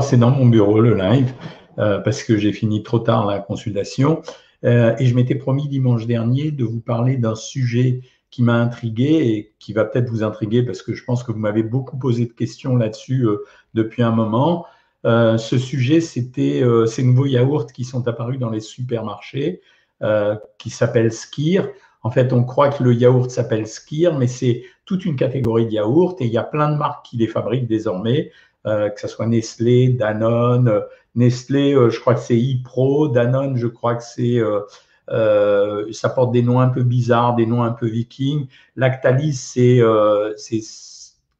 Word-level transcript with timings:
c'est 0.00 0.16
dans 0.16 0.30
mon 0.30 0.46
bureau, 0.46 0.80
le 0.80 0.94
live, 0.94 1.34
euh, 1.78 1.98
parce 1.98 2.22
que 2.22 2.38
j'ai 2.38 2.52
fini 2.52 2.82
trop 2.82 3.00
tard 3.00 3.26
la 3.26 3.40
consultation. 3.40 4.22
Euh, 4.64 4.94
et 4.98 5.06
je 5.06 5.14
m'étais 5.14 5.34
promis 5.34 5.68
dimanche 5.68 6.06
dernier 6.06 6.52
de 6.52 6.64
vous 6.64 6.80
parler 6.80 7.16
d'un 7.16 7.34
sujet 7.34 8.00
qui 8.30 8.42
m'a 8.42 8.54
intrigué 8.54 9.04
et 9.04 9.52
qui 9.58 9.72
va 9.72 9.84
peut-être 9.84 10.08
vous 10.08 10.22
intriguer 10.22 10.62
parce 10.62 10.82
que 10.82 10.94
je 10.94 11.04
pense 11.04 11.24
que 11.24 11.32
vous 11.32 11.38
m'avez 11.38 11.64
beaucoup 11.64 11.98
posé 11.98 12.26
de 12.26 12.32
questions 12.32 12.76
là-dessus 12.76 13.26
euh, 13.26 13.44
depuis 13.74 14.02
un 14.02 14.12
moment. 14.12 14.64
ce 15.04 15.58
sujet, 15.58 16.00
c'était 16.00 16.62
ces 16.86 17.02
nouveaux 17.02 17.26
yaourts 17.26 17.66
qui 17.66 17.84
sont 17.84 18.06
apparus 18.06 18.38
dans 18.38 18.50
les 18.50 18.60
supermarchés, 18.60 19.60
qui 20.58 20.70
s'appellent 20.70 21.12
Skir. 21.12 21.68
En 22.04 22.10
fait, 22.10 22.32
on 22.32 22.44
croit 22.44 22.68
que 22.70 22.84
le 22.84 22.94
yaourt 22.94 23.28
s'appelle 23.28 23.66
Skir, 23.66 24.16
mais 24.16 24.28
c'est 24.28 24.62
toute 24.84 25.04
une 25.04 25.16
catégorie 25.16 25.66
de 25.66 25.72
yaourts 25.72 26.16
et 26.20 26.26
il 26.26 26.32
y 26.32 26.38
a 26.38 26.44
plein 26.44 26.70
de 26.70 26.76
marques 26.76 27.06
qui 27.06 27.16
les 27.16 27.26
fabriquent 27.26 27.66
désormais. 27.66 28.30
Euh, 28.66 28.90
que 28.90 29.00
ce 29.00 29.08
soit 29.08 29.26
Nestlé, 29.26 29.88
Danone. 29.88 30.68
Euh, 30.68 30.80
Nestlé, 31.16 31.74
euh, 31.74 31.90
je 31.90 31.98
crois 32.00 32.14
que 32.14 32.20
c'est 32.20 32.38
ePro. 32.38 33.08
Danone, 33.08 33.56
je 33.56 33.66
crois 33.66 33.96
que 33.96 34.04
c'est 34.04 34.40
ça 35.08 36.08
porte 36.08 36.32
des 36.32 36.42
noms 36.42 36.60
un 36.60 36.68
peu 36.68 36.82
bizarres, 36.82 37.34
des 37.34 37.46
noms 37.46 37.62
un 37.62 37.72
peu 37.72 37.86
vikings. 37.86 38.46
Lactalis, 38.76 39.34
c'est 39.34 39.80
euh, 39.80 40.32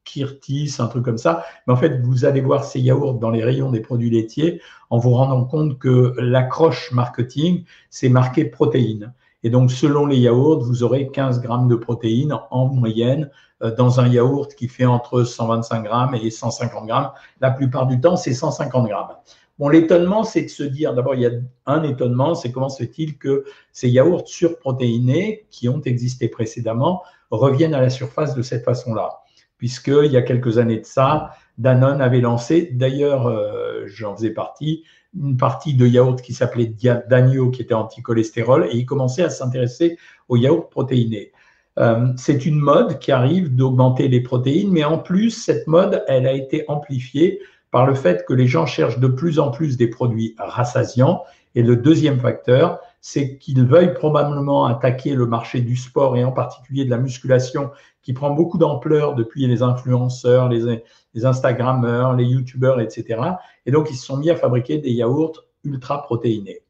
Kirtis, 0.04 0.76
un 0.78 0.88
truc 0.88 1.04
comme 1.04 1.18
ça. 1.18 1.44
Mais 1.66 1.72
en 1.72 1.76
fait, 1.76 2.00
vous 2.02 2.24
allez 2.24 2.40
voir 2.40 2.64
ces 2.64 2.80
yaourts 2.80 3.14
dans 3.14 3.30
les 3.30 3.42
rayons 3.42 3.70
des 3.70 3.80
produits 3.80 4.10
laitiers 4.10 4.60
en 4.90 4.98
vous 4.98 5.12
rendant 5.12 5.44
compte 5.44 5.78
que 5.78 6.12
l'accroche 6.18 6.92
marketing, 6.92 7.64
c'est 7.88 8.08
marqué 8.08 8.44
protéines. 8.44 9.14
Et 9.44 9.50
donc, 9.50 9.70
selon 9.70 10.06
les 10.06 10.18
yaourts, 10.18 10.62
vous 10.62 10.82
aurez 10.82 11.08
15 11.08 11.40
grammes 11.40 11.68
de 11.68 11.74
protéines 11.74 12.38
en 12.50 12.66
moyenne 12.66 13.30
euh, 13.62 13.74
dans 13.74 14.00
un 14.00 14.08
yaourt 14.08 14.54
qui 14.54 14.68
fait 14.68 14.86
entre 14.86 15.24
125 15.24 15.82
grammes 15.82 16.14
et 16.14 16.30
150 16.30 16.86
grammes. 16.86 17.10
La 17.40 17.50
plupart 17.50 17.86
du 17.86 18.00
temps, 18.00 18.16
c'est 18.16 18.34
150 18.34 18.86
grammes. 18.86 19.16
Bon, 19.58 19.68
l'étonnement, 19.68 20.24
c'est 20.24 20.42
de 20.42 20.48
se 20.48 20.62
dire, 20.62 20.94
d'abord, 20.94 21.14
il 21.14 21.22
y 21.22 21.26
a 21.26 21.30
un 21.66 21.82
étonnement, 21.82 22.34
c'est 22.34 22.50
comment 22.50 22.68
se 22.68 22.82
fait-il 22.82 23.18
que 23.18 23.44
ces 23.72 23.88
yaourts 23.88 24.26
surprotéinés, 24.26 25.46
qui 25.50 25.68
ont 25.68 25.80
existé 25.82 26.28
précédemment, 26.28 27.02
reviennent 27.30 27.74
à 27.74 27.80
la 27.80 27.90
surface 27.90 28.34
de 28.34 28.42
cette 28.42 28.64
façon-là 28.64 29.20
Puisqu'il 29.58 30.10
y 30.10 30.16
a 30.16 30.22
quelques 30.22 30.58
années 30.58 30.80
de 30.80 30.86
ça, 30.86 31.30
Danone 31.58 32.00
avait 32.00 32.20
lancé, 32.20 32.70
d'ailleurs, 32.72 33.26
euh, 33.26 33.84
j'en 33.86 34.16
faisais 34.16 34.30
partie, 34.30 34.84
une 35.18 35.36
partie 35.36 35.74
de 35.74 35.86
yaourt 35.86 36.20
qui 36.20 36.32
s'appelait 36.32 36.72
Danio, 37.08 37.50
qui 37.50 37.62
était 37.62 37.74
anti-cholestérol, 37.74 38.68
et 38.70 38.76
il 38.76 38.86
commençait 38.86 39.22
à 39.22 39.30
s'intéresser 39.30 39.98
aux 40.28 40.36
yaourts 40.36 40.68
protéinés. 40.68 41.32
Euh, 41.78 42.12
c'est 42.16 42.44
une 42.44 42.58
mode 42.58 42.98
qui 42.98 43.12
arrive 43.12 43.54
d'augmenter 43.54 44.08
les 44.08 44.20
protéines, 44.20 44.70
mais 44.70 44.84
en 44.84 44.98
plus, 44.98 45.30
cette 45.30 45.66
mode, 45.66 46.04
elle 46.06 46.26
a 46.26 46.32
été 46.32 46.64
amplifiée 46.68 47.40
par 47.70 47.86
le 47.86 47.94
fait 47.94 48.24
que 48.26 48.34
les 48.34 48.46
gens 48.46 48.66
cherchent 48.66 48.98
de 48.98 49.08
plus 49.08 49.38
en 49.38 49.50
plus 49.50 49.76
des 49.76 49.88
produits 49.88 50.34
rassasiants. 50.38 51.22
Et 51.54 51.62
le 51.62 51.76
deuxième 51.76 52.20
facteur, 52.20 52.80
c'est 53.00 53.38
qu'ils 53.38 53.64
veuillent 53.64 53.94
probablement 53.94 54.66
attaquer 54.66 55.14
le 55.14 55.26
marché 55.26 55.60
du 55.60 55.76
sport 55.76 56.16
et 56.16 56.24
en 56.24 56.32
particulier 56.32 56.84
de 56.84 56.90
la 56.90 56.98
musculation 56.98 57.70
qui 58.02 58.12
prend 58.12 58.30
beaucoup 58.30 58.58
d'ampleur 58.58 59.14
depuis 59.14 59.46
les 59.46 59.62
influenceurs, 59.62 60.48
les, 60.48 60.82
les 61.14 61.24
Instagrammeurs, 61.24 62.14
les 62.14 62.24
YouTubeurs, 62.24 62.80
etc. 62.80 63.20
Et 63.66 63.70
donc, 63.70 63.90
ils 63.90 63.96
se 63.96 64.06
sont 64.06 64.16
mis 64.16 64.30
à 64.30 64.36
fabriquer 64.36 64.78
des 64.78 64.90
yaourts 64.90 65.44
ultra 65.64 66.02
protéinés. 66.02 66.62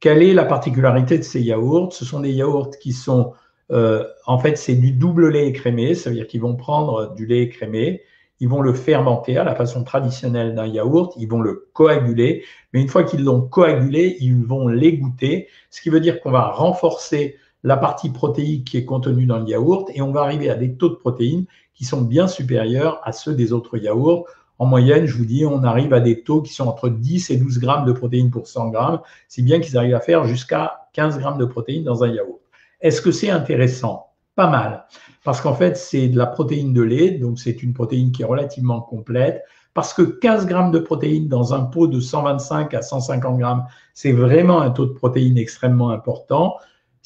Quelle 0.00 0.22
est 0.22 0.34
la 0.34 0.44
particularité 0.44 1.18
de 1.18 1.22
ces 1.22 1.40
yaourts? 1.40 1.92
Ce 1.92 2.04
sont 2.04 2.20
des 2.20 2.32
yaourts 2.32 2.70
qui 2.78 2.92
sont, 2.92 3.32
euh, 3.70 4.04
en 4.26 4.38
fait, 4.38 4.56
c'est 4.56 4.74
du 4.74 4.92
double 4.92 5.30
lait 5.30 5.48
écrémé, 5.48 5.94
ça 5.94 6.10
veut 6.10 6.16
dire 6.16 6.26
qu'ils 6.26 6.42
vont 6.42 6.56
prendre 6.56 7.14
du 7.14 7.26
lait 7.26 7.42
écrémé, 7.42 8.02
ils 8.38 8.48
vont 8.48 8.60
le 8.60 8.74
fermenter 8.74 9.38
à 9.38 9.44
la 9.44 9.54
façon 9.54 9.84
traditionnelle 9.84 10.54
d'un 10.54 10.66
yaourt, 10.66 11.14
ils 11.16 11.28
vont 11.28 11.40
le 11.40 11.70
coaguler, 11.72 12.44
mais 12.72 12.82
une 12.82 12.88
fois 12.88 13.04
qu'ils 13.04 13.24
l'ont 13.24 13.40
coagulé, 13.40 14.18
ils 14.20 14.44
vont 14.44 14.68
l'égoutter, 14.68 15.48
ce 15.70 15.80
qui 15.80 15.88
veut 15.88 16.00
dire 16.00 16.20
qu'on 16.20 16.30
va 16.30 16.50
renforcer 16.50 17.36
la 17.66 17.76
partie 17.76 18.10
protéique 18.10 18.68
qui 18.68 18.76
est 18.76 18.84
contenue 18.84 19.26
dans 19.26 19.40
le 19.40 19.48
yaourt 19.48 19.90
et 19.92 20.00
on 20.00 20.12
va 20.12 20.20
arriver 20.20 20.48
à 20.50 20.54
des 20.54 20.76
taux 20.76 20.88
de 20.88 20.94
protéines 20.94 21.46
qui 21.74 21.84
sont 21.84 22.00
bien 22.00 22.28
supérieurs 22.28 23.00
à 23.02 23.10
ceux 23.10 23.34
des 23.34 23.52
autres 23.52 23.76
yaourts. 23.76 24.24
En 24.60 24.66
moyenne, 24.66 25.06
je 25.06 25.16
vous 25.16 25.24
dis, 25.24 25.44
on 25.44 25.64
arrive 25.64 25.92
à 25.92 25.98
des 25.98 26.22
taux 26.22 26.42
qui 26.42 26.54
sont 26.54 26.68
entre 26.68 26.88
10 26.88 27.28
et 27.30 27.36
12 27.38 27.58
grammes 27.58 27.84
de 27.84 27.90
protéines 27.90 28.30
pour 28.30 28.46
100 28.46 28.68
grammes, 28.68 29.00
si 29.26 29.42
bien 29.42 29.58
qu'ils 29.58 29.76
arrivent 29.76 29.96
à 29.96 30.00
faire 30.00 30.26
jusqu'à 30.26 30.86
15 30.92 31.18
grammes 31.18 31.38
de 31.38 31.44
protéines 31.44 31.82
dans 31.82 32.04
un 32.04 32.08
yaourt. 32.08 32.40
Est-ce 32.80 33.02
que 33.02 33.10
c'est 33.10 33.30
intéressant? 33.30 34.10
Pas 34.36 34.48
mal, 34.48 34.86
parce 35.24 35.40
qu'en 35.40 35.54
fait, 35.54 35.76
c'est 35.76 36.06
de 36.06 36.16
la 36.16 36.26
protéine 36.26 36.72
de 36.72 36.82
lait, 36.82 37.10
donc 37.18 37.40
c'est 37.40 37.64
une 37.64 37.74
protéine 37.74 38.12
qui 38.12 38.22
est 38.22 38.26
relativement 38.26 38.80
complète, 38.80 39.42
parce 39.74 39.92
que 39.92 40.02
15 40.02 40.46
grammes 40.46 40.70
de 40.70 40.78
protéines 40.78 41.26
dans 41.26 41.52
un 41.52 41.64
pot 41.64 41.88
de 41.88 41.98
125 41.98 42.72
à 42.74 42.82
150 42.82 43.38
grammes, 43.38 43.64
c'est 43.92 44.12
vraiment 44.12 44.60
un 44.60 44.70
taux 44.70 44.86
de 44.86 44.92
protéines 44.92 45.36
extrêmement 45.36 45.90
important. 45.90 46.58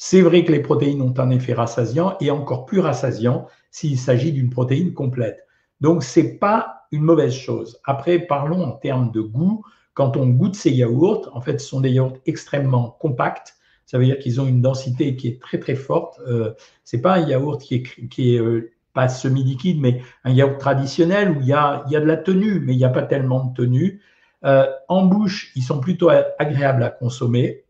C'est 0.03 0.23
vrai 0.23 0.43
que 0.43 0.51
les 0.51 0.61
protéines 0.61 1.03
ont 1.03 1.13
un 1.19 1.29
effet 1.29 1.53
rassasiant 1.53 2.17
et 2.19 2.31
encore 2.31 2.65
plus 2.65 2.79
rassasiant 2.79 3.45
s'il 3.69 3.99
s'agit 3.99 4.31
d'une 4.31 4.49
protéine 4.49 4.95
complète. 4.95 5.45
Donc, 5.79 6.03
ce 6.03 6.21
n'est 6.21 6.39
pas 6.39 6.87
une 6.91 7.03
mauvaise 7.03 7.35
chose. 7.35 7.79
Après, 7.83 8.17
parlons 8.17 8.63
en 8.63 8.71
termes 8.71 9.11
de 9.11 9.21
goût. 9.21 9.63
Quand 9.93 10.17
on 10.17 10.25
goûte 10.25 10.55
ces 10.55 10.71
yaourts, 10.71 11.29
en 11.35 11.39
fait, 11.39 11.61
ce 11.61 11.67
sont 11.67 11.81
des 11.81 11.91
yaourts 11.91 12.17
extrêmement 12.25 12.97
compacts. 12.99 13.57
Ça 13.85 13.99
veut 13.99 14.05
dire 14.05 14.17
qu'ils 14.17 14.41
ont 14.41 14.47
une 14.47 14.59
densité 14.59 15.15
qui 15.15 15.27
est 15.27 15.39
très, 15.39 15.59
très 15.59 15.75
forte. 15.75 16.19
Euh, 16.27 16.55
ce 16.83 16.95
n'est 16.95 17.03
pas 17.03 17.17
un 17.17 17.27
yaourt 17.27 17.61
qui 17.61 17.75
est, 17.75 18.07
qui 18.09 18.33
est 18.33 18.39
euh, 18.39 18.71
pas 18.93 19.07
semi-liquide, 19.07 19.79
mais 19.79 20.01
un 20.23 20.31
yaourt 20.31 20.57
traditionnel 20.57 21.29
où 21.29 21.41
il 21.41 21.47
y 21.47 21.53
a, 21.53 21.83
y 21.87 21.95
a 21.95 21.99
de 21.99 22.07
la 22.07 22.17
tenue, 22.17 22.59
mais 22.59 22.73
il 22.73 22.77
n'y 22.77 22.85
a 22.85 22.89
pas 22.89 23.03
tellement 23.03 23.45
de 23.45 23.53
tenue. 23.53 24.01
Euh, 24.45 24.65
en 24.87 25.05
bouche, 25.05 25.51
ils 25.55 25.61
sont 25.61 25.79
plutôt 25.79 26.09
agréables 26.09 26.81
à 26.81 26.89
consommer. 26.89 27.65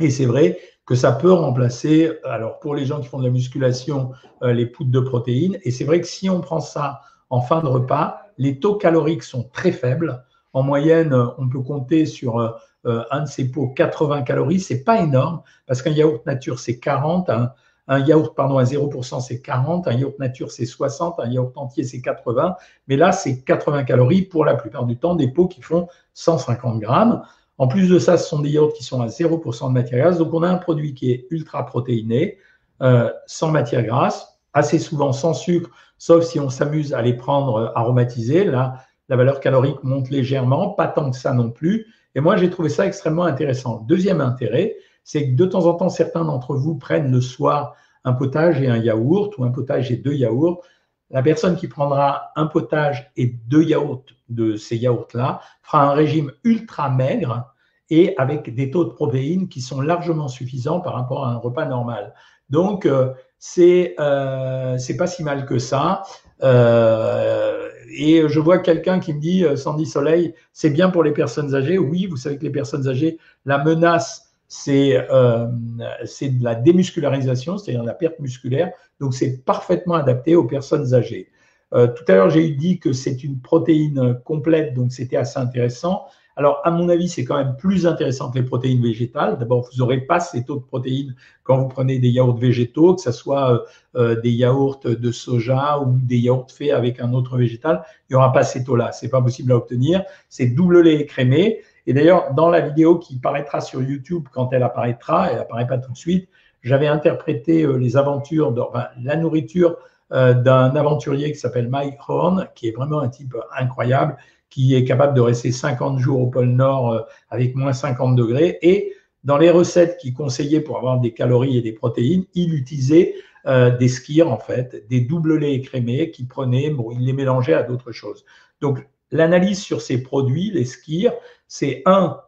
Et 0.00 0.10
c'est 0.10 0.26
vrai 0.26 0.58
que 0.90 0.96
ça 0.96 1.12
peut 1.12 1.32
remplacer, 1.32 2.10
alors 2.24 2.58
pour 2.58 2.74
les 2.74 2.84
gens 2.84 3.00
qui 3.00 3.06
font 3.06 3.20
de 3.20 3.24
la 3.24 3.30
musculation, 3.30 4.10
euh, 4.42 4.52
les 4.52 4.66
poudres 4.66 4.90
de 4.90 4.98
protéines. 4.98 5.56
Et 5.62 5.70
c'est 5.70 5.84
vrai 5.84 6.00
que 6.00 6.06
si 6.08 6.28
on 6.28 6.40
prend 6.40 6.58
ça 6.58 7.02
en 7.28 7.40
fin 7.40 7.60
de 7.60 7.68
repas, 7.68 8.22
les 8.38 8.58
taux 8.58 8.74
caloriques 8.74 9.22
sont 9.22 9.44
très 9.44 9.70
faibles. 9.70 10.24
En 10.52 10.64
moyenne, 10.64 11.14
on 11.38 11.48
peut 11.48 11.60
compter 11.60 12.06
sur 12.06 12.40
euh, 12.40 13.04
un 13.12 13.20
de 13.20 13.28
ces 13.28 13.52
pots 13.52 13.68
80 13.68 14.22
calories. 14.22 14.58
C'est 14.58 14.82
pas 14.82 15.00
énorme 15.00 15.42
parce 15.68 15.80
qu'un 15.80 15.92
yaourt 15.92 16.26
nature 16.26 16.58
c'est 16.58 16.80
40, 16.80 17.30
un, 17.30 17.52
un 17.86 18.00
yaourt 18.00 18.34
pardon 18.34 18.58
à 18.58 18.64
0% 18.64 19.20
c'est 19.20 19.40
40, 19.42 19.86
un 19.86 19.92
yaourt 19.92 20.18
nature 20.18 20.50
c'est 20.50 20.66
60, 20.66 21.20
un 21.20 21.30
yaourt 21.30 21.56
entier 21.56 21.84
c'est 21.84 22.00
80. 22.00 22.56
Mais 22.88 22.96
là 22.96 23.12
c'est 23.12 23.42
80 23.42 23.84
calories 23.84 24.22
pour 24.22 24.44
la 24.44 24.56
plupart 24.56 24.86
du 24.86 24.96
temps 24.96 25.14
des 25.14 25.28
pots 25.28 25.46
qui 25.46 25.62
font 25.62 25.86
150 26.14 26.80
grammes. 26.80 27.22
En 27.60 27.68
plus 27.68 27.90
de 27.90 27.98
ça, 27.98 28.16
ce 28.16 28.26
sont 28.26 28.38
des 28.38 28.48
yaourts 28.48 28.72
qui 28.72 28.82
sont 28.82 29.02
à 29.02 29.08
0% 29.08 29.68
de 29.68 29.72
matière 29.74 30.00
grasse. 30.00 30.16
Donc, 30.16 30.32
on 30.32 30.42
a 30.42 30.48
un 30.48 30.56
produit 30.56 30.94
qui 30.94 31.12
est 31.12 31.26
ultra 31.28 31.66
protéiné, 31.66 32.38
euh, 32.80 33.10
sans 33.26 33.50
matière 33.50 33.84
grasse, 33.84 34.40
assez 34.54 34.78
souvent 34.78 35.12
sans 35.12 35.34
sucre, 35.34 35.68
sauf 35.98 36.24
si 36.24 36.40
on 36.40 36.48
s'amuse 36.48 36.94
à 36.94 37.02
les 37.02 37.12
prendre 37.12 37.56
euh, 37.56 37.68
aromatisés. 37.74 38.44
Là, 38.44 38.76
la 39.10 39.16
valeur 39.16 39.40
calorique 39.40 39.84
monte 39.84 40.08
légèrement, 40.08 40.70
pas 40.70 40.88
tant 40.88 41.10
que 41.10 41.16
ça 41.18 41.34
non 41.34 41.50
plus. 41.50 41.86
Et 42.14 42.20
moi, 42.20 42.38
j'ai 42.38 42.48
trouvé 42.48 42.70
ça 42.70 42.86
extrêmement 42.86 43.24
intéressant. 43.24 43.84
Deuxième 43.86 44.22
intérêt, 44.22 44.76
c'est 45.04 45.28
que 45.28 45.36
de 45.36 45.44
temps 45.44 45.66
en 45.66 45.74
temps, 45.74 45.90
certains 45.90 46.24
d'entre 46.24 46.54
vous 46.54 46.76
prennent 46.76 47.12
le 47.12 47.20
soir 47.20 47.74
un 48.04 48.14
potage 48.14 48.62
et 48.62 48.68
un 48.68 48.78
yaourt, 48.78 49.36
ou 49.36 49.44
un 49.44 49.50
potage 49.50 49.92
et 49.92 49.96
deux 49.96 50.14
yaourts. 50.14 50.64
La 51.10 51.22
personne 51.22 51.56
qui 51.56 51.66
prendra 51.66 52.30
un 52.36 52.46
potage 52.46 53.10
et 53.16 53.26
deux 53.26 53.64
yaourts 53.64 54.04
de 54.28 54.56
ces 54.56 54.76
yaourts-là 54.76 55.40
fera 55.62 55.90
un 55.90 55.92
régime 55.92 56.32
ultra 56.44 56.88
maigre 56.88 57.52
et 57.90 58.14
avec 58.16 58.54
des 58.54 58.70
taux 58.70 58.84
de 58.84 58.90
protéines 58.90 59.48
qui 59.48 59.60
sont 59.60 59.80
largement 59.80 60.28
suffisants 60.28 60.80
par 60.80 60.94
rapport 60.94 61.26
à 61.26 61.32
un 61.32 61.36
repas 61.36 61.66
normal. 61.66 62.14
Donc, 62.48 62.86
euh, 62.86 63.12
c'est 63.38 63.94
euh, 63.98 64.78
c'est 64.78 64.96
pas 64.96 65.06
si 65.06 65.24
mal 65.24 65.46
que 65.46 65.58
ça. 65.58 66.02
Euh, 66.42 67.68
et 67.92 68.28
je 68.28 68.38
vois 68.38 68.58
quelqu'un 68.58 69.00
qui 69.00 69.12
me 69.12 69.20
dit, 69.20 69.44
Sandy 69.56 69.86
Soleil, 69.86 70.34
c'est 70.52 70.70
bien 70.70 70.90
pour 70.90 71.02
les 71.02 71.12
personnes 71.12 71.54
âgées. 71.56 71.78
Oui, 71.78 72.06
vous 72.06 72.16
savez 72.16 72.38
que 72.38 72.44
les 72.44 72.50
personnes 72.50 72.86
âgées, 72.86 73.18
la 73.44 73.58
menace, 73.58 74.32
c'est 74.46 74.92
de 74.92 76.44
la 76.44 76.54
démuscularisation, 76.54 77.58
c'est-à-dire 77.58 77.82
la 77.82 77.94
perte 77.94 78.20
musculaire. 78.20 78.70
Donc, 79.00 79.14
c'est 79.14 79.44
parfaitement 79.44 79.94
adapté 79.94 80.36
aux 80.36 80.44
personnes 80.44 80.94
âgées. 80.94 81.28
Euh, 81.72 81.86
tout 81.86 82.04
à 82.08 82.14
l'heure, 82.14 82.30
j'ai 82.30 82.50
dit 82.50 82.78
que 82.78 82.92
c'est 82.92 83.22
une 83.22 83.40
protéine 83.40 84.20
complète, 84.24 84.74
donc 84.74 84.92
c'était 84.92 85.16
assez 85.16 85.38
intéressant. 85.38 86.06
Alors, 86.36 86.60
à 86.64 86.70
mon 86.70 86.88
avis, 86.88 87.08
c'est 87.08 87.24
quand 87.24 87.36
même 87.36 87.56
plus 87.56 87.86
intéressant 87.86 88.30
que 88.30 88.38
les 88.38 88.44
protéines 88.44 88.80
végétales. 88.80 89.38
D'abord, 89.38 89.68
vous 89.70 89.78
n'aurez 89.78 90.00
pas 90.00 90.20
ces 90.20 90.44
taux 90.44 90.56
de 90.56 90.62
protéines 90.62 91.14
quand 91.42 91.58
vous 91.58 91.68
prenez 91.68 91.98
des 91.98 92.08
yaourts 92.08 92.36
végétaux, 92.36 92.94
que 92.94 93.02
ce 93.02 93.12
soit 93.12 93.52
euh, 93.52 93.58
euh, 93.96 94.20
des 94.20 94.30
yaourts 94.30 94.80
de 94.84 95.12
soja 95.12 95.80
ou 95.80 95.98
des 95.98 96.18
yaourts 96.18 96.50
faits 96.50 96.70
avec 96.70 96.98
un 97.00 97.12
autre 97.12 97.36
végétal. 97.36 97.82
Il 98.08 98.14
n'y 98.14 98.16
aura 98.16 98.32
pas 98.32 98.42
ces 98.42 98.64
taux-là. 98.64 98.92
Ce 98.92 99.04
n'est 99.04 99.10
pas 99.10 99.20
possible 99.20 99.52
à 99.52 99.56
obtenir. 99.56 100.02
C'est 100.28 100.46
double 100.46 100.80
lait 100.80 101.00
écrémé. 101.00 101.60
Et 101.86 101.92
d'ailleurs, 101.92 102.32
dans 102.34 102.48
la 102.48 102.60
vidéo 102.60 102.98
qui 102.98 103.18
paraîtra 103.18 103.60
sur 103.60 103.82
YouTube, 103.82 104.28
quand 104.32 104.52
elle 104.52 104.62
apparaîtra, 104.62 105.30
elle 105.30 105.36
n'apparaît 105.36 105.66
pas 105.66 105.78
tout 105.78 105.92
de 105.92 105.96
suite, 105.96 106.28
j'avais 106.62 106.86
interprété 106.86 107.66
les 107.78 107.96
aventures, 107.96 108.52
de, 108.52 108.62
la 109.02 109.16
nourriture 109.16 109.76
euh, 110.12 110.34
d'un 110.34 110.74
aventurier 110.76 111.32
qui 111.32 111.38
s'appelle 111.38 111.68
Mike 111.68 111.98
Horn, 112.08 112.48
qui 112.54 112.68
est 112.68 112.72
vraiment 112.72 113.00
un 113.00 113.08
type 113.08 113.34
incroyable, 113.56 114.16
qui 114.48 114.74
est 114.74 114.84
capable 114.84 115.14
de 115.14 115.20
rester 115.20 115.52
50 115.52 115.98
jours 115.98 116.20
au 116.20 116.26
pôle 116.26 116.48
Nord 116.48 117.06
avec 117.30 117.54
moins 117.54 117.72
50 117.72 118.16
degrés. 118.16 118.58
Et 118.62 118.92
dans 119.22 119.38
les 119.38 119.50
recettes 119.50 119.96
qu'il 119.98 120.12
conseillait 120.12 120.60
pour 120.60 120.76
avoir 120.76 120.98
des 120.98 121.12
calories 121.12 121.56
et 121.56 121.62
des 121.62 121.72
protéines, 121.72 122.24
il 122.34 122.54
utilisait 122.54 123.14
des 123.46 123.88
skirs, 123.88 124.30
en 124.30 124.38
fait, 124.38 124.84
des 124.88 125.00
doubles 125.00 125.38
laits 125.38 125.54
écrémés 125.54 126.10
qu'il 126.10 126.26
prenait, 126.26 126.70
bon, 126.70 126.90
il 126.90 127.06
les 127.06 127.12
mélangeait 127.12 127.54
à 127.54 127.62
d'autres 127.62 127.92
choses. 127.92 128.24
Donc, 128.60 128.84
l'analyse 129.12 129.60
sur 129.60 129.80
ces 129.80 130.02
produits, 130.02 130.50
les 130.50 130.64
skirs, 130.64 131.12
c'est 131.46 131.84
un, 131.86 132.20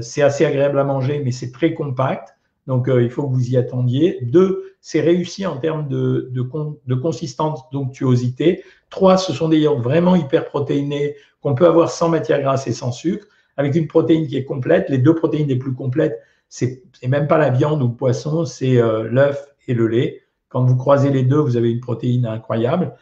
c'est 0.00 0.22
assez 0.22 0.44
agréable 0.44 0.78
à 0.78 0.84
manger, 0.84 1.20
mais 1.24 1.32
c'est 1.32 1.50
très 1.50 1.74
compact. 1.74 2.36
Donc, 2.66 2.88
il 2.88 3.10
faut 3.10 3.28
que 3.28 3.34
vous 3.34 3.50
y 3.50 3.56
attendiez. 3.56 4.18
Deux, 4.22 4.72
c'est 4.80 5.00
réussi 5.00 5.46
en 5.46 5.56
termes 5.56 5.88
de, 5.88 6.30
de, 6.32 6.94
consistance, 6.94 7.60
d'onctuosité. 7.70 8.62
Trois, 8.90 9.16
ce 9.16 9.32
sont 9.32 9.48
des 9.48 9.58
yaourts 9.58 9.80
vraiment 9.80 10.16
hyper 10.16 10.44
protéinés 10.44 11.16
qu'on 11.40 11.54
peut 11.54 11.66
avoir 11.66 11.90
sans 11.90 12.08
matière 12.08 12.40
grasse 12.40 12.66
et 12.66 12.72
sans 12.72 12.92
sucre, 12.92 13.26
avec 13.56 13.74
une 13.74 13.88
protéine 13.88 14.26
qui 14.26 14.36
est 14.36 14.44
complète. 14.44 14.88
Les 14.88 14.98
deux 14.98 15.14
protéines 15.14 15.48
les 15.48 15.56
plus 15.56 15.74
complètes, 15.74 16.20
c'est 16.48 16.82
même 17.06 17.26
pas 17.26 17.38
la 17.38 17.50
viande 17.50 17.82
ou 17.82 17.88
le 17.88 17.94
poisson, 17.94 18.44
c'est 18.44 18.76
euh, 18.76 19.08
l'œuf 19.10 19.54
et 19.66 19.74
le 19.74 19.86
lait. 19.88 20.22
Quand 20.48 20.64
vous 20.64 20.76
croisez 20.76 21.10
les 21.10 21.22
deux, 21.22 21.38
vous 21.38 21.56
avez 21.56 21.70
une 21.70 21.80
protéine 21.80 22.26
incroyable. 22.26 22.94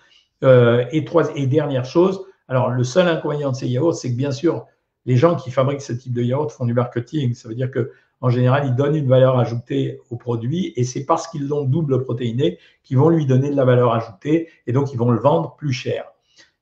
Euh, 0.44 0.84
et, 0.92 1.04
trois, 1.04 1.36
et 1.36 1.46
dernière 1.46 1.84
chose, 1.84 2.24
alors 2.48 2.70
le 2.70 2.84
seul 2.84 3.08
inconvénient 3.08 3.50
de 3.50 3.56
ces 3.56 3.68
yaourts, 3.68 3.94
c'est 3.94 4.10
que 4.10 4.16
bien 4.16 4.32
sûr, 4.32 4.66
les 5.06 5.16
gens 5.16 5.34
qui 5.34 5.50
fabriquent 5.50 5.82
ce 5.82 5.92
type 5.92 6.12
de 6.12 6.22
yaourt 6.22 6.50
font 6.50 6.64
du 6.64 6.74
marketing. 6.74 7.34
Ça 7.34 7.48
veut 7.48 7.54
dire 7.54 7.70
que 7.70 7.90
en 8.20 8.28
général, 8.28 8.66
ils 8.66 8.74
donnent 8.74 8.96
une 8.96 9.08
valeur 9.08 9.38
ajoutée 9.38 10.00
au 10.10 10.16
produit 10.16 10.72
et 10.76 10.84
c'est 10.84 11.04
parce 11.04 11.26
qu'ils 11.28 11.48
l'ont 11.48 11.64
double 11.64 12.02
protéiné 12.04 12.58
qu'ils 12.82 12.98
vont 12.98 13.08
lui 13.08 13.26
donner 13.26 13.50
de 13.50 13.56
la 13.56 13.64
valeur 13.64 13.92
ajoutée 13.92 14.48
et 14.66 14.72
donc 14.72 14.92
ils 14.92 14.98
vont 14.98 15.10
le 15.10 15.20
vendre 15.20 15.56
plus 15.56 15.72
cher. 15.72 16.04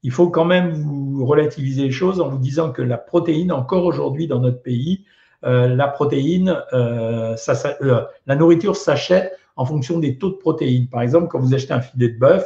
Il 0.05 0.13
faut 0.13 0.31
quand 0.31 0.45
même 0.45 0.73
vous 0.73 1.27
relativiser 1.27 1.83
les 1.83 1.91
choses 1.91 2.21
en 2.21 2.29
vous 2.29 2.39
disant 2.39 2.71
que 2.71 2.83
la 2.83 2.99
protéine, 2.99 3.51
encore 3.51 3.85
aujourd'hui 3.85 4.29
dans 4.29 4.39
notre 4.39 4.63
pays, 4.63 5.05
euh, 5.45 5.69
la 5.69 5.89
protéine, 5.89 6.57
euh, 6.73 7.37
euh, 7.83 8.05
la 8.27 8.37
nourriture 8.37 8.77
s'achète 8.77 9.37
en 9.57 9.65
fonction 9.65 9.99
des 9.99 10.19
taux 10.19 10.31
de 10.31 10.37
protéines. 10.37 10.89
Par 10.89 11.03
exemple, 11.03 11.29
quand 11.29 11.41
vous 11.41 11.55
achetez 11.55 11.73
un 11.73 11.81
filet 11.81 12.09
de 12.09 12.19
bœuf, 12.19 12.45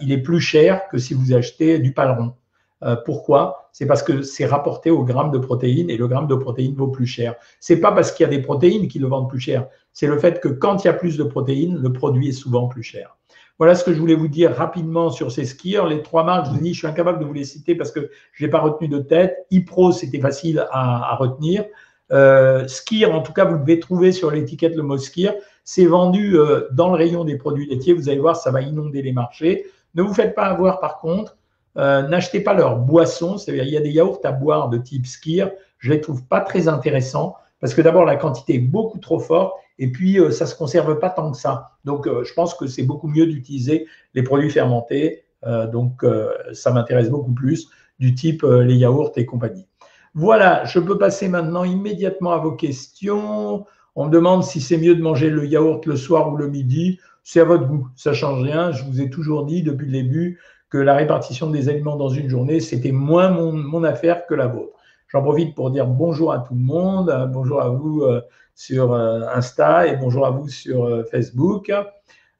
il 0.00 0.10
est 0.10 0.22
plus 0.22 0.40
cher 0.40 0.88
que 0.88 0.98
si 0.98 1.14
vous 1.14 1.32
achetez 1.32 1.78
du 1.78 1.92
paleron. 1.92 2.34
Euh, 2.82 2.96
pourquoi? 2.96 3.68
C'est 3.72 3.86
parce 3.86 4.02
que 4.02 4.22
c'est 4.22 4.46
rapporté 4.46 4.90
au 4.90 5.04
gramme 5.04 5.30
de 5.30 5.38
protéines 5.38 5.88
et 5.90 5.96
le 5.96 6.08
gramme 6.08 6.26
de 6.26 6.34
protéines 6.34 6.74
vaut 6.74 6.88
plus 6.88 7.06
cher. 7.06 7.36
C'est 7.60 7.80
pas 7.80 7.92
parce 7.92 8.12
qu'il 8.12 8.24
y 8.24 8.26
a 8.26 8.30
des 8.30 8.42
protéines 8.42 8.88
qui 8.88 8.98
le 8.98 9.06
vendent 9.06 9.28
plus 9.28 9.40
cher. 9.40 9.68
C'est 9.92 10.06
le 10.06 10.18
fait 10.18 10.40
que 10.40 10.48
quand 10.48 10.84
il 10.84 10.86
y 10.86 10.90
a 10.90 10.94
plus 10.94 11.16
de 11.16 11.24
protéines, 11.24 11.78
le 11.78 11.92
produit 11.92 12.28
est 12.28 12.32
souvent 12.32 12.68
plus 12.68 12.82
cher. 12.82 13.16
Voilà 13.58 13.74
ce 13.74 13.84
que 13.84 13.92
je 13.92 14.00
voulais 14.00 14.14
vous 14.14 14.28
dire 14.28 14.54
rapidement 14.54 15.10
sur 15.10 15.30
ces 15.30 15.44
skiers. 15.44 15.82
Les 15.88 16.02
trois 16.02 16.24
marques, 16.24 16.46
je 16.46 16.50
vous 16.50 16.58
dis, 16.58 16.72
je 16.74 16.78
suis 16.78 16.86
incapable 16.86 17.20
de 17.20 17.24
vous 17.24 17.32
les 17.32 17.44
citer 17.44 17.74
parce 17.74 17.92
que 17.92 18.10
je 18.32 18.44
n'ai 18.44 18.50
pas 18.50 18.60
retenu 18.60 18.88
de 18.88 18.98
tête. 18.98 19.46
Ipro, 19.50 19.92
c'était 19.92 20.20
facile 20.20 20.66
à, 20.72 21.14
retenir. 21.16 21.64
Euh, 22.10 22.66
skier, 22.66 23.06
en 23.06 23.22
tout 23.22 23.32
cas, 23.32 23.44
vous 23.44 23.58
devez 23.58 23.78
trouver 23.78 24.12
sur 24.12 24.30
l'étiquette 24.30 24.74
le 24.74 24.82
mot 24.82 24.98
skier. 24.98 25.30
C'est 25.64 25.86
vendu 25.86 26.36
euh, 26.36 26.68
dans 26.72 26.88
le 26.88 26.96
rayon 26.96 27.24
des 27.24 27.36
produits 27.36 27.68
laitiers. 27.68 27.92
Vous 27.92 28.08
allez 28.08 28.18
voir, 28.18 28.36
ça 28.36 28.50
va 28.50 28.62
inonder 28.62 29.00
les 29.00 29.12
marchés. 29.12 29.66
Ne 29.94 30.02
vous 30.02 30.12
faites 30.12 30.34
pas 30.34 30.46
avoir, 30.46 30.80
par 30.80 30.98
contre, 30.98 31.36
euh, 31.76 32.02
n'achetez 32.02 32.40
pas 32.40 32.54
leurs 32.54 32.78
boissons, 32.78 33.38
c'est-à-dire 33.38 33.64
il 33.64 33.70
y 33.70 33.76
a 33.76 33.80
des 33.80 33.90
yaourts 33.90 34.20
à 34.24 34.32
boire 34.32 34.68
de 34.68 34.78
type 34.78 35.06
skir, 35.06 35.50
je 35.78 35.90
les 35.90 36.00
trouve 36.00 36.24
pas 36.26 36.40
très 36.40 36.68
intéressants 36.68 37.36
parce 37.60 37.74
que 37.74 37.80
d'abord 37.80 38.04
la 38.04 38.16
quantité 38.16 38.56
est 38.56 38.58
beaucoup 38.58 38.98
trop 38.98 39.18
forte 39.18 39.54
et 39.78 39.90
puis 39.90 40.18
euh, 40.18 40.30
ça 40.30 40.46
se 40.46 40.54
conserve 40.54 40.98
pas 40.98 41.10
tant 41.10 41.30
que 41.30 41.38
ça. 41.38 41.72
Donc 41.84 42.06
euh, 42.06 42.24
je 42.24 42.34
pense 42.34 42.54
que 42.54 42.66
c'est 42.66 42.82
beaucoup 42.82 43.08
mieux 43.08 43.26
d'utiliser 43.26 43.86
les 44.14 44.22
produits 44.22 44.50
fermentés. 44.50 45.24
donc 45.72 46.04
ça 46.52 46.70
m'intéresse 46.70 47.10
beaucoup 47.10 47.34
plus 47.34 47.68
du 47.98 48.14
type 48.14 48.44
les 48.44 48.76
yaourts 48.76 49.12
et 49.16 49.26
compagnie. 49.26 49.66
Voilà, 50.14 50.64
je 50.66 50.78
peux 50.78 50.98
passer 50.98 51.28
maintenant 51.28 51.64
immédiatement 51.64 52.32
à 52.32 52.38
vos 52.38 52.52
questions. 52.52 53.64
On 53.96 54.06
me 54.06 54.10
demande 54.10 54.44
si 54.44 54.60
c'est 54.60 54.76
mieux 54.76 54.94
de 54.94 55.02
manger 55.02 55.30
le 55.30 55.46
yaourt 55.46 55.84
le 55.86 55.96
soir 55.96 56.32
ou 56.32 56.36
le 56.36 56.48
midi. 56.48 57.00
C'est 57.24 57.40
à 57.40 57.44
votre 57.44 57.66
goût, 57.66 57.88
ça 57.96 58.12
change 58.12 58.42
rien. 58.42 58.72
Je 58.72 58.84
vous 58.84 59.00
ai 59.00 59.10
toujours 59.10 59.46
dit 59.46 59.62
depuis 59.62 59.86
le 59.86 59.92
début 59.92 60.38
que 60.72 60.78
la 60.78 60.94
répartition 60.94 61.50
des 61.50 61.68
aliments 61.68 61.96
dans 61.96 62.08
une 62.08 62.30
journée, 62.30 62.58
c'était 62.58 62.92
moins 62.92 63.28
mon, 63.28 63.84
affaire 63.84 64.24
que 64.24 64.32
la 64.32 64.46
vôtre. 64.46 64.72
J'en 65.08 65.22
profite 65.22 65.54
pour 65.54 65.70
dire 65.70 65.86
bonjour 65.86 66.32
à 66.32 66.38
tout 66.38 66.54
le 66.54 66.60
monde, 66.60 67.10
euh, 67.10 67.26
bonjour 67.26 67.60
à 67.60 67.68
vous 67.68 68.00
euh, 68.00 68.22
sur 68.54 68.94
euh, 68.94 69.20
Insta 69.34 69.86
et 69.86 69.96
bonjour 69.96 70.24
à 70.24 70.30
vous 70.30 70.48
sur 70.48 71.04
Facebook. 71.10 71.70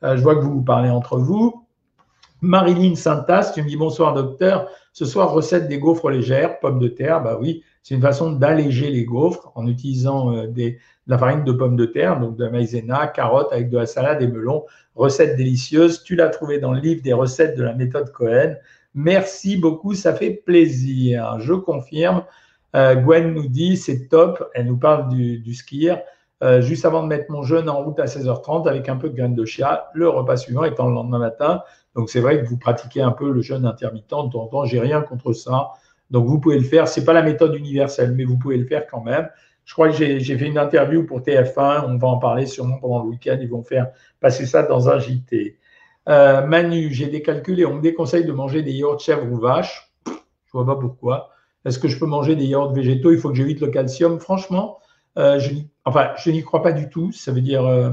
Je 0.00 0.20
vois 0.22 0.34
que 0.34 0.40
vous 0.40 0.50
vous 0.50 0.62
parlez 0.62 0.88
entre 0.88 1.18
vous. 1.18 1.66
Marilyn 2.40 2.94
Santas, 2.94 3.52
tu 3.54 3.62
me 3.62 3.68
dis 3.68 3.76
bonsoir 3.76 4.14
docteur. 4.14 4.66
Ce 4.94 5.04
soir, 5.04 5.30
recette 5.30 5.68
des 5.68 5.78
gaufres 5.78 6.08
légères, 6.08 6.58
pommes 6.58 6.78
de 6.78 6.88
terre. 6.88 7.22
Bah 7.22 7.36
oui, 7.38 7.62
c'est 7.82 7.94
une 7.94 8.00
façon 8.00 8.32
d'alléger 8.32 8.90
les 8.90 9.04
gaufres 9.04 9.52
en 9.54 9.66
utilisant 9.66 10.46
des, 10.46 10.78
de 11.06 11.12
la 11.12 11.18
farine 11.18 11.44
de 11.44 11.52
pommes 11.52 11.76
de 11.76 11.86
terre, 11.86 12.20
donc 12.20 12.36
de 12.36 12.44
la 12.44 12.50
maïzena, 12.50 13.08
carottes 13.08 13.52
avec 13.52 13.70
de 13.70 13.78
la 13.78 13.86
salade 13.86 14.22
et 14.22 14.28
melon. 14.28 14.64
Recette 14.94 15.36
délicieuse. 15.36 16.02
Tu 16.02 16.14
l'as 16.14 16.28
trouvé 16.28 16.58
dans 16.58 16.72
le 16.72 16.80
livre 16.80 17.02
des 17.02 17.12
recettes 17.12 17.56
de 17.56 17.62
la 17.62 17.74
méthode 17.74 18.12
Cohen. 18.12 18.54
Merci 18.94 19.56
beaucoup, 19.56 19.94
ça 19.94 20.14
fait 20.14 20.30
plaisir. 20.30 21.38
Je 21.40 21.54
confirme. 21.54 22.24
Euh, 22.76 22.94
Gwen 22.94 23.34
nous 23.34 23.48
dit 23.48 23.76
c'est 23.76 24.08
top. 24.08 24.48
Elle 24.54 24.66
nous 24.66 24.76
parle 24.76 25.08
du, 25.08 25.38
du 25.38 25.54
skier. 25.54 25.96
Euh, 26.42 26.60
juste 26.60 26.84
avant 26.84 27.04
de 27.04 27.08
mettre 27.08 27.30
mon 27.30 27.42
jeûne 27.42 27.68
en 27.68 27.84
route 27.84 28.00
à 28.00 28.06
16h30 28.06 28.68
avec 28.68 28.88
un 28.88 28.96
peu 28.96 29.08
de 29.08 29.14
graines 29.14 29.36
de 29.36 29.44
chia, 29.44 29.86
le 29.94 30.08
repas 30.08 30.36
suivant 30.36 30.64
étant 30.64 30.88
le 30.88 30.94
lendemain 30.94 31.20
matin. 31.20 31.62
Donc 31.94 32.10
c'est 32.10 32.20
vrai 32.20 32.42
que 32.42 32.46
vous 32.48 32.56
pratiquez 32.56 33.00
un 33.00 33.12
peu 33.12 33.30
le 33.30 33.42
jeûne 33.42 33.64
intermittent 33.64 34.06
de 34.06 34.08
temps 34.08 34.28
en 34.34 34.46
temps. 34.46 34.64
J'ai 34.64 34.80
rien 34.80 35.02
contre 35.02 35.32
ça. 35.34 35.70
Donc 36.10 36.26
vous 36.26 36.40
pouvez 36.40 36.58
le 36.58 36.64
faire. 36.64 36.88
C'est 36.88 37.04
pas 37.04 37.12
la 37.12 37.22
méthode 37.22 37.54
universelle, 37.54 38.12
mais 38.16 38.24
vous 38.24 38.38
pouvez 38.38 38.56
le 38.56 38.66
faire 38.66 38.86
quand 38.88 39.02
même. 39.02 39.28
Je 39.64 39.74
crois 39.74 39.88
que 39.90 39.94
j'ai 39.94 40.38
fait 40.38 40.46
une 40.46 40.58
interview 40.58 41.04
pour 41.04 41.20
TF1. 41.20 41.84
On 41.86 41.96
va 41.96 42.08
en 42.08 42.18
parler 42.18 42.46
sûrement 42.46 42.78
pendant 42.78 43.04
le 43.04 43.10
week-end. 43.10 43.38
Ils 43.40 43.48
vont 43.48 43.62
faire 43.62 43.88
passer 44.20 44.46
ça 44.46 44.62
dans 44.62 44.88
un 44.88 44.98
JT. 44.98 45.56
Euh, 46.08 46.46
Manu, 46.46 46.92
j'ai 46.92 47.06
des 47.06 47.22
calculs 47.22 47.60
et 47.60 47.64
on 47.64 47.74
me 47.74 47.80
déconseille 47.80 48.24
de 48.24 48.32
manger 48.32 48.62
des 48.62 48.72
yaourts 48.72 48.98
chèvre 49.00 49.30
ou 49.30 49.36
vache. 49.36 49.92
Je 50.06 50.52
vois 50.52 50.66
pas 50.66 50.76
pourquoi. 50.76 51.30
Est-ce 51.64 51.78
que 51.78 51.88
je 51.88 51.98
peux 51.98 52.06
manger 52.06 52.34
des 52.34 52.44
yaourts 52.44 52.72
végétaux? 52.72 53.12
Il 53.12 53.18
faut 53.18 53.28
que 53.30 53.36
j'évite 53.36 53.60
le 53.60 53.68
calcium. 53.68 54.18
Franchement, 54.18 54.78
euh, 55.16 55.38
je 55.38 56.30
n'y 56.30 56.42
crois 56.42 56.62
pas 56.62 56.72
du 56.72 56.88
tout. 56.88 57.12
Ça 57.12 57.30
veut 57.30 57.40
dire, 57.40 57.64
euh, 57.64 57.90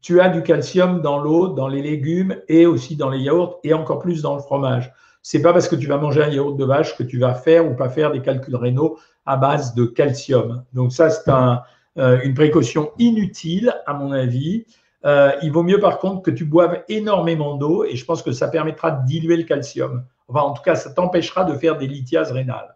tu 0.00 0.20
as 0.20 0.28
du 0.28 0.42
calcium 0.42 1.00
dans 1.00 1.18
l'eau, 1.18 1.48
dans 1.48 1.68
les 1.68 1.80
légumes 1.80 2.36
et 2.48 2.66
aussi 2.66 2.96
dans 2.96 3.08
les 3.08 3.20
yaourts 3.20 3.60
et 3.62 3.72
encore 3.72 4.00
plus 4.00 4.20
dans 4.20 4.34
le 4.34 4.40
fromage. 4.40 4.92
C'est 5.22 5.40
pas 5.40 5.54
parce 5.54 5.68
que 5.68 5.76
tu 5.76 5.86
vas 5.86 5.96
manger 5.96 6.22
un 6.22 6.28
yaourt 6.28 6.56
de 6.56 6.64
vache 6.64 6.96
que 6.98 7.02
tu 7.02 7.18
vas 7.18 7.34
faire 7.34 7.66
ou 7.66 7.74
pas 7.74 7.88
faire 7.88 8.12
des 8.12 8.20
calculs 8.20 8.56
rénaux 8.56 8.98
à 9.26 9.36
base 9.36 9.74
de 9.74 9.84
calcium. 9.84 10.64
Donc 10.72 10.92
ça, 10.92 11.10
c'est 11.10 11.30
euh, 11.98 12.20
une 12.22 12.34
précaution 12.34 12.92
inutile, 12.98 13.74
à 13.86 13.94
mon 13.94 14.12
avis. 14.12 14.64
Euh, 15.04 15.32
il 15.42 15.52
vaut 15.52 15.62
mieux 15.62 15.80
par 15.80 15.98
contre 15.98 16.22
que 16.22 16.30
tu 16.30 16.44
boives 16.44 16.82
énormément 16.88 17.56
d'eau 17.56 17.84
et 17.84 17.94
je 17.94 18.04
pense 18.04 18.22
que 18.22 18.32
ça 18.32 18.48
permettra 18.48 18.90
de 18.90 19.06
diluer 19.06 19.36
le 19.36 19.42
calcium. 19.42 20.04
Enfin, 20.28 20.40
en 20.40 20.52
tout 20.52 20.62
cas, 20.62 20.74
ça 20.74 20.90
t'empêchera 20.90 21.44
de 21.44 21.54
faire 21.54 21.76
des 21.76 21.86
lithiases 21.86 22.32
rénales. 22.32 22.74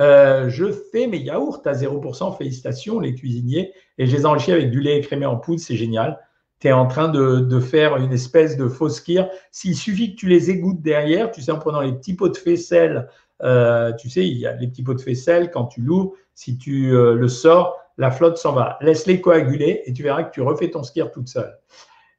Euh, 0.00 0.48
je 0.48 0.66
fais 0.92 1.06
mes 1.06 1.18
yaourts 1.18 1.62
à 1.64 1.72
0%, 1.72 2.36
félicitations 2.36 3.00
les 3.00 3.14
cuisiniers, 3.14 3.72
et 3.98 4.06
je 4.06 4.14
les 4.14 4.26
enrichis 4.26 4.52
avec 4.52 4.70
du 4.70 4.80
lait 4.80 4.98
écrémé 4.98 5.26
en 5.26 5.36
poudre, 5.36 5.60
c'est 5.60 5.76
génial. 5.76 6.20
Tu 6.60 6.68
es 6.68 6.72
en 6.72 6.86
train 6.86 7.08
de, 7.08 7.60
faire 7.60 7.96
une 7.96 8.12
espèce 8.12 8.56
de 8.56 8.68
fausse 8.68 9.00
kir. 9.00 9.28
S'il 9.50 9.76
suffit 9.76 10.14
que 10.14 10.20
tu 10.20 10.28
les 10.28 10.50
égouttes 10.50 10.80
derrière, 10.80 11.30
tu 11.30 11.42
sais, 11.42 11.50
en 11.50 11.58
prenant 11.58 11.80
les 11.80 11.92
petits 11.92 12.14
pots 12.14 12.28
de 12.28 12.36
faisselle 12.36 13.08
euh, 13.42 13.92
tu 13.92 14.08
sais, 14.08 14.26
il 14.26 14.38
y 14.38 14.46
a 14.46 14.54
les 14.54 14.68
petits 14.68 14.82
pots 14.82 14.94
de 14.94 15.00
faisselle, 15.00 15.50
quand 15.50 15.66
tu 15.66 15.80
l'ouvres, 15.80 16.12
si 16.34 16.58
tu 16.58 16.94
euh, 16.94 17.14
le 17.14 17.28
sors, 17.28 17.76
la 17.98 18.10
flotte 18.10 18.38
s'en 18.38 18.52
va. 18.52 18.78
Laisse-les 18.80 19.20
coaguler 19.20 19.82
et 19.86 19.92
tu 19.92 20.02
verras 20.02 20.24
que 20.24 20.32
tu 20.32 20.42
refais 20.42 20.70
ton 20.70 20.82
skier 20.82 21.04
toute 21.12 21.28
seule. 21.28 21.58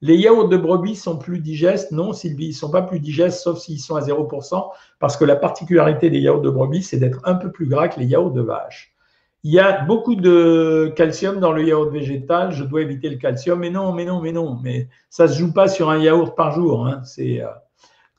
Les 0.01 0.15
yaourts 0.15 0.47
de 0.47 0.57
brebis 0.57 0.95
sont 0.95 1.17
plus 1.17 1.39
digestes 1.39 1.91
Non, 1.91 2.13
Sylvie, 2.13 2.45
ils 2.45 2.49
ne 2.49 2.55
sont 2.55 2.69
pas 2.69 2.83
plus 2.83 2.99
digestes, 2.99 3.39
sauf 3.39 3.57
s'ils 3.57 3.79
sont 3.79 3.95
à 3.95 4.01
0%, 4.01 4.69
parce 4.99 5.17
que 5.17 5.25
la 5.25 5.35
particularité 5.35 6.11
des 6.11 6.19
yaourts 6.19 6.41
de 6.41 6.51
brebis, 6.51 6.83
c'est 6.83 6.97
d'être 6.97 7.19
un 7.23 7.33
peu 7.33 7.51
plus 7.51 7.67
gras 7.67 7.87
que 7.87 7.99
les 7.99 8.05
yaourts 8.05 8.31
de 8.31 8.41
vache. 8.41 8.93
Il 9.43 9.51
y 9.51 9.59
a 9.59 9.83
beaucoup 9.85 10.15
de 10.15 10.91
calcium 10.95 11.39
dans 11.39 11.51
le 11.51 11.63
yaourt 11.63 11.89
végétal, 11.89 12.51
je 12.51 12.63
dois 12.63 12.81
éviter 12.81 13.09
le 13.09 13.17
calcium, 13.17 13.59
mais 13.59 13.69
non, 13.69 13.91
mais 13.91 14.05
non, 14.05 14.21
mais 14.21 14.31
non, 14.31 14.59
mais 14.61 14.87
ça 15.09 15.23
ne 15.23 15.29
se 15.29 15.39
joue 15.39 15.53
pas 15.53 15.67
sur 15.67 15.89
un 15.89 15.97
yaourt 15.97 16.35
par 16.35 16.51
jour. 16.51 16.85
Hein. 16.85 17.01
C'est. 17.03 17.41
Euh, 17.41 17.47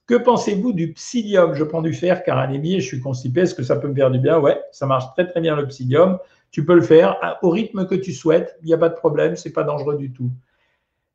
que 0.08 0.14
pensez-vous 0.16 0.72
du 0.72 0.94
psyllium? 0.94 1.54
Je 1.54 1.62
prends 1.62 1.82
du 1.82 1.92
fer 1.92 2.24
car 2.24 2.38
anémie 2.38 2.74
et 2.74 2.80
je 2.80 2.86
suis 2.86 3.00
constipé. 3.00 3.42
Est-ce 3.42 3.54
que 3.54 3.62
ça 3.62 3.76
peut 3.76 3.88
me 3.88 3.94
faire 3.94 4.10
du 4.10 4.18
bien? 4.18 4.40
Ouais, 4.40 4.58
ça 4.72 4.86
marche 4.86 5.04
très 5.14 5.26
très 5.26 5.40
bien 5.40 5.54
le 5.54 5.68
psyllium. 5.68 6.18
Tu 6.50 6.64
peux 6.64 6.74
le 6.74 6.80
faire 6.80 7.38
au 7.42 7.50
rythme 7.50 7.86
que 7.86 7.94
tu 7.94 8.12
souhaites. 8.12 8.56
Il 8.62 8.66
n'y 8.66 8.74
a 8.74 8.78
pas 8.78 8.88
de 8.88 8.94
problème, 8.94 9.36
c'est 9.36 9.52
pas 9.52 9.64
dangereux 9.64 9.96
du 9.96 10.12
tout. 10.12 10.30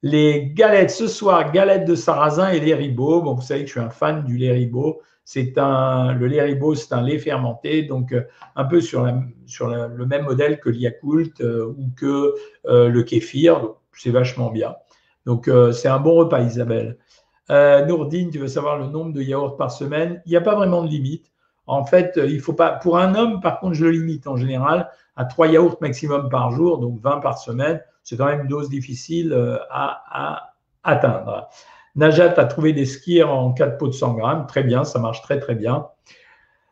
Les 0.04 0.52
galettes 0.54 0.92
ce 0.92 1.08
soir, 1.08 1.52
galettes 1.52 1.86
de 1.86 1.96
sarrasin 1.96 2.50
et 2.50 2.60
lait 2.60 2.76
ribot. 2.76 3.22
Bon, 3.22 3.34
vous 3.34 3.42
savez 3.42 3.62
que 3.62 3.68
je 3.68 3.72
suis 3.72 3.80
un 3.80 3.90
fan 3.90 4.24
du 4.24 4.38
lait 4.38 4.52
ribot. 4.52 5.02
C'est 5.26 5.58
un, 5.58 6.14
le 6.14 6.28
lait 6.28 6.42
ribot, 6.42 6.76
c'est 6.76 6.94
un 6.94 7.02
lait 7.02 7.18
fermenté, 7.18 7.84
donc 7.84 8.12
euh, 8.12 8.24
un 8.58 8.66
peu 8.66 8.82
sur, 8.82 9.10
sur 9.46 9.70
le 9.70 10.06
même 10.06 10.26
modèle 10.26 10.60
que 10.60 10.70
l'Yakult 10.70 11.40
euh, 11.40 11.74
ou 11.78 11.90
que 11.96 12.36
euh, 12.66 12.90
le 12.90 13.04
kéfir. 13.04 13.70
C'est 13.94 14.12
vachement 14.12 14.52
bien. 14.52 14.76
Donc 15.26 15.50
c'est 15.72 15.88
un 15.88 16.00
bon 16.00 16.16
repas, 16.16 16.42
Isabelle. 16.42 16.98
Euh, 17.52 17.86
Nourdine, 17.86 18.30
tu 18.30 18.40
veux 18.40 18.48
savoir 18.48 18.78
le 18.78 18.88
nombre 18.88 19.14
de 19.14 19.22
yaourts 19.22 19.58
par 19.58 19.72
semaine? 19.72 20.22
Il 20.26 20.30
n'y 20.30 20.38
a 20.38 20.42
pas 20.42 20.56
vraiment 20.56 20.84
de 20.84 20.88
limite. 20.88 21.32
En 21.66 21.86
fait, 21.86 22.20
il 22.24 22.40
faut 22.40 22.54
pas. 22.54 22.72
Pour 22.72 22.98
un 22.98 23.16
homme, 23.16 23.40
par 23.40 23.60
contre, 23.60 23.74
je 23.74 23.86
le 23.86 23.92
limite 23.92 24.28
en 24.28 24.36
général 24.36 24.90
à 25.16 25.26
3 25.26 25.48
yaourts 25.48 25.78
maximum 25.82 26.30
par 26.30 26.52
jour, 26.52 26.80
donc 26.80 27.00
20 27.02 27.20
par 27.20 27.38
semaine. 27.38 27.82
C'est 28.04 28.18
quand 28.18 28.26
même 28.26 28.42
une 28.42 28.48
dose 28.48 28.70
difficile 28.70 29.32
euh, 29.34 29.58
à, 29.70 30.54
atteindre. 30.84 31.48
Najat 31.96 32.34
a 32.38 32.46
trouvé 32.46 32.74
des 32.74 32.86
skiers 32.86 33.24
en 33.24 33.54
4 33.54 33.78
pots 33.78 33.88
de 33.88 33.94
100 33.94 34.16
grammes. 34.16 34.48
Très 34.48 34.64
bien, 34.64 34.84
ça 34.84 35.00
marche 35.00 35.22
très 35.22 35.40
très 35.40 35.56
bien. 35.56 35.88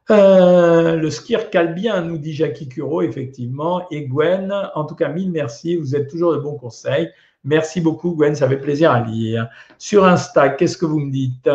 Euh, 0.09 0.97
le 0.97 1.09
skier 1.09 1.37
cale 1.51 1.73
bien, 1.73 2.01
nous 2.01 2.17
dit 2.17 2.33
Jackie 2.33 2.67
Curo, 2.67 3.01
effectivement. 3.01 3.87
Et 3.91 4.07
Gwen, 4.07 4.53
en 4.75 4.83
tout 4.83 4.95
cas, 4.95 5.09
mille 5.09 5.31
merci. 5.31 5.77
Vous 5.77 5.95
êtes 5.95 6.09
toujours 6.09 6.33
de 6.33 6.39
bons 6.39 6.57
conseils. 6.57 7.09
Merci 7.43 7.81
beaucoup, 7.81 8.15
Gwen. 8.15 8.35
Ça 8.35 8.47
fait 8.47 8.57
plaisir 8.57 8.91
à 8.91 9.01
lire. 9.01 9.49
Sur 9.77 10.05
Insta, 10.05 10.49
qu'est-ce 10.49 10.77
que 10.77 10.85
vous 10.85 10.99
me 10.99 11.11
dites? 11.11 11.47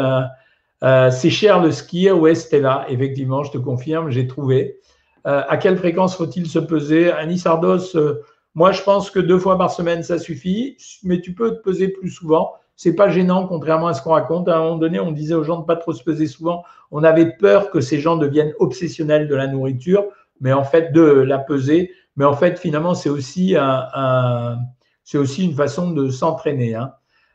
Euh, 0.83 1.11
C'est 1.11 1.31
cher 1.31 1.63
le 1.63 1.71
skier. 1.71 2.13
Ouais, 2.13 2.35
là. 2.53 2.87
Effectivement, 2.89 3.45
je 3.45 3.53
te 3.53 3.59
confirme, 3.59 4.11
j'ai 4.11 4.27
trouvé. 4.27 4.81
Euh, 5.27 5.43
à 5.49 5.57
quelle 5.57 5.77
fréquence 5.77 6.17
faut-il 6.17 6.47
se 6.47 6.59
peser? 6.59 7.11
Annie 7.11 7.39
Sardos, 7.39 7.97
euh, 7.97 8.23
moi 8.55 8.71
je 8.71 8.81
pense 8.83 9.11
que 9.11 9.19
deux 9.19 9.39
fois 9.39 9.59
par 9.59 9.73
semaine 9.73 10.05
ça 10.05 10.19
suffit, 10.19 10.77
mais 11.03 11.21
tu 11.21 11.35
peux 11.35 11.57
te 11.57 11.63
peser 11.63 11.89
plus 11.89 12.11
souvent. 12.11 12.53
C'est 12.77 12.95
pas 12.95 13.09
gênant, 13.09 13.47
contrairement 13.47 13.89
à 13.89 13.95
ce 13.95 14.03
qu'on 14.03 14.13
raconte. 14.13 14.49
À 14.49 14.57
un 14.57 14.61
moment 14.61 14.77
donné, 14.77 15.01
on 15.01 15.11
disait 15.11 15.35
aux 15.35 15.43
gens 15.43 15.59
de 15.61 15.65
pas 15.65 15.77
trop 15.77 15.93
se 15.93 16.05
peser 16.05 16.27
souvent. 16.27 16.63
On 16.91 17.03
avait 17.03 17.33
peur 17.33 17.71
que 17.71 17.81
ces 17.81 17.99
gens 17.99 18.17
deviennent 18.17 18.53
obsessionnels 18.61 19.27
de 19.29 19.35
la 19.35 19.49
nourriture, 19.49 20.05
mais 20.41 20.53
en 20.53 20.63
fait 20.63 20.93
de 20.93 21.03
la 21.03 21.39
peser. 21.39 21.91
Mais 22.17 22.25
en 22.25 22.35
fait, 22.35 22.59
finalement, 22.59 22.95
c'est 22.95 23.09
aussi 23.09 23.57
un, 23.57 24.59
c'est 25.07 25.19
aussi 25.19 25.45
une 25.45 25.55
façon 25.55 25.93
de 25.93 26.11
s'entraîner. 26.11 26.75
Hein. 26.75 26.93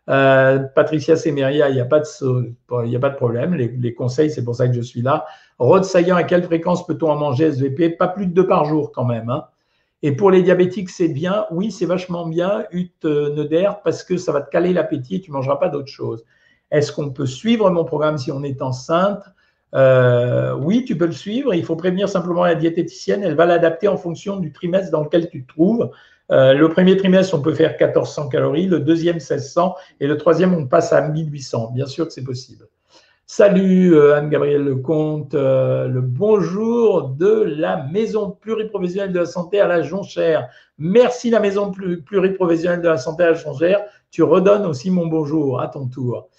Euh, 0.09 0.59
Patricia 0.59 1.15
Semeria, 1.15 1.69
il 1.69 1.73
n'y 1.73 1.79
a, 1.79 1.85
pas 1.85 2.01
de, 2.01 2.95
a 2.95 2.99
pas 2.99 3.09
de 3.09 3.15
problème. 3.15 3.55
Les, 3.55 3.93
conseils, 3.93 4.29
c'est 4.29 4.43
pour 4.43 4.55
ça 4.55 4.67
que 4.67 4.73
je 4.73 4.81
suis 4.81 5.01
là. 5.01 5.25
Rod 5.57 5.85
Saillant, 5.85 6.17
à 6.17 6.23
quelle 6.23 6.43
fréquence 6.43 6.85
peut-on 6.85 7.09
en 7.09 7.15
manger 7.15 7.45
SVP 7.45 7.91
Pas 7.91 8.09
plus 8.09 8.27
de 8.27 8.33
deux 8.33 8.45
par 8.45 8.65
jour 8.65 8.91
quand 8.91 9.05
même. 9.05 9.29
Hein. 9.29 9.45
Et 10.03 10.11
pour 10.11 10.31
les 10.31 10.43
diabétiques, 10.43 10.89
c'est 10.89 11.07
bien. 11.07 11.45
Oui, 11.49 11.71
c'est 11.71 11.85
vachement 11.85 12.27
bien, 12.27 12.65
Ut 12.73 12.91
Neder, 13.05 13.69
parce 13.85 14.03
que 14.03 14.17
ça 14.17 14.33
va 14.33 14.41
te 14.41 14.49
caler 14.49 14.73
l'appétit 14.73 15.15
et 15.15 15.21
tu 15.21 15.31
ne 15.31 15.37
mangeras 15.37 15.55
pas 15.55 15.69
d'autre 15.69 15.87
chose. 15.87 16.25
Est-ce 16.71 16.91
qu'on 16.91 17.11
peut 17.11 17.25
suivre 17.25 17.69
mon 17.69 17.85
programme 17.85 18.17
si 18.17 18.33
on 18.33 18.43
est 18.43 18.61
enceinte? 18.61 19.23
Euh, 19.75 20.53
Oui, 20.55 20.83
tu 20.83 20.97
peux 20.97 21.05
le 21.05 21.13
suivre. 21.13 21.53
Il 21.53 21.63
faut 21.63 21.77
prévenir 21.77 22.09
simplement 22.09 22.43
la 22.43 22.55
diététicienne. 22.55 23.23
Elle 23.23 23.35
va 23.35 23.45
l'adapter 23.45 23.87
en 23.87 23.95
fonction 23.95 24.35
du 24.35 24.51
trimestre 24.51 24.91
dans 24.91 25.03
lequel 25.05 25.29
tu 25.29 25.45
te 25.45 25.47
trouves. 25.47 25.89
Euh, 26.31 26.53
le 26.53 26.69
premier 26.69 26.95
trimestre, 26.95 27.35
on 27.35 27.41
peut 27.41 27.53
faire 27.53 27.71
1400 27.71 28.29
calories, 28.29 28.67
le 28.67 28.79
deuxième 28.79 29.15
1600 29.15 29.75
et 29.99 30.07
le 30.07 30.17
troisième, 30.17 30.53
on 30.53 30.65
passe 30.65 30.93
à 30.93 31.01
1800. 31.01 31.71
Bien 31.73 31.85
sûr 31.85 32.07
que 32.07 32.13
c'est 32.13 32.23
possible. 32.23 32.67
Salut 33.25 33.95
euh, 33.95 34.15
Anne-Gabrielle 34.15 34.63
Lecomte, 34.63 35.35
euh, 35.35 35.87
le 35.87 36.01
bonjour 36.01 37.09
de 37.09 37.43
la 37.57 37.85
Maison 37.91 38.31
pluriprofessionnelle 38.31 39.11
de 39.11 39.19
la 39.19 39.25
santé 39.25 39.59
à 39.59 39.67
la 39.67 39.81
Jonchère. 39.81 40.49
Merci 40.77 41.29
la 41.29 41.39
Maison 41.41 41.71
pluriprofessionnelle 41.71 42.81
de 42.81 42.87
la 42.87 42.97
santé 42.97 43.23
à 43.23 43.31
la 43.31 43.33
Jonchère. 43.33 43.81
Tu 44.09 44.23
redonnes 44.23 44.65
aussi 44.65 44.89
mon 44.89 45.07
bonjour 45.07 45.61
à 45.61 45.67
ton 45.67 45.87
tour. 45.87 46.29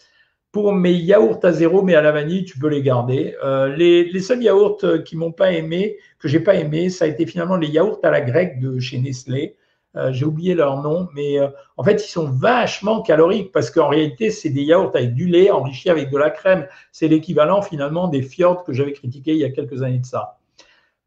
Pour 0.53 0.73
mes 0.75 0.93
yaourts 0.93 1.41
à 1.45 1.53
zéro 1.53 1.83
mais 1.83 1.95
à 1.95 2.03
la 2.03 2.13
vanille, 2.13 2.45
tu 2.45 2.59
peux 2.59 2.69
les 2.69 2.83
garder. 2.83 3.35
les, 3.75 4.05
les, 4.05 4.21
seuls 4.21 4.43
yaourts 4.43 4.85
qui 5.07 5.17
m'ont 5.17 5.33
pas 5.33 5.53
aimé, 5.53 5.97
que 6.19 6.29
j'ai 6.29 6.41
pas 6.41 6.57
aimé, 6.57 6.91
ça 6.91 7.07
a 7.07 7.09
été 7.09 7.25
finalement 7.25 7.57
les 7.57 7.69
yaourts 7.69 8.01
à 8.03 8.11
la 8.11 8.21
grecque 8.21 8.61
de 8.61 8.79
chez 8.79 8.99
Nestlé. 8.99 9.57
Euh, 9.95 10.13
j'ai 10.13 10.25
oublié 10.25 10.55
leur 10.55 10.83
nom, 10.83 11.09
mais 11.15 11.39
euh, 11.39 11.49
en 11.77 11.85
fait, 11.85 12.05
ils 12.05 12.11
sont 12.11 12.29
vachement 12.29 13.03
caloriques 13.03 13.53
parce 13.53 13.71
qu'en 13.71 13.89
réalité, 13.89 14.31
c'est 14.31 14.49
des 14.49 14.63
yaourts 14.63 14.93
avec 14.95 15.15
du 15.15 15.27
lait 15.27 15.51
enrichi 15.51 15.91
avec 15.91 16.11
de 16.11 16.17
la 16.17 16.31
crème. 16.31 16.67
C'est 16.93 17.09
l'équivalent 17.09 17.61
finalement 17.61 18.09
des 18.09 18.23
fjords 18.23 18.65
que 18.65 18.73
j'avais 18.73 18.93
critiqués 18.93 19.33
il 19.33 19.39
y 19.39 19.45
a 19.45 19.51
quelques 19.51 19.83
années 19.83 19.99
de 19.99 20.07
ça. 20.07 20.39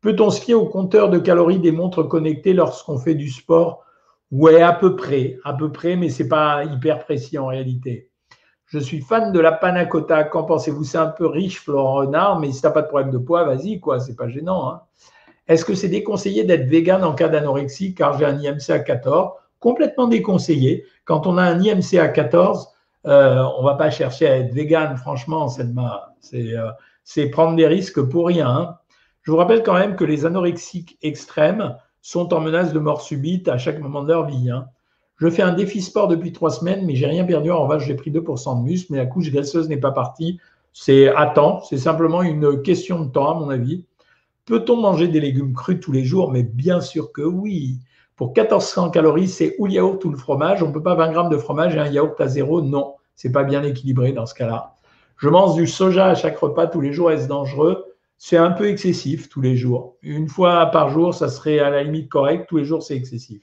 Peut-on 0.01 0.29
se 0.29 0.39
fier 0.39 0.53
au 0.53 0.67
compteur 0.67 1.09
de 1.09 1.17
calories 1.17 1.57
des 1.57 1.71
montres 1.71 2.07
connectées 2.07 2.53
lorsqu'on 2.53 2.99
fait 2.99 3.15
du 3.15 3.29
sport? 3.29 3.83
Ouais, 4.29 4.61
à 4.61 4.73
peu 4.73 4.95
près, 4.95 5.39
à 5.43 5.53
peu 5.53 5.71
près, 5.71 5.95
mais 5.95 6.09
c'est 6.09 6.27
pas 6.27 6.63
hyper 6.63 7.03
précis 7.05 7.39
en 7.39 7.47
réalité. 7.47 8.11
Je 8.65 8.77
suis 8.77 9.01
fan 9.01 9.31
de 9.31 9.39
la 9.39 9.51
panna 9.51 9.85
cotta. 9.85 10.23
Qu'en 10.25 10.43
pensez-vous? 10.43 10.83
C'est 10.83 10.97
un 10.97 11.07
peu 11.07 11.25
riche, 11.25 11.59
Florent 11.59 11.93
Renard, 11.95 12.39
mais 12.39 12.51
si 12.51 12.61
tu 12.61 12.67
n'as 12.67 12.73
pas 12.73 12.81
de 12.81 12.87
problème 12.87 13.11
de 13.11 13.17
poids, 13.17 13.45
vas-y, 13.45 13.79
quoi, 13.79 13.99
c'est 13.99 14.15
pas 14.15 14.27
gênant. 14.27 14.69
Hein. 14.69 14.81
Est-ce 15.47 15.63
que 15.63 15.75
c'est 15.75 15.89
déconseillé 15.89 16.43
d'être 16.43 16.67
vegan 16.67 17.03
en 17.03 17.13
cas 17.13 17.29
d'anorexie 17.29 17.93
car 17.93 18.17
j'ai 18.17 18.25
un 18.25 18.39
IMC 18.39 18.69
à 18.69 18.79
14 18.79 19.31
Complètement 19.59 20.07
déconseillé. 20.07 20.85
Quand 21.05 21.27
on 21.27 21.37
a 21.37 21.43
un 21.43 21.61
IMC 21.61 21.97
à 21.99 22.07
14, 22.07 22.67
euh, 23.07 23.43
on 23.57 23.61
ne 23.61 23.67
va 23.67 23.75
pas 23.75 23.91
chercher 23.91 24.27
à 24.27 24.37
être 24.37 24.53
vegan, 24.53 24.97
franchement, 24.97 25.47
euh, 26.33 26.71
c'est 27.03 27.29
prendre 27.29 27.55
des 27.55 27.67
risques 27.67 28.01
pour 28.01 28.27
rien. 28.27 28.49
Hein. 28.49 28.77
Je 29.21 29.31
vous 29.31 29.37
rappelle 29.37 29.63
quand 29.63 29.73
même 29.73 29.95
que 29.95 30.03
les 30.03 30.25
anorexiques 30.25 30.97
extrêmes 31.01 31.75
sont 32.01 32.33
en 32.33 32.41
menace 32.41 32.73
de 32.73 32.79
mort 32.79 33.01
subite 33.01 33.47
à 33.47 33.57
chaque 33.57 33.79
moment 33.79 34.03
de 34.03 34.09
leur 34.09 34.25
vie. 34.25 34.49
Hein. 34.49 34.67
Je 35.17 35.29
fais 35.29 35.43
un 35.43 35.53
défi 35.53 35.81
sport 35.81 36.07
depuis 36.07 36.33
trois 36.33 36.51
semaines, 36.51 36.85
mais 36.85 36.95
j'ai 36.95 37.05
rien 37.05 37.23
perdu. 37.23 37.51
En 37.51 37.63
revanche, 37.63 37.85
j'ai 37.85 37.95
pris 37.95 38.11
2% 38.11 38.59
de 38.59 38.63
muscle, 38.63 38.91
mais 38.91 38.97
la 38.97 39.05
couche 39.05 39.31
graisseuse 39.31 39.69
n'est 39.69 39.77
pas 39.77 39.91
partie. 39.91 40.39
C'est 40.73 41.07
à 41.07 41.27
temps. 41.27 41.61
C'est 41.61 41.77
simplement 41.77 42.21
une 42.21 42.61
question 42.61 42.99
de 43.05 43.09
temps, 43.09 43.31
à 43.31 43.39
mon 43.39 43.49
avis. 43.49 43.85
Peut-on 44.45 44.77
manger 44.77 45.07
des 45.07 45.19
légumes 45.19 45.53
crus 45.53 45.79
tous 45.79 45.91
les 45.91 46.03
jours? 46.03 46.31
Mais 46.31 46.43
bien 46.43 46.79
sûr 46.79 47.11
que 47.11 47.23
oui. 47.23 47.79
Pour 48.15 48.27
1400 48.27 48.91
calories, 48.91 49.27
c'est 49.27 49.55
ou 49.57 49.65
le 49.65 49.73
yaourt 49.73 50.05
ou 50.05 50.11
le 50.11 50.17
fromage. 50.17 50.61
On 50.61 50.67
ne 50.67 50.73
peut 50.73 50.83
pas 50.83 50.93
20 50.93 51.11
grammes 51.11 51.29
de 51.29 51.37
fromage 51.37 51.75
et 51.75 51.79
un 51.79 51.87
yaourt 51.87 52.19
à 52.21 52.27
zéro? 52.27 52.61
Non, 52.61 52.93
c'est 53.15 53.31
pas 53.31 53.43
bien 53.43 53.63
équilibré 53.63 54.11
dans 54.11 54.27
ce 54.27 54.35
cas-là. 54.35 54.75
Je 55.17 55.29
mange 55.29 55.55
du 55.55 55.65
soja 55.65 56.07
à 56.07 56.15
chaque 56.15 56.37
repas 56.37 56.67
tous 56.67 56.79
les 56.79 56.93
jours. 56.93 57.11
Est-ce 57.11 57.27
dangereux? 57.27 57.85
C'est 58.19 58.37
un 58.37 58.51
peu 58.51 58.69
excessif 58.69 59.29
tous 59.29 59.41
les 59.41 59.57
jours. 59.57 59.97
Une 60.03 60.29
fois 60.29 60.67
par 60.67 60.89
jour, 60.89 61.15
ça 61.15 61.27
serait 61.27 61.57
à 61.57 61.71
la 61.71 61.83
limite 61.83 62.09
correct. 62.09 62.45
Tous 62.47 62.57
les 62.57 62.65
jours, 62.65 62.83
c'est 62.83 62.95
excessif. 62.95 63.41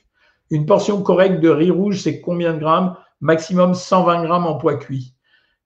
Une 0.50 0.66
portion 0.66 1.02
correcte 1.02 1.40
de 1.40 1.49
riz 1.49 1.73
rouge, 1.73 2.00
c'est 2.00 2.21
combien 2.21 2.54
de 2.54 2.61
grammes? 2.61 2.94
Maximum 3.21 3.75
120 3.75 4.25
grammes 4.25 4.47
en 4.47 4.54
poids 4.54 4.76
cuit. 4.76 5.14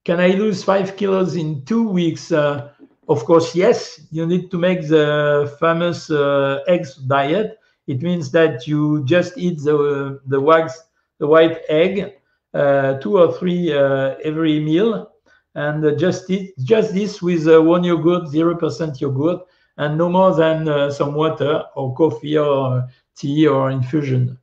Can 0.06 0.18
I 0.18 0.34
lose 0.34 0.64
5 0.64 0.96
kilos 0.96 1.36
in 1.36 1.62
two 1.66 1.90
weeks? 1.90 2.30
Uh, 2.30 2.60
Of 3.08 3.24
course, 3.24 3.54
yes, 3.54 4.00
you 4.10 4.26
need 4.26 4.50
to 4.50 4.58
make 4.58 4.88
the 4.88 5.54
famous 5.60 6.10
uh, 6.10 6.60
eggs 6.66 6.96
diet. 6.96 7.58
It 7.86 8.02
means 8.02 8.32
that 8.32 8.66
you 8.66 9.04
just 9.04 9.38
eat 9.38 9.62
the 9.62 10.20
the 10.26 10.40
white 10.40 10.72
the 11.18 11.26
white 11.26 11.60
egg, 11.68 12.14
uh, 12.52 12.94
two 12.98 13.18
or 13.18 13.32
three 13.32 13.72
uh, 13.72 14.16
every 14.24 14.58
meal, 14.58 15.12
and 15.54 15.98
just 15.98 16.28
eat 16.30 16.54
just 16.64 16.94
this 16.94 17.22
with 17.22 17.46
uh, 17.46 17.62
one 17.62 17.84
yogurt, 17.84 18.28
zero 18.28 18.56
percent 18.56 19.00
yogurt, 19.00 19.40
and 19.76 19.96
no 19.96 20.08
more 20.08 20.34
than 20.34 20.68
uh, 20.68 20.90
some 20.90 21.14
water 21.14 21.62
or 21.76 21.94
coffee 21.94 22.36
or 22.36 22.88
tea 23.14 23.46
or 23.46 23.70
infusion. 23.70 24.36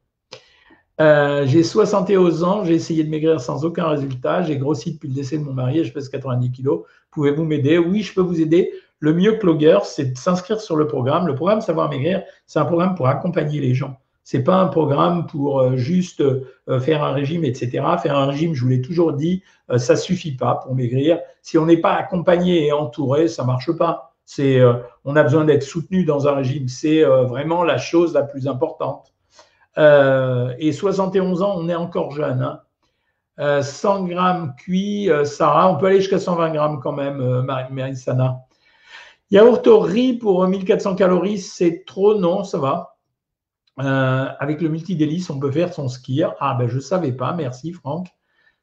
Euh, 1.01 1.46
j'ai 1.48 1.63
71 1.63 2.43
ans, 2.43 2.63
j'ai 2.63 2.75
essayé 2.75 3.03
de 3.03 3.10
maigrir 3.10 3.41
sans 3.41 3.65
aucun 3.65 3.88
résultat. 3.88 4.43
J'ai 4.43 4.58
grossi 4.58 4.93
depuis 4.93 5.08
le 5.08 5.15
décès 5.15 5.38
de 5.38 5.43
mon 5.43 5.53
mari 5.53 5.79
et 5.79 5.84
je 5.84 5.91
pèse 5.91 6.08
90 6.08 6.51
kilos. 6.51 6.84
Pouvez-vous 7.13 7.43
m'aider? 7.43 7.77
Oui, 7.77 8.01
je 8.01 8.13
peux 8.13 8.22
vous 8.22 8.41
aider. 8.41 8.72
Le 9.00 9.13
mieux 9.13 9.34
que 9.34 9.46
Logger, 9.46 9.79
c'est 9.84 10.13
de 10.13 10.17
s'inscrire 10.17 10.62
sur 10.62 10.75
le 10.75 10.88
programme. 10.88 11.27
Le 11.27 11.36
programme 11.36 11.62
Savoir 11.62 11.89
Maigrir, 11.89 12.24
c'est 12.46 12.60
un 12.60 12.65
programme 12.65 12.96
pour 12.96 13.08
accompagner 13.08 13.60
les 13.60 13.74
gens. 13.74 13.98
Ce 14.24 14.38
n'est 14.38 14.43
pas 14.43 14.55
un 14.55 14.67
programme 14.67 15.27
pour 15.27 15.60
euh, 15.60 15.75
juste 15.75 16.22
euh, 16.22 16.79
faire 16.79 17.03
un 17.03 17.12
régime, 17.12 17.43
etc. 17.43 17.84
Faire 18.01 18.17
un 18.17 18.27
régime, 18.27 18.53
je 18.53 18.62
vous 18.62 18.70
l'ai 18.70 18.82
toujours 18.82 19.13
dit, 19.13 19.43
ça 19.77 19.96
suffit 19.96 20.36
pas 20.36 20.55
pour 20.55 20.75
maigrir. 20.75 21.20
Si 21.41 21.58
on 21.58 21.65
n'est 21.65 21.77
pas 21.77 21.93
accompagné 21.93 22.67
et 22.67 22.72
entouré, 22.72 23.27
ça 23.27 23.43
marche 23.43 23.72
pas. 23.72 24.13
On 25.05 25.15
a 25.15 25.24
besoin 25.24 25.46
d'être 25.46 25.63
soutenu 25.63 26.05
dans 26.05 26.27
un 26.27 26.36
régime. 26.36 26.67
C'est 26.67 27.03
vraiment 27.03 27.63
la 27.63 27.77
chose 27.77 28.13
la 28.13 28.24
plus 28.24 28.48
importante. 28.48 29.13
Euh, 29.77 30.53
et 30.60 30.72
71 30.72 31.41
ans, 31.41 31.55
on 31.58 31.70
est 31.70 31.75
encore 31.75 32.12
jeune. 32.12 32.39
100 32.39 32.43
hein. 32.43 32.62
Euh, 33.39 33.61
grammes 33.83 34.55
cuits, 34.57 35.09
euh, 35.09 35.25
Sarah, 35.25 35.71
on 35.71 35.77
peut 35.77 35.87
aller 35.87 36.01
jusqu'à 36.01 36.19
120 36.19 36.51
grammes 36.51 36.79
quand 36.81 36.91
même, 36.93 37.41
Marie-Sana. 37.41 38.39
Yaourt 39.31 39.65
au 39.67 39.79
riz 39.79 40.13
pour 40.13 40.47
1400 40.47 40.95
calories, 40.95 41.39
c'est 41.39 41.83
trop, 41.85 42.15
non, 42.15 42.43
ça 42.43 42.59
va. 42.59 42.95
avec 44.39 44.61
le 44.61 44.69
multidélice, 44.69 45.29
on 45.29 45.39
peut 45.39 45.51
faire 45.51 45.73
son 45.73 45.87
skier. 45.87 46.27
Ah 46.39 46.55
ben 46.59 46.67
je 46.67 46.75
ne 46.75 46.81
savais 46.81 47.11
pas, 47.11 47.33
merci 47.33 47.71
Franck. 47.71 48.07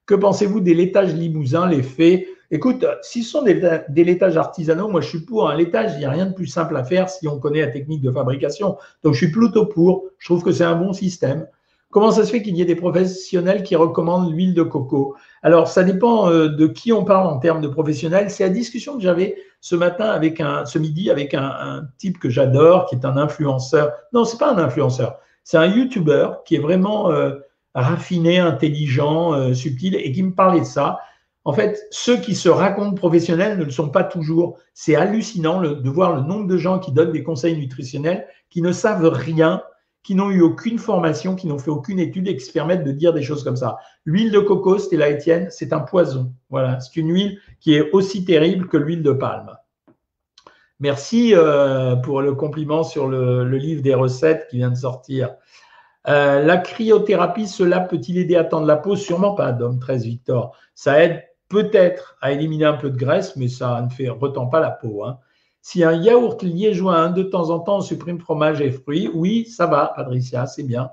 Que 0.07 0.15
pensez-vous 0.15 0.61
des 0.61 0.75
laitages 0.75 1.15
limousins, 1.15 1.69
les 1.69 1.83
faits 1.83 2.27
Écoute, 2.53 2.85
si 3.03 3.23
ce 3.23 3.31
sont 3.31 3.43
des, 3.43 4.05
laitages 4.05 4.37
artisanaux, 4.37 4.89
moi 4.89 5.01
je 5.01 5.09
suis 5.09 5.21
pour. 5.21 5.49
Un 5.49 5.57
laitage, 5.57 5.93
il 5.95 5.99
n'y 6.01 6.05
a 6.05 6.11
rien 6.11 6.27
de 6.27 6.35
plus 6.35 6.49
simple 6.49 6.77
à 6.77 6.83
faire 6.83 7.09
si 7.09 7.29
on 7.29 7.39
connaît 7.39 7.61
la 7.61 7.69
technique 7.69 8.03
de 8.03 8.11
fabrication. 8.11 8.77
Donc 9.05 9.15
je 9.15 9.19
suis 9.19 9.31
plutôt 9.31 9.67
pour. 9.67 10.07
Je 10.19 10.27
trouve 10.27 10.43
que 10.43 10.51
c'est 10.51 10.65
un 10.65 10.75
bon 10.75 10.93
système. 10.93 11.47
Comment 11.91 12.13
ça 12.13 12.25
se 12.25 12.31
fait 12.31 12.41
qu'il 12.41 12.57
y 12.57 12.63
ait 12.63 12.67
des 12.67 12.77
professionnels 12.77 13.65
qui 13.65 13.75
recommandent 13.75 14.33
l'huile 14.33 14.55
de 14.55 14.63
coco? 14.63 15.17
Alors, 15.43 15.67
ça 15.67 15.83
dépend 15.83 16.31
euh, 16.31 16.49
de 16.49 16.69
qui 16.69 16.93
on 16.93 17.05
parle 17.05 17.27
en 17.27 17.39
termes 17.39 17.61
de 17.61 17.67
professionnels. 17.67 18.31
C'est 18.31 18.45
la 18.45 18.51
discussion 18.51 18.95
que 18.97 19.03
j'avais 19.03 19.37
ce 19.61 19.75
matin 19.75 20.05
avec 20.05 20.41
un, 20.41 20.65
ce 20.67 20.79
midi 20.79 21.11
avec 21.11 21.35
un, 21.35 21.83
type 21.99 22.21
que 22.21 22.31
j'adore, 22.31 22.87
qui 22.87 22.95
est 22.95 23.05
un 23.05 23.17
influenceur. 23.17 23.91
Non, 24.13 24.25
c'est 24.25 24.39
pas 24.39 24.53
un 24.53 24.59
influenceur. 24.59 25.19
C'est 25.43 25.57
un 25.57 25.67
YouTuber 25.67 26.29
qui 26.45 26.55
est 26.55 26.61
vraiment 26.61 27.11
euh, 27.11 27.35
raffiné, 27.75 28.39
intelligent, 28.39 29.35
euh, 29.35 29.53
subtil 29.53 29.97
et 29.97 30.13
qui 30.13 30.23
me 30.23 30.33
parlait 30.33 30.61
de 30.61 30.65
ça. 30.65 31.01
En 31.45 31.53
fait, 31.53 31.89
ceux 31.91 32.19
qui 32.19 32.37
se 32.37 32.49
racontent 32.49 32.95
professionnels 32.95 33.59
ne 33.59 33.65
le 33.65 33.71
sont 33.71 33.89
pas 33.89 34.05
toujours. 34.05 34.59
C'est 34.75 34.95
hallucinant 34.95 35.61
de 35.61 35.91
voir 35.91 36.15
le 36.15 36.23
nombre 36.23 36.47
de 36.47 36.57
gens 36.57 36.79
qui 36.79 36.93
donnent 36.93 37.13
des 37.13 37.25
conseils 37.25 37.57
nutritionnels 37.57 38.27
qui 38.49 38.63
ne 38.63 38.71
savent 38.71 39.09
rien, 39.09 39.63
qui 40.03 40.15
n'ont 40.15 40.31
eu 40.31 40.41
aucune 40.41 40.79
formation, 40.79 41.37
qui 41.37 41.47
n'ont 41.47 41.59
fait 41.59 41.71
aucune 41.71 41.99
étude 41.99 42.27
et 42.29 42.37
qui 42.37 42.45
se 42.45 42.53
permettent 42.53 42.85
de 42.85 42.93
dire 42.93 43.13
des 43.13 43.23
choses 43.23 43.45
comme 43.45 43.57
ça. 43.57 43.79
L'huile 44.05 44.31
de 44.31 44.41
coco, 44.41 44.79
c'était 44.79 44.97
la 44.97 45.11
Étienne, 45.11 45.49
c'est 45.51 45.73
un 45.73 45.81
poison. 45.81 46.33
Voilà, 46.49 46.81
c'est 46.81 46.97
une 46.97 47.13
huile 47.13 47.39
qui 47.61 47.75
est 47.75 47.91
aussi 47.93 48.25
terrible 48.25 48.67
que 48.67 48.77
l'huile 48.77 49.03
de 49.03 49.13
palme. 49.13 49.55
Merci 50.81 51.35
euh, 51.35 51.97
pour 51.97 52.23
le 52.23 52.35
compliment 52.35 52.83
sur 52.83 53.07
le, 53.07 53.45
livre 53.45 53.83
des 53.83 53.95
recettes 53.95 54.49
qui 54.49 54.57
vient 54.57 54.71
de 54.71 54.77
sortir. 54.77 55.35
Euh, 56.09 56.43
la 56.43 56.57
cryothérapie, 56.57 57.47
cela 57.47 57.81
peut-il 57.81 58.17
aider 58.17 58.37
à 58.37 58.45
tendre 58.45 58.67
la 58.67 58.79
peau? 58.79 58.97
Sûrement 58.97 59.35
pas, 59.35 59.53
Dom 59.53 59.79
13 59.79 60.05
Victor. 60.05 60.57
Ça 60.75 61.05
aide 61.05 61.23
peut-être 61.51 62.17
à 62.23 62.33
éliminer 62.33 62.65
un 62.65 62.75
peu 62.79 62.89
de 62.89 62.97
graisse, 62.97 63.37
mais 63.37 63.49
ça 63.49 63.83
ne 63.83 63.91
fait 63.91 64.09
retend 64.09 64.47
pas 64.47 64.61
la 64.61 64.71
peau. 64.71 65.05
Hein. 65.05 65.19
Si 65.63 65.85
un 65.85 65.93
yaourt 65.93 66.43
liégeois 66.43 67.09
de 67.09 67.23
temps 67.23 67.51
en 67.51 67.61
temps 67.61 67.81
supprime 67.81 68.19
fromage 68.19 68.61
et 68.61 68.71
fruits, 68.71 69.11
oui, 69.13 69.45
ça 69.45 69.67
va, 69.67 69.93
Patricia, 69.95 70.47
c'est 70.47 70.63
bien. 70.63 70.91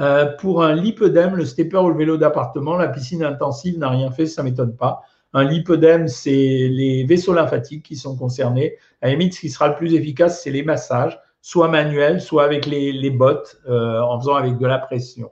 Euh, 0.00 0.26
pour 0.36 0.64
un 0.64 0.74
lipodème, 0.74 1.36
le 1.36 1.44
stepper 1.44 1.76
ou 1.76 1.90
le 1.90 1.96
vélo 1.96 2.16
d'appartement, 2.16 2.76
la 2.76 2.88
piscine 2.88 3.22
intensive 3.22 3.78
n'a 3.78 3.90
rien 3.90 4.10
fait, 4.10 4.26
ça 4.26 4.42
ne 4.42 4.48
m'étonne 4.48 4.74
pas. 4.74 5.02
Un 5.34 5.44
lipodème, 5.44 6.08
c'est 6.08 6.30
les 6.30 7.04
vaisseaux 7.04 7.34
lymphatiques 7.34 7.84
qui 7.84 7.96
sont 7.96 8.16
concernés. 8.16 8.76
À 9.00 9.06
la 9.06 9.12
limite, 9.12 9.34
ce 9.34 9.40
qui 9.40 9.50
sera 9.50 9.68
le 9.68 9.74
plus 9.74 9.94
efficace, 9.94 10.42
c'est 10.42 10.50
les 10.50 10.62
massages, 10.62 11.18
soit 11.40 11.68
manuels, 11.68 12.20
soit 12.20 12.44
avec 12.44 12.66
les, 12.66 13.10
bottes, 13.10 13.60
euh, 13.68 14.00
en 14.00 14.18
faisant 14.18 14.34
avec 14.34 14.58
de 14.58 14.66
la 14.66 14.78
pression. 14.78 15.30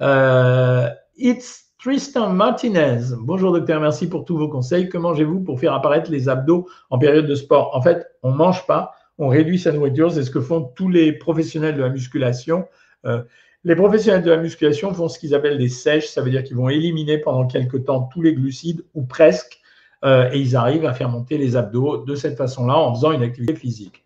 Euh, 0.00 0.88
it's 1.16 1.65
Tristan 1.78 2.30
Martinez. 2.30 3.00
Bonjour 3.18 3.52
docteur, 3.52 3.80
merci 3.82 4.08
pour 4.08 4.24
tous 4.24 4.38
vos 4.38 4.48
conseils. 4.48 4.88
Que 4.88 4.96
mangez-vous 4.96 5.40
pour 5.40 5.60
faire 5.60 5.74
apparaître 5.74 6.10
les 6.10 6.26
abdos 6.26 6.66
en 6.88 6.98
période 6.98 7.26
de 7.26 7.34
sport? 7.34 7.76
En 7.76 7.82
fait, 7.82 8.06
on 8.22 8.32
ne 8.32 8.36
mange 8.36 8.66
pas, 8.66 8.92
on 9.18 9.28
réduit 9.28 9.58
sa 9.58 9.72
nourriture. 9.72 10.10
C'est 10.10 10.22
ce 10.22 10.30
que 10.30 10.40
font 10.40 10.62
tous 10.62 10.88
les 10.88 11.12
professionnels 11.12 11.76
de 11.76 11.82
la 11.82 11.90
musculation. 11.90 12.66
Euh, 13.04 13.22
les 13.64 13.76
professionnels 13.76 14.22
de 14.22 14.30
la 14.30 14.38
musculation 14.38 14.94
font 14.94 15.08
ce 15.08 15.18
qu'ils 15.18 15.34
appellent 15.34 15.58
des 15.58 15.68
sèches, 15.68 16.06
ça 16.08 16.22
veut 16.22 16.30
dire 16.30 16.44
qu'ils 16.44 16.56
vont 16.56 16.70
éliminer 16.70 17.18
pendant 17.18 17.46
quelques 17.46 17.84
temps 17.84 18.08
tous 18.10 18.22
les 18.22 18.32
glucides 18.32 18.82
ou 18.94 19.02
presque, 19.02 19.60
euh, 20.02 20.30
et 20.32 20.40
ils 20.40 20.56
arrivent 20.56 20.86
à 20.86 20.94
faire 20.94 21.10
monter 21.10 21.36
les 21.36 21.56
abdos 21.56 22.04
de 22.06 22.14
cette 22.14 22.38
façon-là 22.38 22.78
en 22.78 22.94
faisant 22.94 23.12
une 23.12 23.22
activité 23.22 23.54
physique. 23.54 24.02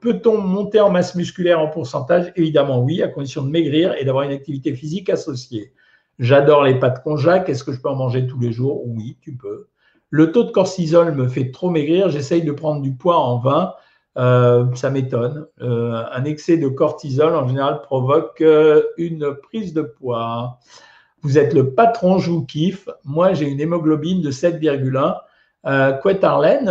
Peut-on 0.00 0.36
monter 0.36 0.80
en 0.80 0.90
masse 0.90 1.14
musculaire 1.14 1.58
en 1.58 1.68
pourcentage? 1.68 2.32
Évidemment 2.36 2.82
oui, 2.82 3.02
à 3.02 3.08
condition 3.08 3.42
de 3.42 3.50
maigrir 3.50 3.94
et 3.94 4.04
d'avoir 4.04 4.24
une 4.24 4.32
activité 4.32 4.74
physique 4.74 5.08
associée. 5.08 5.72
J'adore 6.18 6.64
les 6.64 6.78
pâtes 6.78 7.02
conjac, 7.02 7.48
est-ce 7.48 7.64
que 7.64 7.72
je 7.72 7.80
peux 7.80 7.88
en 7.88 7.96
manger 7.96 8.26
tous 8.26 8.38
les 8.38 8.52
jours? 8.52 8.82
Oui, 8.86 9.16
tu 9.20 9.32
peux. 9.32 9.66
Le 10.10 10.30
taux 10.30 10.44
de 10.44 10.52
cortisol 10.52 11.12
me 11.14 11.26
fait 11.26 11.50
trop 11.50 11.70
maigrir, 11.70 12.08
j'essaye 12.08 12.42
de 12.42 12.52
prendre 12.52 12.80
du 12.80 12.94
poids 12.94 13.18
en 13.18 13.38
vain. 13.38 13.74
Euh, 14.16 14.66
ça 14.74 14.90
m'étonne. 14.90 15.46
Euh, 15.60 16.04
un 16.12 16.24
excès 16.24 16.56
de 16.56 16.68
cortisol, 16.68 17.34
en 17.34 17.48
général, 17.48 17.82
provoque 17.82 18.40
euh, 18.40 18.82
une 18.96 19.34
prise 19.34 19.74
de 19.74 19.82
poids. 19.82 20.60
Vous 21.22 21.36
êtes 21.36 21.52
le 21.52 21.74
patron, 21.74 22.18
je 22.18 22.30
vous 22.30 22.44
kiffe. 22.44 22.88
Moi, 23.04 23.32
j'ai 23.32 23.48
une 23.48 23.60
hémoglobine 23.60 24.22
de 24.22 24.30
7,1. 24.30 25.16
Euh, 25.66 25.98
Arlène, 26.22 26.68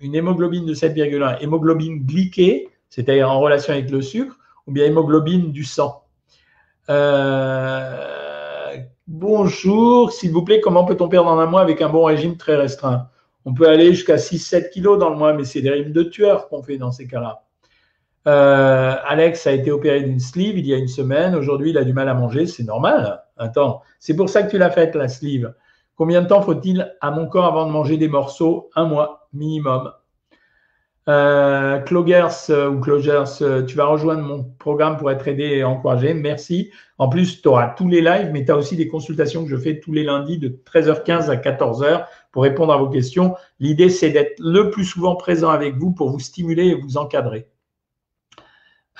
une 0.00 0.14
hémoglobine 0.14 0.66
de 0.66 0.74
7,1. 0.74 1.38
Hémoglobine 1.40 2.04
glyquée, 2.04 2.68
c'est-à-dire 2.88 3.30
en 3.30 3.38
relation 3.38 3.72
avec 3.72 3.90
le 3.90 4.02
sucre, 4.02 4.36
ou 4.66 4.72
bien 4.72 4.86
hémoglobine 4.86 5.52
du 5.52 5.62
sang? 5.64 6.02
Bonjour, 9.08 10.12
s'il 10.12 10.30
vous 10.30 10.44
plaît, 10.44 10.60
comment 10.60 10.84
peut-on 10.84 11.08
perdre 11.08 11.30
en 11.30 11.38
un 11.40 11.46
mois 11.46 11.62
avec 11.62 11.82
un 11.82 11.88
bon 11.88 12.04
régime 12.04 12.36
très 12.36 12.56
restreint? 12.56 13.08
On 13.44 13.54
peut 13.54 13.68
aller 13.68 13.92
jusqu'à 13.94 14.16
6-7 14.16 14.70
kilos 14.70 14.98
dans 14.98 15.10
le 15.10 15.16
mois, 15.16 15.32
mais 15.32 15.44
c'est 15.44 15.62
des 15.62 15.70
rimes 15.70 15.92
de 15.92 16.02
tueurs 16.02 16.48
qu'on 16.48 16.62
fait 16.62 16.76
dans 16.76 16.92
ces 16.92 17.06
cas-là. 17.06 17.42
Euh, 18.26 18.94
Alex 19.06 19.46
a 19.46 19.52
été 19.52 19.70
opéré 19.70 20.02
d'une 20.02 20.20
sleeve 20.20 20.58
il 20.58 20.66
y 20.66 20.74
a 20.74 20.76
une 20.76 20.88
semaine. 20.88 21.34
Aujourd'hui, 21.34 21.70
il 21.70 21.78
a 21.78 21.84
du 21.84 21.94
mal 21.94 22.08
à 22.10 22.14
manger. 22.14 22.46
C'est 22.46 22.64
normal. 22.64 23.24
Attends, 23.38 23.80
c'est 23.98 24.14
pour 24.14 24.28
ça 24.28 24.42
que 24.42 24.50
tu 24.50 24.58
l'as 24.58 24.70
faite, 24.70 24.94
la 24.94 25.08
sleeve. 25.08 25.54
Combien 25.96 26.20
de 26.20 26.26
temps 26.26 26.42
faut-il 26.42 26.94
à 27.00 27.10
mon 27.10 27.26
corps 27.26 27.46
avant 27.46 27.66
de 27.66 27.72
manger 27.72 27.96
des 27.96 28.08
morceaux? 28.08 28.68
Un 28.76 28.84
mois 28.84 29.28
minimum. 29.32 29.90
Euh, 31.08 31.78
Clogers 31.80 32.50
euh, 32.50 32.68
ou 32.68 32.80
Clogers, 32.80 33.24
euh, 33.40 33.62
tu 33.64 33.76
vas 33.76 33.86
rejoindre 33.86 34.22
mon 34.22 34.44
programme 34.44 34.98
pour 34.98 35.10
être 35.10 35.26
aidé 35.26 35.44
et 35.44 35.64
encouragé. 35.64 36.12
Merci. 36.12 36.70
En 36.98 37.08
plus, 37.08 37.40
tu 37.40 37.48
auras 37.48 37.68
tous 37.68 37.88
les 37.88 38.02
lives, 38.02 38.30
mais 38.32 38.44
tu 38.44 38.52
as 38.52 38.56
aussi 38.56 38.76
des 38.76 38.88
consultations 38.88 39.42
que 39.44 39.50
je 39.50 39.56
fais 39.56 39.80
tous 39.80 39.92
les 39.92 40.04
lundis 40.04 40.38
de 40.38 40.48
13h15 40.48 41.30
à 41.30 41.36
14h 41.36 42.04
pour 42.30 42.42
répondre 42.42 42.74
à 42.74 42.76
vos 42.76 42.90
questions. 42.90 43.34
L'idée, 43.58 43.88
c'est 43.88 44.10
d'être 44.10 44.38
le 44.38 44.70
plus 44.70 44.84
souvent 44.84 45.16
présent 45.16 45.48
avec 45.48 45.76
vous 45.76 45.92
pour 45.92 46.10
vous 46.10 46.20
stimuler 46.20 46.66
et 46.66 46.74
vous 46.74 46.98
encadrer. 46.98 47.48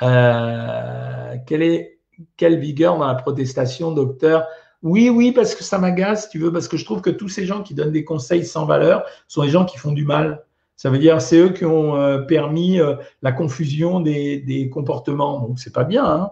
quelle 0.01 1.63
est 1.63 1.99
quelle 2.37 2.59
vigueur 2.59 2.99
dans 2.99 3.07
la 3.07 3.15
protestation, 3.15 3.93
docteur? 3.93 4.47
Oui, 4.83 5.09
oui, 5.11 5.33
parce 5.33 5.55
que 5.55 5.63
ça 5.65 5.79
m'agace, 5.79 6.31
tu 6.31 6.39
veux, 6.39 6.53
parce 6.53 6.69
que 6.69 6.77
je 6.77 6.85
trouve 6.85 7.01
que 7.01 7.11
tous 7.11 7.29
ces 7.29 7.47
gens 7.47 7.63
qui 7.63 7.75
donnent 7.75 7.93
des 7.93 8.05
conseils 8.05 8.47
sans 8.47 8.65
valeur 8.65 9.05
sont 9.27 9.43
des 9.43 9.51
gens 9.51 9.65
qui 9.65 9.77
font 9.77 9.93
du 9.93 10.05
mal. 10.05 10.45
Ça 10.79 10.89
veut 10.91 10.99
dire 11.01 11.21
c'est 11.21 11.39
eux 11.39 11.49
qui 11.49 11.65
ont 11.65 11.97
euh, 11.97 12.19
permis 12.19 12.81
euh, 12.81 12.95
la 13.21 13.33
confusion 13.33 13.99
des, 13.99 14.71
comportements. 14.73 15.41
Donc 15.41 15.59
c'est 15.59 15.73
pas 15.73 15.83
bien. 15.83 16.07
Hein. 16.07 16.31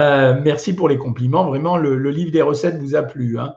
Euh, 0.00 0.40
merci 0.42 0.74
pour 0.74 0.88
les 0.88 0.96
compliments. 0.96 1.44
Vraiment, 1.44 1.76
le, 1.76 1.96
livre 2.10 2.32
des 2.32 2.40
recettes 2.40 2.78
vous 2.78 2.96
a 2.96 3.02
plu. 3.02 3.38
Hein. 3.38 3.54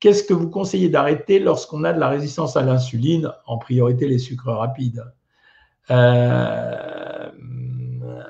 Qu'est-ce 0.00 0.22
que 0.22 0.34
vous 0.34 0.50
conseillez 0.50 0.90
d'arrêter 0.90 1.38
lorsqu'on 1.38 1.82
a 1.84 1.94
de 1.94 1.98
la 1.98 2.10
résistance 2.10 2.58
à 2.58 2.62
l'insuline 2.62 3.32
En 3.46 3.56
priorité, 3.56 4.06
les 4.06 4.18
sucres 4.18 4.52
rapides? 4.52 5.02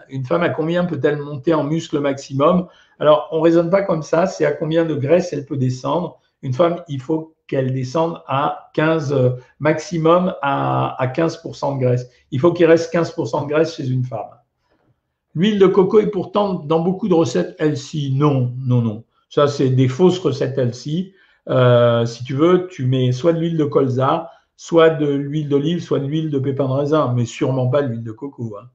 une 0.08 0.24
femme 0.26 0.42
à 0.42 0.48
combien 0.48 0.84
peut-elle 0.84 1.16
monter 1.18 1.54
en 1.54 1.64
muscle 1.64 1.98
maximum? 2.00 2.66
Alors, 2.98 3.28
on 3.30 3.38
ne 3.38 3.42
raisonne 3.42 3.70
pas 3.70 3.82
comme 3.82 4.02
ça. 4.02 4.26
C'est 4.26 4.44
à 4.44 4.52
combien 4.52 4.84
de 4.84 4.94
graisse 4.94 5.32
elle 5.32 5.46
peut 5.46 5.56
descendre. 5.56 6.20
Une 6.42 6.52
femme, 6.52 6.82
il 6.88 7.00
faut 7.00 7.34
qu'elle 7.52 7.74
descende 7.74 8.22
à 8.28 8.70
15, 8.72 9.12
euh, 9.12 9.30
maximum 9.60 10.34
à, 10.40 10.96
15% 11.14 11.74
de 11.74 11.84
graisse. 11.84 12.08
Il 12.30 12.40
faut 12.40 12.50
qu'il 12.54 12.64
reste 12.64 12.90
15% 12.94 13.42
de 13.42 13.46
graisse 13.46 13.76
chez 13.76 13.86
une 13.86 14.04
femme. 14.04 14.30
L'huile 15.34 15.58
de 15.58 15.66
coco 15.66 16.00
est 16.00 16.06
pourtant 16.06 16.54
dans 16.54 16.80
beaucoup 16.80 17.08
de 17.08 17.14
recettes 17.14 17.54
healthy. 17.58 18.14
Non, 18.14 18.54
non, 18.56 18.80
non. 18.80 19.04
Ça, 19.28 19.48
c'est 19.48 19.68
des 19.68 19.86
fausses 19.86 20.18
recettes 20.18 20.56
healthy. 20.56 21.12
Euh, 21.50 22.06
si 22.06 22.24
tu 22.24 22.32
veux, 22.32 22.68
tu 22.68 22.86
mets 22.86 23.12
soit 23.12 23.34
de 23.34 23.40
l'huile 23.40 23.58
de 23.58 23.66
colza, 23.66 24.30
soit 24.56 24.88
de 24.88 25.12
l'huile 25.12 25.50
d'olive, 25.50 25.82
soit 25.82 25.98
de 25.98 26.06
l'huile 26.06 26.30
de 26.30 26.38
pépin 26.38 26.68
de 26.68 26.72
raisin, 26.72 27.12
mais 27.14 27.26
sûrement 27.26 27.68
pas 27.68 27.82
l'huile 27.82 28.02
de 28.02 28.12
coco. 28.12 28.56
Hein. 28.58 28.68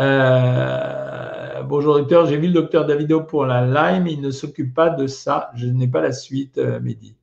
Euh, 0.00 1.62
bonjour 1.62 1.94
docteur, 1.94 2.26
j'ai 2.26 2.36
vu 2.36 2.48
le 2.48 2.52
docteur 2.52 2.84
Davido 2.84 3.22
pour 3.22 3.46
la 3.46 3.64
Lyme, 3.64 4.06
il 4.08 4.20
ne 4.20 4.30
s'occupe 4.30 4.74
pas 4.74 4.90
de 4.90 5.06
ça. 5.06 5.50
Je 5.54 5.66
n'ai 5.68 5.88
pas 5.88 6.02
la 6.02 6.12
suite, 6.12 6.58
Mehdi. 6.58 7.17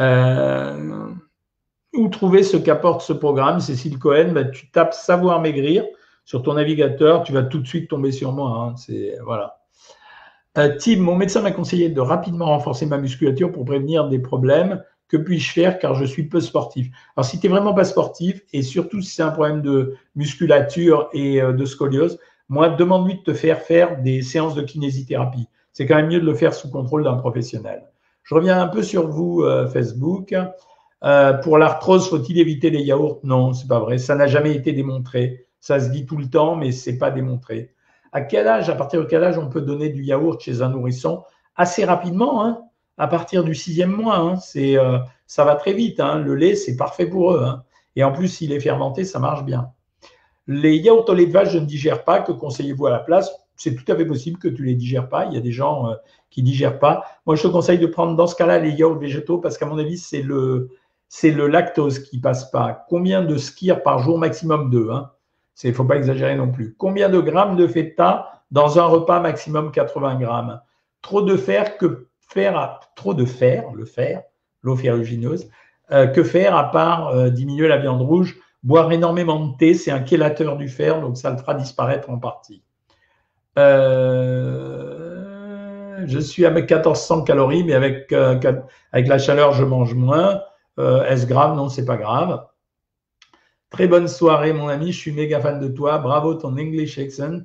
Euh, 0.00 1.10
où 1.94 2.08
trouver 2.08 2.42
ce 2.42 2.56
qu'apporte 2.56 3.02
ce 3.02 3.12
programme, 3.12 3.60
Cécile 3.60 3.98
Cohen? 3.98 4.32
Bah, 4.32 4.44
Tu 4.44 4.70
tapes 4.70 4.94
savoir 4.94 5.40
maigrir 5.40 5.84
sur 6.24 6.42
ton 6.42 6.54
navigateur, 6.54 7.22
tu 7.22 7.32
vas 7.32 7.42
tout 7.42 7.58
de 7.58 7.66
suite 7.66 7.88
tomber 7.88 8.12
sur 8.12 8.32
moi. 8.32 8.50
Hein, 8.50 8.76
c'est 8.76 9.18
voilà. 9.24 9.58
Euh, 10.56 10.76
Tim, 10.78 11.00
mon 11.00 11.16
médecin 11.16 11.42
m'a 11.42 11.50
conseillé 11.50 11.88
de 11.88 12.00
rapidement 12.00 12.46
renforcer 12.46 12.86
ma 12.86 12.98
musculature 12.98 13.50
pour 13.50 13.64
prévenir 13.64 14.08
des 14.08 14.18
problèmes. 14.18 14.82
Que 15.08 15.16
puis-je 15.16 15.52
faire? 15.52 15.78
Car 15.78 15.94
je 15.94 16.04
suis 16.04 16.24
peu 16.24 16.40
sportif 16.40 16.88
Alors, 17.16 17.26
si 17.26 17.38
tu 17.38 17.46
n'es 17.46 17.52
vraiment 17.52 17.74
pas 17.74 17.84
sportif, 17.84 18.40
et 18.52 18.62
surtout 18.62 19.02
si 19.02 19.10
c'est 19.10 19.22
un 19.22 19.30
problème 19.30 19.62
de 19.62 19.96
musculature 20.14 21.08
et 21.12 21.42
euh, 21.42 21.52
de 21.52 21.64
scoliose, 21.64 22.18
moi, 22.48 22.68
demande-lui 22.68 23.16
de 23.16 23.22
te 23.22 23.34
faire 23.34 23.60
faire 23.60 24.00
des 24.00 24.22
séances 24.22 24.54
de 24.54 24.62
kinésithérapie. 24.62 25.48
C'est 25.72 25.86
quand 25.86 25.96
même 25.96 26.08
mieux 26.08 26.20
de 26.20 26.26
le 26.26 26.34
faire 26.34 26.54
sous 26.54 26.70
contrôle 26.70 27.04
d'un 27.04 27.16
professionnel. 27.16 27.84
Je 28.24 28.34
reviens 28.34 28.60
un 28.60 28.68
peu 28.68 28.82
sur 28.82 29.08
vous, 29.08 29.42
euh, 29.42 29.68
Facebook. 29.68 30.34
Euh, 31.04 31.34
pour 31.34 31.58
l'arthrose, 31.58 32.08
faut-il 32.08 32.38
éviter 32.38 32.70
les 32.70 32.82
yaourts? 32.82 33.20
Non, 33.22 33.52
c'est 33.52 33.68
pas 33.68 33.78
vrai. 33.78 33.98
Ça 33.98 34.14
n'a 34.14 34.26
jamais 34.26 34.54
été 34.54 34.72
démontré. 34.72 35.46
Ça 35.60 35.78
se 35.78 35.90
dit 35.90 36.06
tout 36.06 36.16
le 36.16 36.28
temps, 36.28 36.56
mais 36.56 36.72
c'est 36.72 36.98
pas 36.98 37.10
démontré. 37.10 37.74
À 38.12 38.22
quel 38.22 38.48
âge, 38.48 38.70
à 38.70 38.74
partir 38.74 39.00
de 39.00 39.06
quel 39.06 39.22
âge 39.22 39.38
on 39.38 39.48
peut 39.48 39.60
donner 39.60 39.90
du 39.90 40.02
yaourt 40.02 40.40
chez 40.40 40.62
un 40.62 40.70
nourrisson? 40.70 41.22
Assez 41.56 41.84
rapidement, 41.84 42.44
hein 42.44 42.64
à 42.96 43.08
partir 43.08 43.44
du 43.44 43.54
sixième 43.54 43.92
mois. 43.92 44.16
Hein. 44.16 44.38
euh, 44.56 44.98
ça 45.26 45.44
va 45.44 45.56
très 45.56 45.72
vite. 45.72 46.00
Hein. 46.00 46.18
le 46.18 46.34
lait, 46.34 46.54
c'est 46.54 46.76
parfait 46.76 47.06
pour 47.06 47.32
eux. 47.32 47.46
Et 47.96 48.04
en 48.04 48.12
plus, 48.12 48.28
s'il 48.28 48.52
est 48.52 48.60
fermenté, 48.60 49.04
ça 49.04 49.18
marche 49.18 49.44
bien. 49.44 49.70
Les 50.46 50.76
yaourts 50.76 51.08
au 51.08 51.14
lait 51.14 51.26
de 51.26 51.32
vache, 51.32 51.50
je 51.50 51.58
ne 51.58 51.66
digère 51.66 52.04
pas. 52.04 52.20
Que 52.20 52.32
conseillez-vous 52.32 52.86
à 52.86 52.90
la 52.90 52.98
place? 52.98 53.30
C'est 53.56 53.74
tout 53.74 53.90
à 53.92 53.96
fait 53.96 54.04
possible 54.04 54.38
que 54.38 54.48
tu 54.48 54.62
ne 54.62 54.66
les 54.66 54.74
digères 54.74 55.08
pas. 55.08 55.26
Il 55.26 55.34
y 55.34 55.36
a 55.36 55.40
des 55.40 55.52
gens 55.52 55.94
qui 56.30 56.42
digèrent 56.42 56.78
pas. 56.78 57.04
Moi, 57.26 57.36
je 57.36 57.42
te 57.42 57.48
conseille 57.48 57.78
de 57.78 57.86
prendre 57.86 58.16
dans 58.16 58.26
ce 58.26 58.34
cas-là 58.34 58.58
les 58.58 58.70
yaourts 58.70 58.98
végétaux 58.98 59.38
parce 59.38 59.56
qu'à 59.56 59.66
mon 59.66 59.78
avis, 59.78 59.98
c'est 59.98 60.22
le, 60.22 60.70
c'est 61.08 61.30
le 61.30 61.46
lactose 61.46 62.00
qui 62.00 62.18
passe 62.18 62.50
pas. 62.50 62.84
Combien 62.88 63.22
de 63.22 63.36
skirs 63.36 63.82
par 63.82 64.00
jour 64.00 64.18
maximum 64.18 64.70
deux 64.70 64.90
hein 64.90 65.12
Il 65.62 65.70
ne 65.70 65.74
faut 65.74 65.84
pas 65.84 65.96
exagérer 65.96 66.34
non 66.34 66.50
plus. 66.50 66.74
Combien 66.76 67.08
de 67.08 67.20
grammes 67.20 67.56
de 67.56 67.68
feta 67.68 68.42
dans 68.50 68.78
un 68.80 68.86
repas 68.86 69.20
maximum 69.20 69.70
80 69.70 70.16
grammes? 70.16 70.60
Trop 71.02 71.22
de 71.22 71.36
fer 71.36 71.76
que 71.76 72.08
faire 72.18 72.80
trop 72.96 73.14
de 73.14 73.24
fer, 73.24 73.70
le 73.72 73.84
fer, 73.84 74.22
l'eau 74.62 74.74
ferrugineuse. 74.74 75.48
que 75.88 76.24
faire 76.24 76.56
à 76.56 76.70
part 76.72 77.30
diminuer 77.30 77.68
la 77.68 77.76
viande 77.76 78.02
rouge? 78.02 78.36
Boire 78.64 78.90
énormément 78.92 79.46
de 79.46 79.56
thé, 79.58 79.74
c'est 79.74 79.90
un 79.90 80.04
chélateur 80.04 80.56
du 80.56 80.68
fer, 80.68 81.00
donc 81.02 81.18
ça 81.18 81.30
le 81.30 81.36
fera 81.36 81.52
disparaître 81.52 82.08
en 82.08 82.18
partie. 82.18 82.62
Je 86.06 86.18
suis 86.20 86.44
avec 86.46 86.70
1400 86.70 87.22
calories, 87.22 87.64
mais 87.64 87.74
avec, 87.74 88.12
avec 88.12 89.08
la 89.08 89.18
chaleur, 89.18 89.52
je 89.52 89.64
mange 89.64 89.94
moins. 89.94 90.42
Est-ce 90.78 91.26
grave? 91.26 91.56
Non, 91.56 91.68
c'est 91.68 91.84
pas 91.84 91.96
grave. 91.96 92.44
Très 93.74 93.88
bonne 93.88 94.06
soirée, 94.06 94.52
mon 94.52 94.68
ami. 94.68 94.92
Je 94.92 94.98
suis 94.98 95.10
méga 95.10 95.40
fan 95.40 95.58
de 95.58 95.66
toi. 95.66 95.98
Bravo 95.98 96.34
ton 96.34 96.52
English 96.56 96.96
accent. 96.98 97.40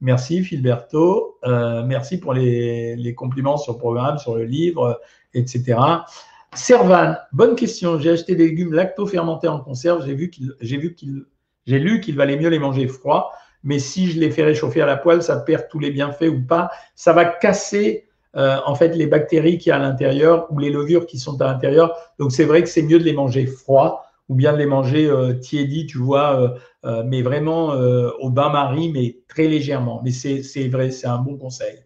Merci, 0.00 0.42
Philberto. 0.42 1.38
Euh, 1.44 1.84
merci 1.84 2.18
pour 2.18 2.32
les, 2.32 3.14
compliments 3.16 3.56
sur 3.56 3.74
le 3.74 3.78
programme, 3.78 4.18
sur 4.18 4.36
le 4.36 4.42
livre, 4.42 5.00
etc. 5.34 5.78
Servan, 6.54 7.14
bonne 7.32 7.56
question. 7.56 7.98
J'ai 8.00 8.10
acheté 8.10 8.34
des 8.34 8.48
légumes 8.48 8.72
lacto-fermentés 8.72 9.46
en 9.46 9.60
conserve. 9.60 10.04
J'ai 10.04 10.14
vu 10.14 10.30
qu'il, 10.30 10.52
j'ai 10.60 10.78
vu 10.78 10.94
qu'il, 10.96 11.26
j'ai 11.66 11.78
lu 11.78 12.00
qu'il 12.00 12.16
valait 12.16 12.36
mieux 12.36 12.48
les 12.48 12.58
manger 12.58 12.88
froids. 12.88 13.30
Mais 13.64 13.78
si 13.78 14.10
je 14.10 14.20
les 14.20 14.30
fais 14.30 14.44
réchauffer 14.44 14.80
à 14.80 14.86
la 14.86 14.96
poêle, 14.96 15.22
ça 15.22 15.36
perd 15.36 15.68
tous 15.68 15.78
les 15.78 15.90
bienfaits 15.90 16.28
ou 16.28 16.40
pas. 16.40 16.70
Ça 16.94 17.12
va 17.12 17.24
casser 17.24 18.06
euh, 18.36 18.58
en 18.66 18.74
fait 18.74 18.94
les 18.94 19.06
bactéries 19.06 19.58
qui 19.58 19.70
y 19.70 19.72
a 19.72 19.76
à 19.76 19.78
l'intérieur 19.78 20.46
ou 20.50 20.58
les 20.58 20.70
levures 20.70 21.06
qui 21.06 21.18
sont 21.18 21.40
à 21.40 21.46
l'intérieur. 21.46 21.96
Donc 22.18 22.32
c'est 22.32 22.44
vrai 22.44 22.62
que 22.62 22.68
c'est 22.68 22.82
mieux 22.82 22.98
de 22.98 23.04
les 23.04 23.14
manger 23.14 23.46
froids 23.46 24.04
ou 24.28 24.34
bien 24.34 24.52
de 24.52 24.58
les 24.58 24.66
manger 24.66 25.06
euh, 25.06 25.34
tiédis, 25.34 25.86
tu 25.86 25.98
vois, 25.98 26.40
euh, 26.40 26.48
euh, 26.84 27.02
mais 27.06 27.22
vraiment 27.22 27.70
au 28.20 28.30
bain-marie, 28.30 28.90
mais 28.92 29.18
très 29.28 29.48
légèrement. 29.48 30.00
Mais 30.04 30.10
c'est 30.10 30.68
vrai, 30.68 30.90
c'est 30.90 31.06
un 31.06 31.18
bon 31.18 31.36
conseil. 31.36 31.82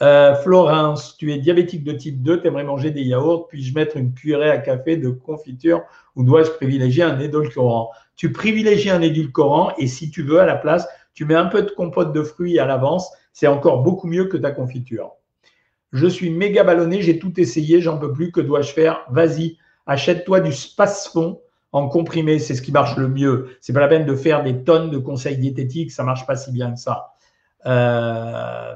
Florence, 0.00 1.16
tu 1.18 1.32
es 1.32 1.38
diabétique 1.38 1.84
de 1.84 1.92
type 1.92 2.22
2, 2.22 2.40
tu 2.40 2.46
aimerais 2.46 2.64
manger 2.64 2.90
des 2.90 3.02
yaourts, 3.02 3.48
puis-je 3.48 3.74
mettre 3.74 3.98
une 3.98 4.14
cuillerée 4.14 4.50
à 4.50 4.58
café 4.58 4.96
de 4.96 5.10
confiture 5.10 5.82
ou 6.16 6.24
dois-je 6.24 6.50
privilégier 6.52 7.02
un 7.02 7.18
édulcorant? 7.20 7.90
Tu 8.16 8.32
privilégies 8.32 8.90
un 8.90 9.02
édulcorant 9.02 9.72
et 9.76 9.86
si 9.86 10.10
tu 10.10 10.22
veux, 10.22 10.40
à 10.40 10.46
la 10.46 10.56
place, 10.56 10.88
tu 11.12 11.26
mets 11.26 11.34
un 11.34 11.46
peu 11.46 11.62
de 11.62 11.70
compote 11.70 12.14
de 12.14 12.22
fruits 12.22 12.58
à 12.58 12.66
l'avance, 12.66 13.10
c'est 13.32 13.46
encore 13.46 13.82
beaucoup 13.82 14.06
mieux 14.06 14.24
que 14.24 14.36
ta 14.36 14.52
confiture. 14.52 15.12
Je 15.92 16.06
suis 16.06 16.30
méga 16.30 16.64
ballonné, 16.64 17.02
j'ai 17.02 17.18
tout 17.18 17.38
essayé, 17.40 17.80
j'en 17.80 17.98
peux 17.98 18.12
plus, 18.12 18.32
que 18.32 18.40
dois-je 18.40 18.72
faire? 18.72 19.04
Vas-y, 19.10 19.58
achète-toi 19.86 20.40
du 20.40 20.52
Spasfon 20.52 21.40
en 21.72 21.88
comprimé, 21.88 22.38
c'est 22.38 22.54
ce 22.54 22.62
qui 22.62 22.72
marche 22.72 22.96
le 22.96 23.08
mieux. 23.08 23.56
C'est 23.60 23.72
pas 23.72 23.80
la 23.80 23.88
peine 23.88 24.06
de 24.06 24.14
faire 24.14 24.42
des 24.42 24.62
tonnes 24.64 24.90
de 24.90 24.98
conseils 24.98 25.36
diététiques, 25.36 25.92
ça 25.92 26.04
marche 26.04 26.26
pas 26.26 26.36
si 26.36 26.52
bien 26.52 26.72
que 26.72 26.78
ça. 26.78 27.14
Euh, 27.66 28.74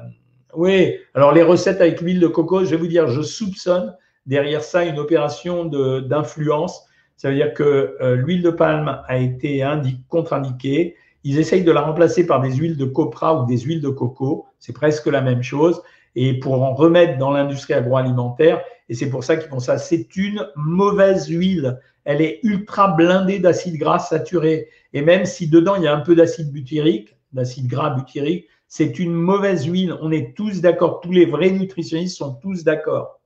oui, 0.57 0.97
alors 1.13 1.33
les 1.33 1.43
recettes 1.43 1.81
avec 1.81 2.01
l'huile 2.01 2.19
de 2.19 2.27
coco, 2.27 2.63
je 2.63 2.71
vais 2.71 2.77
vous 2.77 2.87
dire, 2.87 3.07
je 3.07 3.21
soupçonne 3.21 3.95
derrière 4.25 4.63
ça 4.63 4.83
une 4.83 4.99
opération 4.99 5.65
d'influence. 5.65 6.85
Ça 7.17 7.29
veut 7.29 7.35
dire 7.35 7.53
que 7.53 7.95
euh, 8.01 8.15
l'huile 8.15 8.41
de 8.41 8.49
palme 8.49 9.01
a 9.07 9.17
été 9.17 9.65
contre-indiquée. 10.09 10.95
Ils 11.23 11.39
essayent 11.39 11.63
de 11.63 11.71
la 11.71 11.81
remplacer 11.81 12.25
par 12.27 12.41
des 12.41 12.53
huiles 12.53 12.77
de 12.77 12.85
copra 12.85 13.41
ou 13.41 13.45
des 13.45 13.59
huiles 13.59 13.81
de 13.81 13.89
coco. 13.89 14.45
C'est 14.59 14.73
presque 14.73 15.07
la 15.07 15.21
même 15.21 15.43
chose. 15.43 15.81
Et 16.15 16.39
pour 16.39 16.61
en 16.61 16.73
remettre 16.73 17.17
dans 17.17 17.31
l'industrie 17.31 17.73
agroalimentaire, 17.73 18.61
et 18.89 18.93
c'est 18.93 19.09
pour 19.09 19.23
ça 19.23 19.35
qu'ils 19.35 19.49
font 19.49 19.59
ça, 19.59 19.77
c'est 19.77 20.15
une 20.15 20.47
mauvaise 20.55 21.27
huile 21.27 21.79
elle 22.05 22.21
est 22.21 22.39
ultra 22.43 22.89
blindée 22.89 23.39
d'acides 23.39 23.77
gras 23.77 23.99
saturés. 23.99 24.69
Et 24.93 25.01
même 25.01 25.25
si 25.25 25.47
dedans 25.47 25.75
il 25.75 25.83
y 25.83 25.87
a 25.87 25.95
un 25.95 26.01
peu 26.01 26.15
d'acide 26.15 26.51
butyrique, 26.51 27.17
d'acide 27.33 27.67
gras 27.67 27.89
butyrique, 27.89 28.47
c'est 28.67 28.99
une 28.99 29.13
mauvaise 29.13 29.65
huile. 29.65 29.95
On 30.01 30.11
est 30.11 30.35
tous 30.35 30.61
d'accord, 30.61 31.01
tous 31.01 31.11
les 31.11 31.25
vrais 31.25 31.51
nutritionnistes 31.51 32.17
sont 32.17 32.33
tous 32.33 32.63
d'accord. 32.63 33.19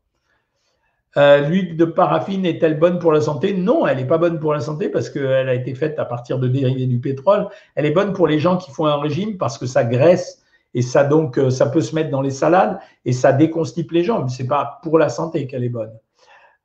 Euh, 1.18 1.40
l'huile 1.42 1.76
de 1.76 1.86
paraffine 1.86 2.46
est-elle 2.46 2.78
bonne 2.78 3.00
pour 3.00 3.12
la 3.12 3.22
santé? 3.22 3.54
Non, 3.54 3.88
elle 3.88 3.98
n'est 3.98 4.06
pas 4.06 4.20
bonne 4.20 4.40
pour 4.40 4.54
la 4.54 4.60
santé 4.60 4.90
parce 4.90 5.10
qu'elle 5.10 5.50
a 5.50 5.56
été 5.56 5.74
faite 5.74 5.98
à 5.98 6.06
partir 6.06 6.38
de 6.38 6.48
dérivés 6.48 6.86
du 6.86 7.00
pétrole. 7.00 7.48
Elle 7.76 7.86
est 7.86 7.92
bonne 7.92 8.14
pour 8.14 8.28
les 8.28 8.40
gens 8.40 8.58
qui 8.58 8.72
font 8.72 8.86
un 8.86 9.00
régime 9.00 9.38
parce 9.38 9.58
que 9.58 9.66
ça 9.66 9.84
graisse 9.84 10.44
et 10.76 10.84
ça 10.84 11.04
donc 11.04 11.40
euh, 11.40 11.50
ça 11.50 11.66
peut 11.66 11.82
se 11.82 11.96
mettre 11.96 12.12
dans 12.12 12.22
les 12.22 12.30
salades 12.30 12.80
et 13.06 13.14
ça 13.14 13.34
déconstipe 13.34 13.92
les 13.92 14.04
jambes. 14.04 14.30
C'est 14.30 14.48
pas 14.48 14.80
pour 14.84 15.00
la 15.00 15.10
santé 15.10 15.48
qu'elle 15.48 15.64
est 15.64 15.70
bonne. 15.70 15.92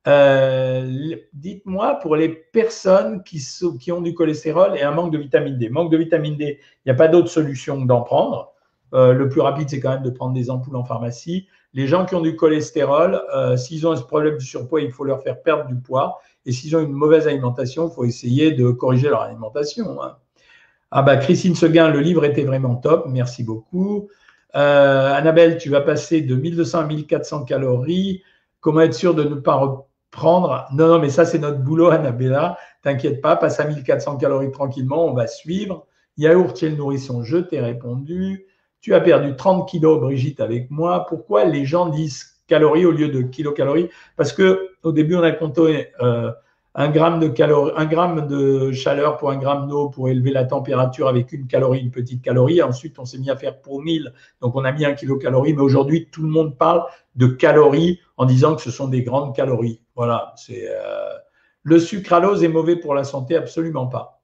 Euh, 0.07 1.17
dites-moi 1.33 1.95
pour 2.01 2.15
les 2.15 2.29
personnes 2.29 3.23
qui, 3.23 3.43
qui, 3.81 3.93
ont 3.93 4.03
du 4.03 4.13
cholestérol 4.13 4.77
et 4.77 4.83
un 4.83 4.91
manque 4.91 5.13
de 5.13 5.19
vitamine 5.19 5.57
D. 5.57 5.71
Manque 5.71 5.91
de 5.91 5.97
vitamine 5.97 6.37
D, 6.37 6.61
il 6.61 6.89
n'y 6.89 6.93
a 6.93 6.95
pas 6.95 7.09
d'autre 7.09 7.29
solution 7.29 7.81
que 7.81 7.87
d'en 7.87 8.03
prendre. 8.03 8.54
Euh, 8.94 9.12
le 9.12 9.28
plus 9.28 9.40
rapide, 9.40 9.68
c'est 9.68 9.80
quand 9.80 9.90
même 9.90 10.02
de 10.02 10.11
prendre 10.11 10.33
des 10.33 10.50
ampoules 10.50 10.76
en 10.76 10.85
pharmacie. 10.85 11.46
Les 11.72 11.87
gens 11.87 12.04
qui 12.04 12.14
ont 12.14 12.20
du 12.20 12.37
cholestérol, 12.37 13.20
euh, 13.35 13.57
s'ils 13.57 13.87
ont 13.87 13.96
ce 13.96 14.02
problème 14.02 14.38
du 14.38 14.46
surpoids, 14.46 14.80
il 14.80 14.92
faut 14.92 15.04
leur 15.04 15.22
faire 15.22 15.42
perdre 15.42 15.66
du 15.66 15.74
poids. 15.74 16.20
Et 16.46 16.52
s'ils 16.52 16.76
ont 16.76 16.80
une 16.80 16.92
mauvaise 16.92 17.26
alimentation, 17.26 17.88
il 17.88 17.94
faut 17.94 18.04
essayer 18.04 18.52
de 18.52 18.70
corriger 18.70 19.09
leur 19.09 19.22
alimentation. 19.22 20.02
Hein. 20.02 20.16
Ah 20.90 21.02
bah 21.02 21.16
Christine 21.16 21.57
Seguin, 21.57 21.90
le 21.90 22.00
livre 22.00 22.24
était 22.24 22.44
vraiment 22.44 22.76
top, 22.76 23.07
merci 23.09 23.42
beaucoup. 23.42 24.09
Annabelle, 24.52 25.59
tu 25.59 25.68
vas 25.68 25.80
passer 25.80 26.20
de 26.20 26.37
1200 26.37 26.78
à 26.78 26.85
1400 26.85 27.44
calories. 27.44 28.22
Comment 28.61 28.83
être 28.83 28.94
sûr 28.94 29.12
de 29.12 29.24
ne 29.24 29.35
pas 29.35 29.88
prendre. 30.14 30.66
Non, 30.72 30.87
non, 30.87 30.98
mais 31.00 31.11
ça, 31.11 31.24
c'est 31.24 31.40
notre 31.40 31.59
boulot, 31.59 31.90
Annabella. 31.90 32.57
T'inquiète 32.83 33.20
pas, 33.20 33.35
passe 33.35 33.59
à 33.59 33.64
1400 33.64 34.16
calories 34.16 34.52
tranquillement, 34.52 35.07
on 35.07 35.12
va 35.12 35.26
suivre. 35.26 35.87
Yaourt 36.16 36.57
chez 36.57 36.70
le 36.70 36.76
nourrisson, 36.76 37.24
je 37.24 37.38
t'ai 37.38 37.61
répondu. 37.61 38.46
Tu 38.85 38.92
as 38.92 39.01
perdu 39.01 39.35
30 39.35 39.66
kilos, 39.66 39.99
Brigitte, 39.99 40.40
avec 40.40 40.70
moi. 40.70 41.07
Pourquoi 41.09 41.47
les 41.47 41.64
gens 41.64 41.88
disent 41.88 42.37
calories 42.47 42.85
au 42.85 42.90
lieu 42.90 43.09
de 43.09 43.23
kilocalories? 43.23 43.88
Parce 44.18 44.31
que 44.31 44.73
au 44.83 44.92
début, 44.92 45.16
on 45.16 45.23
a 45.23 45.33
compté 45.33 45.88
euh, 46.03 46.31
un 46.75 46.90
gramme 46.90 47.18
de 47.18 47.29
calories, 47.29 47.73
un 47.79 47.87
gramme 47.87 48.27
de 48.27 48.73
chaleur 48.73 49.16
pour 49.16 49.31
un 49.31 49.38
gramme 49.38 49.68
d'eau 49.68 49.88
pour 49.88 50.11
élever 50.11 50.33
la 50.33 50.44
température 50.44 51.09
avec 51.09 51.33
une 51.33 51.47
calorie, 51.47 51.81
une 51.81 51.92
petite 51.92 52.20
calorie. 52.20 52.61
Ensuite, 52.61 52.99
on 52.99 53.07
s'est 53.07 53.16
mis 53.16 53.31
à 53.31 53.37
faire 53.37 53.59
pour 53.62 53.81
1000, 53.81 54.12
donc 54.42 54.55
on 54.55 54.66
a 54.66 54.73
mis 54.73 54.85
un 54.85 54.92
kilocalorie. 54.92 55.55
Mais 55.55 55.62
aujourd'hui, 55.62 56.11
tout 56.12 56.20
le 56.20 56.29
monde 56.29 56.59
parle 56.59 56.85
de 57.16 57.27
calories 57.27 58.01
en 58.18 58.27
disant 58.27 58.55
que 58.55 58.61
ce 58.61 58.70
sont 58.70 58.88
des 58.88 59.03
grandes 59.03 59.35
calories. 59.35 59.81
Voilà, 59.97 60.35
c'est 60.37 60.68
euh, 60.68 61.14
le 61.62 61.79
sucralose 61.79 62.44
est 62.44 62.49
mauvais 62.49 62.77
pour 62.77 62.94
la 62.94 63.05
santé, 63.05 63.35
absolument 63.35 63.87
pas. 63.87 64.20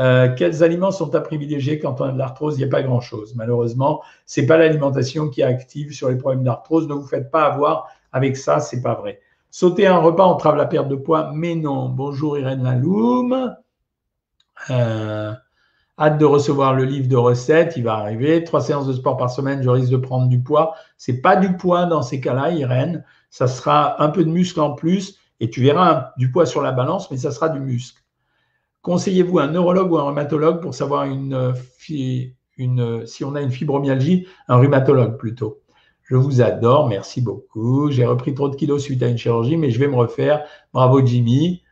Euh, 0.00 0.32
quels 0.36 0.62
aliments 0.62 0.90
sont 0.90 1.14
à 1.14 1.20
privilégier 1.20 1.78
quand 1.78 2.00
on 2.00 2.04
a 2.04 2.12
de 2.12 2.18
l'arthrose? 2.18 2.54
Il 2.56 2.58
n'y 2.58 2.64
a 2.64 2.70
pas 2.70 2.82
grand-chose. 2.82 3.34
Malheureusement, 3.34 4.02
c'est 4.26 4.46
pas 4.46 4.56
l'alimentation 4.56 5.28
qui 5.28 5.40
est 5.40 5.44
active 5.44 5.92
sur 5.92 6.08
les 6.08 6.16
problèmes 6.16 6.44
d'arthrose. 6.44 6.86
Ne 6.88 6.94
vous 6.94 7.06
faites 7.06 7.30
pas 7.30 7.44
avoir 7.44 7.88
avec 8.12 8.36
ça, 8.36 8.60
c'est 8.60 8.80
pas 8.80 8.94
vrai. 8.94 9.20
Sauter 9.50 9.86
un 9.86 9.98
repas 9.98 10.24
entrave 10.24 10.56
la 10.56 10.66
perte 10.66 10.88
de 10.88 10.96
poids, 10.96 11.32
mais 11.34 11.54
non. 11.54 11.88
Bonjour 11.88 12.38
Irène 12.38 12.62
Laloum. 12.62 13.56
Euh, 14.70 15.32
hâte 15.98 16.18
de 16.18 16.24
recevoir 16.24 16.74
le 16.74 16.84
livre 16.84 17.08
de 17.08 17.16
recettes, 17.16 17.74
il 17.76 17.84
va 17.84 17.94
arriver. 17.94 18.44
Trois 18.44 18.60
séances 18.60 18.86
de 18.86 18.92
sport 18.92 19.16
par 19.16 19.30
semaine, 19.30 19.62
je 19.62 19.68
risque 19.68 19.90
de 19.90 19.96
prendre 19.96 20.28
du 20.28 20.40
poids. 20.40 20.74
C'est 20.96 21.20
pas 21.20 21.36
du 21.36 21.56
poids 21.56 21.86
dans 21.86 22.02
ces 22.02 22.20
cas-là, 22.20 22.50
Irène 22.50 23.04
ça 23.30 23.46
sera 23.46 24.02
un 24.02 24.08
peu 24.08 24.24
de 24.24 24.30
muscle 24.30 24.60
en 24.60 24.72
plus 24.72 25.18
et 25.40 25.50
tu 25.50 25.62
verras 25.62 26.12
du 26.16 26.30
poids 26.30 26.46
sur 26.46 26.62
la 26.62 26.72
balance, 26.72 27.10
mais 27.10 27.16
ça 27.16 27.30
sera 27.30 27.48
du 27.48 27.60
muscle. 27.60 28.02
Conseillez-vous 28.82 29.38
un 29.38 29.48
neurologue 29.48 29.92
ou 29.92 29.98
un 29.98 30.04
rhumatologue 30.04 30.60
pour 30.60 30.74
savoir 30.74 31.04
une, 31.04 31.54
une, 32.56 33.06
si 33.06 33.24
on 33.24 33.34
a 33.34 33.40
une 33.40 33.50
fibromyalgie 33.50 34.26
Un 34.48 34.56
rhumatologue 34.56 35.18
plutôt? 35.18 35.60
Je 36.04 36.16
vous 36.16 36.40
adore, 36.40 36.88
merci 36.88 37.20
beaucoup. 37.20 37.90
J'ai 37.90 38.06
repris 38.06 38.34
trop 38.34 38.48
de 38.48 38.56
kilos 38.56 38.82
suite 38.82 39.02
à 39.02 39.08
une 39.08 39.18
chirurgie, 39.18 39.58
mais 39.58 39.70
je 39.70 39.78
vais 39.78 39.88
me 39.88 39.96
refaire. 39.96 40.44
Bravo 40.72 41.04
Jimmy. 41.04 41.62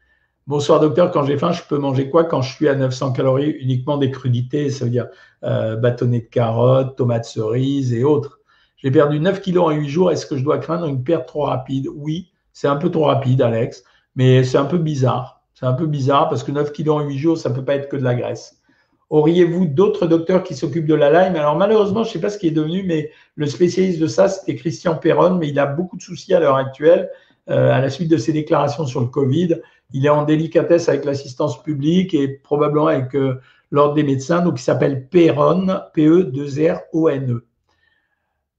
Bonsoir 0.47 0.79
docteur, 0.79 1.11
quand 1.11 1.25
j'ai 1.25 1.39
faim, 1.39 1.53
je 1.53 1.63
peux 1.69 1.79
manger 1.79 2.11
quoi 2.11 2.25
quand 2.25 2.43
je 2.43 2.55
suis 2.55 2.69
à 2.69 2.75
900 2.75 3.13
calories 3.13 3.51
Uniquement 3.51 3.97
des 3.97 4.11
crudités, 4.11 4.71
ça 4.71 4.85
veut 4.85 4.91
dire 4.91 5.09
euh, 5.43 5.77
bâtonnet 5.77 6.21
de 6.21 6.27
carottes, 6.27 6.97
tomates 6.97 7.25
cerises 7.25 7.93
et 7.95 8.05
autres? 8.05 8.41
J'ai 8.77 8.91
perdu 8.91 9.19
9 9.19 9.41
kilos 9.41 9.65
en 9.65 9.71
8 9.71 9.89
jours. 9.89 10.13
Est-ce 10.13 10.27
que 10.27 10.37
je 10.37 10.45
dois 10.45 10.59
craindre 10.59 10.87
une 10.87 11.03
perte 11.03 11.27
trop 11.27 11.45
rapide? 11.45 11.89
Oui, 11.95 12.31
c'est 12.53 12.69
un 12.69 12.77
peu 12.77 12.91
trop 12.91 13.05
rapide, 13.05 13.41
Alex, 13.41 13.85
mais 14.17 14.45
c'est 14.45 14.59
un 14.59 14.67
peu 14.67 14.79
bizarre. 14.79 15.36
C'est 15.59 15.65
un 15.65 15.73
peu 15.73 15.87
bizarre 15.87 16.29
parce 16.29 16.45
que 16.45 16.53
9 16.53 16.71
kilos 16.71 17.03
en 17.03 17.09
8 17.09 17.17
jours, 17.17 17.39
ça 17.39 17.49
ne 17.49 17.55
peut 17.55 17.65
pas 17.65 17.77
être 17.77 17.89
que 17.89 17.97
de 17.97 18.05
la 18.05 18.15
graisse. 18.15 18.61
Auriez-vous 19.09 19.65
d'autres 19.65 20.07
docteurs 20.07 20.43
qui 20.43 20.55
s'occupent 20.55 20.87
de 20.87 20.95
la 20.95 21.11
Lyme? 21.11 21.35
Alors 21.35 21.57
malheureusement, 21.57 22.05
je 22.05 22.11
ne 22.11 22.13
sais 22.13 22.21
pas 22.21 22.29
ce 22.29 22.37
qui 22.37 22.49
est 22.49 22.51
devenu, 22.53 22.83
mais 22.83 23.11
le 23.37 23.47
spécialiste 23.47 23.99
de 23.99 24.07
ça, 24.07 24.29
c'était 24.29 24.55
Christian 24.55 24.97
Perron, 24.97 25.37
mais 25.37 25.49
il 25.49 25.59
a 25.59 25.65
beaucoup 25.65 25.97
de 25.97 26.03
soucis 26.03 26.35
à 26.35 26.41
l'heure 26.41 26.57
actuelle 26.57 27.11
euh, 27.49 27.73
à 27.73 27.81
la 27.81 27.89
suite 27.89 28.11
de 28.11 28.19
ses 28.19 28.35
déclarations 28.35 28.85
sur 28.85 29.01
le 29.01 29.07
Covid. 29.07 29.57
Il 29.95 30.05
est 30.05 30.11
en 30.11 30.25
délicatesse 30.25 30.91
avec 30.91 31.07
l'assistance 31.07 31.63
publique 31.63 32.13
et 32.13 32.29
probablement 32.29 32.89
avec 32.89 33.17
euh, 33.17 33.41
l'ordre 33.71 33.95
des 33.95 34.03
médecins, 34.03 34.43
donc 34.43 34.61
il 34.61 34.63
s'appelle 34.63 35.09
Perron, 35.09 35.69
P-E-2-R-O-N-E. 35.95 37.47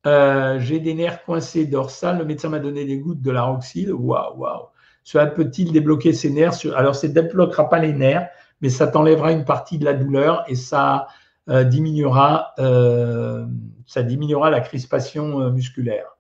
Euh, 0.07 0.60
j'ai 0.62 0.79
des 0.79 0.95
nerfs 0.95 1.23
coincés 1.25 1.67
dorsales. 1.67 2.17
Le 2.17 2.25
médecin 2.25 2.49
m'a 2.49 2.60
donné 2.60 2.86
des 2.86 2.97
gouttes 2.97 3.21
de 3.21 3.29
laroxyl. 3.29 3.93
Waouh, 3.93 4.39
waouh. 4.39 4.67
Cela 5.08 5.28
peut-il 5.28 5.72
débloquer 5.72 6.12
ces 6.12 6.30
nerfs 6.30 6.56
Alors, 6.76 6.93
ça 6.93 7.08
ne 7.08 7.13
débloquera 7.13 7.70
pas 7.70 7.80
les 7.80 7.93
nerfs, 7.93 8.28
mais 8.60 8.67
ça 8.67 8.88
t'enlèvera 8.88 9.32
une 9.32 9.46
partie 9.46 9.78
de 9.78 9.86
la 9.86 9.93
douleur 9.93 10.43
et 10.50 10.56
ça 10.56 11.08
euh, 11.48 11.63
diminuera, 11.63 12.54
euh, 12.60 13.46
diminuera 13.96 14.50
la 14.50 14.60
crispation 14.60 15.50
musculaire. 15.50 16.17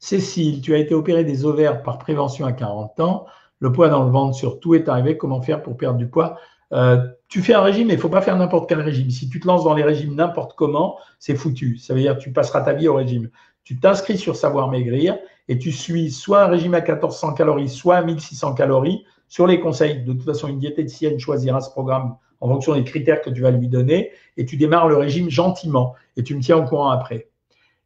Cécile, 0.00 0.62
tu 0.62 0.74
as 0.74 0.78
été 0.78 0.96
opérée 0.96 1.22
des 1.22 1.44
ovaires 1.44 1.84
par 1.84 1.98
prévention 1.98 2.44
à 2.44 2.52
40 2.52 2.98
ans. 2.98 3.26
Le 3.60 3.70
poids 3.70 3.88
dans 3.88 4.02
le 4.02 4.10
ventre 4.10 4.36
surtout 4.36 4.74
est 4.74 4.88
arrivé. 4.88 5.16
Comment 5.16 5.40
faire 5.40 5.62
pour 5.62 5.76
perdre 5.76 5.98
du 5.98 6.08
poids? 6.08 6.36
Euh, 6.72 7.06
Tu 7.28 7.40
fais 7.40 7.54
un 7.54 7.62
régime, 7.62 7.86
mais 7.86 7.94
il 7.94 7.98
ne 7.98 8.02
faut 8.02 8.08
pas 8.08 8.20
faire 8.20 8.36
n'importe 8.36 8.68
quel 8.68 8.80
régime. 8.80 9.10
Si 9.10 9.28
tu 9.28 9.38
te 9.38 9.46
lances 9.46 9.62
dans 9.62 9.74
les 9.74 9.84
régimes 9.84 10.16
n'importe 10.16 10.56
comment, 10.56 10.98
c'est 11.20 11.36
foutu. 11.36 11.76
Ça 11.76 11.94
veut 11.94 12.00
dire 12.00 12.18
que 12.18 12.20
tu 12.20 12.32
passeras 12.32 12.62
ta 12.62 12.72
vie 12.72 12.88
au 12.88 12.94
régime. 12.94 13.30
Tu 13.62 13.78
t'inscris 13.78 14.18
sur 14.18 14.34
Savoir 14.34 14.68
Maigrir 14.68 15.16
et 15.48 15.58
tu 15.58 15.72
suis 15.72 16.10
soit 16.10 16.44
un 16.44 16.46
régime 16.46 16.74
à 16.74 16.80
1400 16.80 17.34
calories, 17.34 17.68
soit 17.68 17.96
à 17.96 18.02
1600 18.02 18.54
calories 18.54 19.04
sur 19.28 19.46
les 19.46 19.60
conseils. 19.60 20.02
De 20.04 20.12
toute 20.12 20.24
façon, 20.24 20.48
une 20.48 20.58
diététicienne 20.58 21.18
choisira 21.18 21.60
ce 21.60 21.70
programme 21.70 22.16
en 22.40 22.48
fonction 22.48 22.74
des 22.74 22.84
critères 22.84 23.20
que 23.22 23.30
tu 23.30 23.42
vas 23.42 23.50
lui 23.50 23.68
donner 23.68 24.10
et 24.36 24.44
tu 24.44 24.56
démarres 24.56 24.88
le 24.88 24.96
régime 24.96 25.30
gentiment 25.30 25.94
et 26.16 26.22
tu 26.22 26.34
me 26.34 26.40
tiens 26.40 26.58
au 26.58 26.64
courant 26.64 26.90
après. 26.90 27.28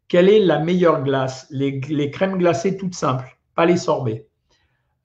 Quelle 0.08 0.28
est 0.28 0.40
la 0.40 0.58
meilleure 0.58 1.02
glace? 1.02 1.46
Les, 1.50 1.80
crèmes 2.10 2.38
glacées 2.38 2.76
toutes 2.76 2.94
simples, 2.94 3.36
pas 3.54 3.66
les 3.66 3.76
sorbets. 3.76 4.26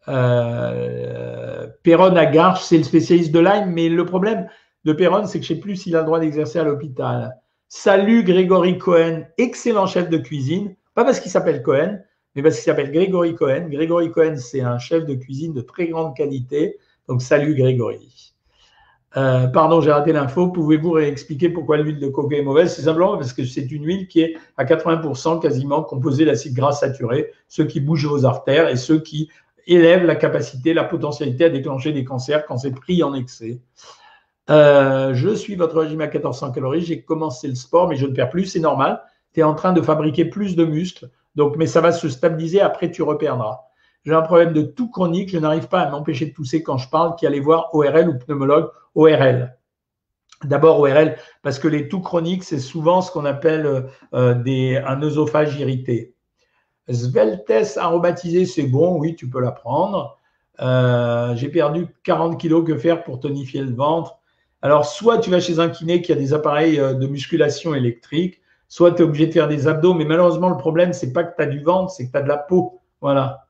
Euh, 0.07 1.67
Perron 1.83 2.15
à 2.15 2.25
Garches, 2.25 2.63
c'est 2.63 2.77
le 2.77 2.83
spécialiste 2.83 3.31
de 3.31 3.39
Lyme, 3.39 3.71
mais 3.71 3.89
le 3.89 4.05
problème 4.05 4.47
de 4.85 4.93
Perron, 4.93 5.25
c'est 5.25 5.39
que 5.39 5.45
je 5.45 5.53
ne 5.53 5.57
sais 5.57 5.61
plus 5.61 5.75
s'il 5.75 5.95
a 5.95 5.99
le 5.99 6.05
droit 6.05 6.19
d'exercer 6.19 6.59
à 6.59 6.63
l'hôpital. 6.63 7.35
Salut 7.67 8.23
Grégory 8.23 8.77
Cohen, 8.77 9.23
excellent 9.37 9.87
chef 9.87 10.09
de 10.09 10.17
cuisine, 10.17 10.75
pas 10.93 11.03
parce 11.03 11.19
qu'il 11.19 11.31
s'appelle 11.31 11.63
Cohen, 11.63 11.99
mais 12.35 12.41
parce 12.41 12.55
qu'il 12.55 12.63
s'appelle 12.63 12.91
Grégory 12.91 13.35
Cohen. 13.35 13.67
Grégory 13.69 14.11
Cohen, 14.11 14.35
c'est 14.37 14.61
un 14.61 14.77
chef 14.77 15.05
de 15.05 15.13
cuisine 15.15 15.53
de 15.53 15.61
très 15.61 15.87
grande 15.87 16.15
qualité. 16.15 16.77
Donc 17.07 17.21
salut 17.21 17.55
Grégory. 17.55 18.33
Euh, 19.15 19.47
pardon, 19.47 19.79
j'ai 19.81 19.91
raté 19.91 20.11
l'info. 20.11 20.47
Pouvez-vous 20.47 20.91
réexpliquer 20.91 21.49
pourquoi 21.49 21.77
l'huile 21.77 21.99
de 21.99 22.07
coco 22.07 22.31
est 22.31 22.41
mauvaise? 22.41 22.73
C'est 22.75 22.83
simplement 22.83 23.15
parce 23.15 23.33
que 23.33 23.45
c'est 23.45 23.71
une 23.71 23.85
huile 23.85 24.07
qui 24.07 24.21
est 24.21 24.35
à 24.57 24.65
80% 24.65 25.39
quasiment 25.39 25.83
composée 25.83 26.25
d'acide 26.25 26.55
gras 26.55 26.71
saturé, 26.71 27.31
ceux 27.47 27.65
qui 27.65 27.79
bougent 27.79 28.07
vos 28.07 28.25
artères 28.25 28.69
et 28.69 28.75
ceux 28.75 28.99
qui 28.99 29.29
élèvent 29.67 30.05
la 30.05 30.15
capacité, 30.15 30.73
la 30.73 30.83
potentialité 30.83 31.45
à 31.45 31.49
déclencher 31.49 31.93
des 31.93 32.03
cancers 32.03 32.45
quand 32.45 32.57
c'est 32.57 32.71
pris 32.71 33.03
en 33.03 33.13
excès. 33.13 33.61
Euh, 34.49 35.13
je 35.13 35.29
suis 35.29 35.55
votre 35.55 35.79
régime 35.79 36.01
à 36.01 36.07
1400 36.07 36.51
calories. 36.51 36.81
J'ai 36.81 37.01
commencé 37.01 37.47
le 37.47 37.55
sport, 37.55 37.87
mais 37.87 37.95
je 37.95 38.07
ne 38.07 38.13
perds 38.13 38.29
plus. 38.29 38.45
C'est 38.45 38.59
normal. 38.59 39.01
Tu 39.33 39.39
es 39.39 39.43
en 39.43 39.53
train 39.53 39.73
de 39.73 39.81
fabriquer 39.81 40.25
plus 40.25 40.55
de 40.55 40.65
muscles. 40.65 41.09
Donc, 41.35 41.55
mais 41.57 41.67
ça 41.67 41.81
va 41.81 41.91
se 41.91 42.09
stabiliser. 42.09 42.61
Après, 42.61 42.91
tu 42.91 43.01
reperdras 43.01 43.61
j'ai 44.05 44.13
un 44.13 44.21
problème 44.21 44.53
de 44.53 44.61
tout 44.63 44.89
chronique, 44.89 45.29
je 45.29 45.37
n'arrive 45.37 45.67
pas 45.67 45.81
à 45.81 45.89
m'empêcher 45.89 46.25
de 46.25 46.33
tousser 46.33 46.61
quand 46.61 46.77
je 46.77 46.89
parle, 46.89 47.15
qui 47.15 47.25
allait 47.25 47.39
voir 47.39 47.73
ORL 47.73 48.09
ou 48.09 48.17
pneumologue 48.17 48.69
ORL. 48.95 49.57
D'abord 50.43 50.79
ORL, 50.79 51.15
parce 51.41 51.57
que 51.57 51.69
les 51.69 51.87
tout 51.87 52.01
chroniques, 52.01 52.43
c'est 52.43 52.59
souvent 52.59 53.01
ce 53.01 53.11
qu'on 53.11 53.23
appelle 53.23 53.87
euh, 54.13 54.33
des, 54.33 54.75
un 54.75 55.01
œsophage 55.01 55.57
irrité. 55.57 56.15
Sveltes 56.91 57.77
aromatisé, 57.77 58.45
c'est 58.45 58.63
bon, 58.63 58.97
oui, 58.99 59.15
tu 59.15 59.29
peux 59.29 59.39
la 59.39 59.53
prendre. 59.53 60.19
Euh, 60.59 61.33
j'ai 61.35 61.47
perdu 61.47 61.87
40 62.03 62.37
kilos, 62.37 62.65
que 62.67 62.77
faire 62.77 63.05
pour 63.05 63.21
tonifier 63.21 63.61
le 63.61 63.73
ventre? 63.73 64.19
Alors, 64.61 64.85
soit 64.85 65.19
tu 65.19 65.29
vas 65.29 65.39
chez 65.39 65.59
un 65.59 65.69
kiné 65.69 66.01
qui 66.01 66.11
a 66.11 66.15
des 66.15 66.33
appareils 66.33 66.77
euh, 66.77 66.93
de 66.93 67.07
musculation 67.07 67.73
électrique, 67.73 68.41
soit 68.73 68.93
tu 68.93 69.03
es 69.03 69.05
obligé 69.05 69.27
de 69.27 69.33
faire 69.33 69.47
des 69.47 69.67
abdos, 69.67 69.93
mais 69.93 70.03
malheureusement, 70.03 70.49
le 70.49 70.57
problème, 70.57 70.93
c'est 70.93 71.13
pas 71.13 71.23
que 71.23 71.35
tu 71.35 71.43
as 71.43 71.45
du 71.45 71.59
ventre, 71.59 71.91
c'est 71.91 72.07
que 72.07 72.11
tu 72.11 72.17
as 72.17 72.23
de 72.23 72.27
la 72.27 72.37
peau. 72.37 72.81
Voilà. 73.01 73.45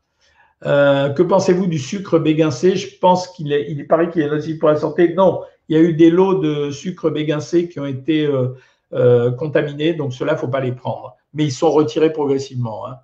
Euh, 0.65 1.11
que 1.11 1.23
pensez-vous 1.23 1.65
du 1.65 1.79
sucre 1.79 2.19
béguincé? 2.19 2.75
Je 2.75 2.99
pense 2.99 3.29
qu'il 3.29 3.53
est, 3.53 3.71
il 3.71 3.87
paraît 3.87 4.09
qu'il 4.09 4.21
est 4.21 4.27
nocif 4.27 4.59
pour 4.59 4.67
la 4.67 4.75
santé. 4.75 5.13
Non, 5.13 5.39
il 5.69 5.77
y 5.77 5.79
a 5.79 5.81
eu 5.81 5.93
des 5.93 6.09
lots 6.09 6.41
de 6.41 6.71
sucre 6.71 7.09
béguincé 7.09 7.69
qui 7.69 7.79
ont 7.79 7.85
été 7.85 8.25
euh, 8.25 8.49
euh, 8.91 9.31
contaminés, 9.31 9.93
donc 9.93 10.11
ne 10.19 10.35
faut 10.35 10.49
pas 10.49 10.59
les 10.59 10.73
prendre. 10.73 11.15
Mais 11.33 11.45
ils 11.45 11.53
sont 11.53 11.71
retirés 11.71 12.11
progressivement. 12.11 12.85
Hein. 12.85 12.97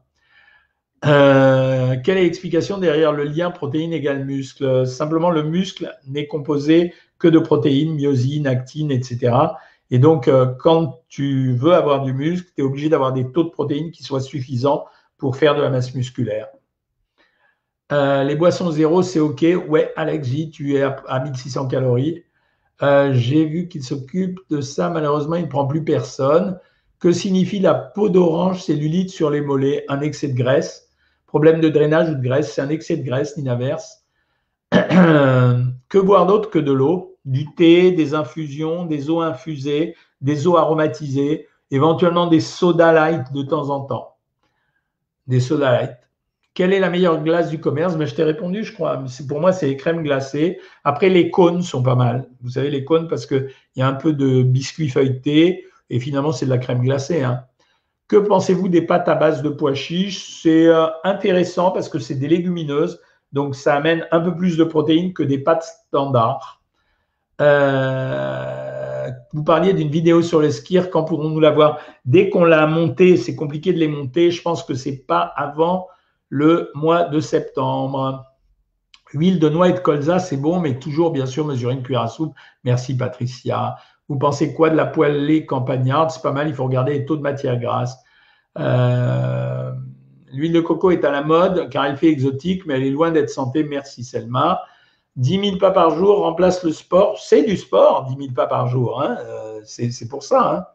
quelle 2.04 2.18
est 2.18 2.24
l'explication 2.24 2.80
derrière 2.80 3.14
le 3.14 3.24
lien 3.24 3.50
protéine 3.50 3.94
égale 3.94 4.26
muscle? 4.26 4.86
Simplement, 4.86 5.32
le 5.32 5.44
muscle 5.44 5.98
n'est 6.06 6.28
composé 6.28 6.94
que 7.18 7.30
de 7.30 7.40
protéines, 7.40 7.94
myosine, 7.94 8.46
actine, 8.46 8.92
etc. 8.92 9.32
Et 9.92 10.00
donc, 10.00 10.30
quand 10.60 11.02
tu 11.08 11.56
veux 11.56 11.74
avoir 11.74 12.04
du 12.04 12.14
muscle, 12.14 12.52
tu 12.56 12.62
es 12.62 12.64
obligé 12.64 12.90
d'avoir 12.90 13.12
des 13.12 13.32
taux 13.32 13.44
de 13.44 13.50
protéines 13.50 13.92
qui 13.92 14.04
soient 14.04 14.22
suffisants 14.22 14.86
pour 15.18 15.36
faire 15.36 15.56
de 15.56 15.62
la 15.62 15.70
masse 15.70 15.96
musculaire. 15.96 16.48
Euh, 17.92 18.24
les 18.24 18.36
boissons 18.36 18.72
zéro, 18.72 19.02
c'est 19.02 19.20
OK. 19.20 19.46
Ouais, 19.68 19.92
Alexis, 19.96 20.52
tu 20.52 20.76
es 20.76 20.84
à, 20.84 21.20
1600 21.24 21.68
calories. 21.68 22.24
Euh, 22.82 23.12
j'ai 23.14 23.46
vu 23.46 23.68
qu'il 23.68 23.84
s'occupe 23.84 24.40
de 24.50 24.62
ça. 24.62 24.90
Malheureusement, 24.90 25.36
il 25.36 25.44
ne 25.44 25.50
prend 25.50 25.66
plus 25.66 25.84
personne. 25.84 26.60
Que 27.00 27.12
signifie 27.12 27.60
la 27.60 27.74
peau 27.74 28.10
d'orange? 28.10 28.64
Cellulite 28.64 29.10
sur 29.10 29.30
les 29.30 29.42
mollets 29.42 29.86
Un 29.90 30.02
excès 30.02 30.28
de 30.28 30.36
graisse. 30.36 30.90
Problème 31.26 31.62
de 31.62 31.70
drainage 31.70 32.10
ou 32.10 32.16
de 32.16 32.22
graisse, 32.22 32.54
c'est 32.54 32.62
un 32.62 32.70
excès 32.70 32.98
de 32.98 33.04
graisse, 33.04 33.38
ni 33.38 33.44
l'inverse. 33.44 34.06
que 34.72 35.98
boire 35.98 36.26
d'autre 36.26 36.50
que 36.50 36.60
de 36.60 36.72
l'eau? 36.72 37.09
Du 37.26 37.54
thé, 37.56 37.92
des 37.92 38.14
infusions, 38.14 38.86
des 38.86 39.10
eaux 39.10 39.22
infusées, 39.22 39.96
des 40.22 40.48
eaux 40.48 40.58
aromatisées, 40.58 41.48
éventuellement 41.72 42.28
des 42.28 42.40
soda 42.40 42.92
light 42.92 43.32
de 43.34 43.44
temps 43.44 43.70
en 43.70 43.82
temps. 43.82 44.16
Des 45.28 45.40
soda 45.40 45.72
light. 45.72 45.98
Quelle 46.54 46.74
est 46.74 46.80
la 46.80 46.90
meilleure 46.90 47.24
glace 47.24 47.50
du 47.50 47.60
commerce? 47.60 47.96
Ben, 47.96 48.06
Je 48.06 48.16
t'ai 48.16 48.24
répondu, 48.24 48.64
je 48.64 48.74
crois. 48.74 49.02
Pour 49.28 49.40
moi, 49.40 49.54
c'est 49.54 49.68
les 49.68 49.78
crèmes 49.78 50.04
glacées. 50.04 50.60
Après, 50.84 51.10
les 51.10 51.30
cônes 51.30 51.62
sont 51.62 51.84
pas 51.84 51.96
mal. 51.96 52.28
Vous 52.42 52.50
savez, 52.50 52.70
les 52.70 52.84
cônes, 52.84 53.08
parce 53.08 53.26
qu'il 53.26 53.50
y 53.76 53.82
a 53.82 53.88
un 53.88 53.94
peu 53.94 54.14
de 54.14 54.44
biscuit 54.44 54.90
feuilleté 54.90 55.66
et 55.90 56.00
finalement, 56.00 56.32
c'est 56.32 56.46
de 56.46 56.50
la 56.50 56.58
crème 56.58 56.82
glacée. 56.82 57.24
Hein. 57.24 57.46
Que 58.08 58.18
pensez-vous 58.18 58.70
des 58.70 58.82
pâtes 58.82 59.08
à 59.08 59.16
base 59.16 59.42
de 59.42 59.50
pois 59.50 59.74
chiches? 59.74 60.42
C'est 60.42 60.68
euh, 60.68 60.88
intéressant 61.04 61.72
parce 61.72 61.90
que 61.90 62.00
c'est 62.00 62.16
des 62.16 62.28
légumineuses, 62.28 63.00
donc 63.32 63.56
ça 63.56 63.76
amène 63.76 64.08
un 64.12 64.20
peu 64.20 64.36
plus 64.36 64.58
de 64.58 64.64
protéines 64.64 65.14
que 65.14 65.24
des 65.24 65.38
pâtes 65.38 65.64
standards. 65.88 66.59
Euh, 67.42 69.10
vous 69.34 69.44
parliez 69.44 69.74
d'une 69.74 69.90
vidéo 69.90 70.22
sur 70.22 70.42
les 70.42 70.52
skiers, 70.52 70.90
quand 70.92 71.04
pourrons-nous 71.04 71.40
la 71.40 71.52
voir? 71.52 71.80
Dès 72.06 72.30
qu'on 72.30 72.44
l'a 72.44 72.68
montée, 72.68 73.18
c'est 73.18 73.36
compliqué 73.36 73.74
de 73.74 73.80
les 73.80 73.88
monter. 73.88 74.32
Je 74.32 74.42
pense 74.42 74.64
que 74.64 74.74
c'est 74.74 75.06
pas 75.06 75.22
avant 75.22 75.88
le 76.30 76.72
mois 76.76 77.04
de 77.06 77.20
septembre. 77.20 78.26
Huile 79.14 79.40
de 79.40 79.50
noix 79.50 79.70
et 79.70 79.74
de 79.74 79.80
colza, 79.80 80.20
c'est 80.20 80.38
bon, 80.38 80.60
mais 80.60 80.78
toujours, 80.78 81.12
bien 81.12 81.26
sûr, 81.26 81.46
mesurer 81.46 81.74
une 81.74 81.84
cuillère 81.84 82.04
à 82.04 82.08
soupe. 82.08 82.36
Merci, 82.64 82.96
Patricia. 82.96 83.76
Vous 84.08 84.18
pensez 84.18 84.54
quoi 84.54 84.70
de 84.70 84.76
la 84.76 84.86
poêlée 84.86 85.46
campagnarde? 85.46 86.12
C'est 86.12 86.22
pas 86.22 86.32
mal, 86.32 86.48
il 86.48 86.54
faut 86.54 86.66
regarder 86.66 86.94
les 86.94 87.06
taux 87.06 87.16
de 87.16 87.22
matière 87.22 87.60
grasse. 87.60 87.98
Euh, 88.58 89.72
l'huile 90.32 90.54
de 90.54 90.62
coco 90.62 90.92
est 90.92 91.06
à 91.06 91.12
la 91.12 91.24
mode 91.24 91.70
car 91.70 91.86
elle 91.86 91.98
fait 91.98 92.08
exotique, 92.08 92.66
mais 92.66 92.76
elle 92.76 92.84
est 92.84 92.92
loin 92.92 93.12
d'être 93.12 93.30
santé. 93.30 93.64
Merci, 93.64 94.04
Selma. 94.04 94.62
10 95.20 95.46
000 95.46 95.58
pas 95.58 95.72
par 95.72 95.92
jour 95.92 96.20
remplace 96.20 96.64
le 96.64 96.72
sport. 96.72 97.20
C'est 97.20 97.44
du 97.44 97.58
sport, 97.58 98.06
10 98.06 98.18
000 98.18 98.34
pas 98.34 98.48
par 98.48 98.68
jour. 98.68 99.02
Hein. 99.02 99.18
Euh, 99.20 99.60
c'est 99.66 100.08
pour 100.08 100.24
ça. 100.24 100.56
Hein. 100.56 100.66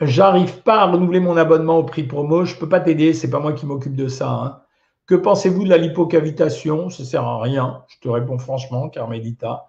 J'arrive 0.00 0.62
pas 0.62 0.80
à 0.80 0.86
renouveler 0.86 1.20
mon 1.20 1.36
abonnement 1.36 1.78
au 1.78 1.84
prix 1.84 2.04
promo, 2.04 2.44
je 2.44 2.56
peux 2.56 2.68
pas 2.68 2.80
t'aider, 2.80 3.12
c'est 3.12 3.30
pas 3.30 3.38
moi 3.38 3.52
qui 3.52 3.66
m'occupe 3.66 3.94
de 3.94 4.08
ça. 4.08 4.30
Hein. 4.30 4.60
Que 5.06 5.14
pensez-vous 5.14 5.64
de 5.64 5.68
la 5.68 5.76
lipocavitation? 5.76 6.88
Ça 6.88 7.04
sert 7.04 7.24
à 7.24 7.40
rien, 7.40 7.82
je 7.88 7.98
te 8.00 8.08
réponds 8.08 8.38
franchement, 8.38 8.88
Carmelita. 8.88 9.66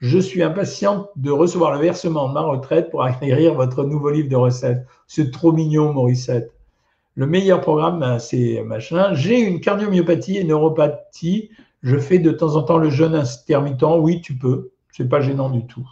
Je 0.00 0.18
suis 0.18 0.42
impatiente 0.42 1.08
de 1.16 1.30
recevoir 1.30 1.72
le 1.72 1.78
versement 1.78 2.28
de 2.28 2.34
ma 2.34 2.40
retraite 2.40 2.90
pour 2.90 3.02
acquérir 3.02 3.54
votre 3.54 3.84
nouveau 3.84 4.10
livre 4.10 4.28
de 4.28 4.36
recettes. 4.36 4.84
C'est 5.06 5.30
trop 5.30 5.52
mignon, 5.52 5.92
Morissette. 5.92 6.52
Le 7.14 7.26
meilleur 7.26 7.60
programme, 7.60 8.00
ben, 8.00 8.18
c'est 8.18 8.62
machin. 8.62 9.14
J'ai 9.14 9.40
une 9.40 9.60
cardiomyopathie 9.60 10.38
et 10.38 10.44
neuropathie. 10.44 11.50
Je 11.82 11.96
fais 11.96 12.18
de 12.18 12.30
temps 12.30 12.56
en 12.56 12.62
temps 12.62 12.78
le 12.78 12.90
jeûne 12.90 13.14
intermittent. 13.14 13.82
Oui, 13.82 14.20
tu 14.20 14.36
peux. 14.36 14.70
C'est 14.92 15.08
pas 15.08 15.20
gênant 15.20 15.50
du 15.50 15.66
tout. 15.66 15.88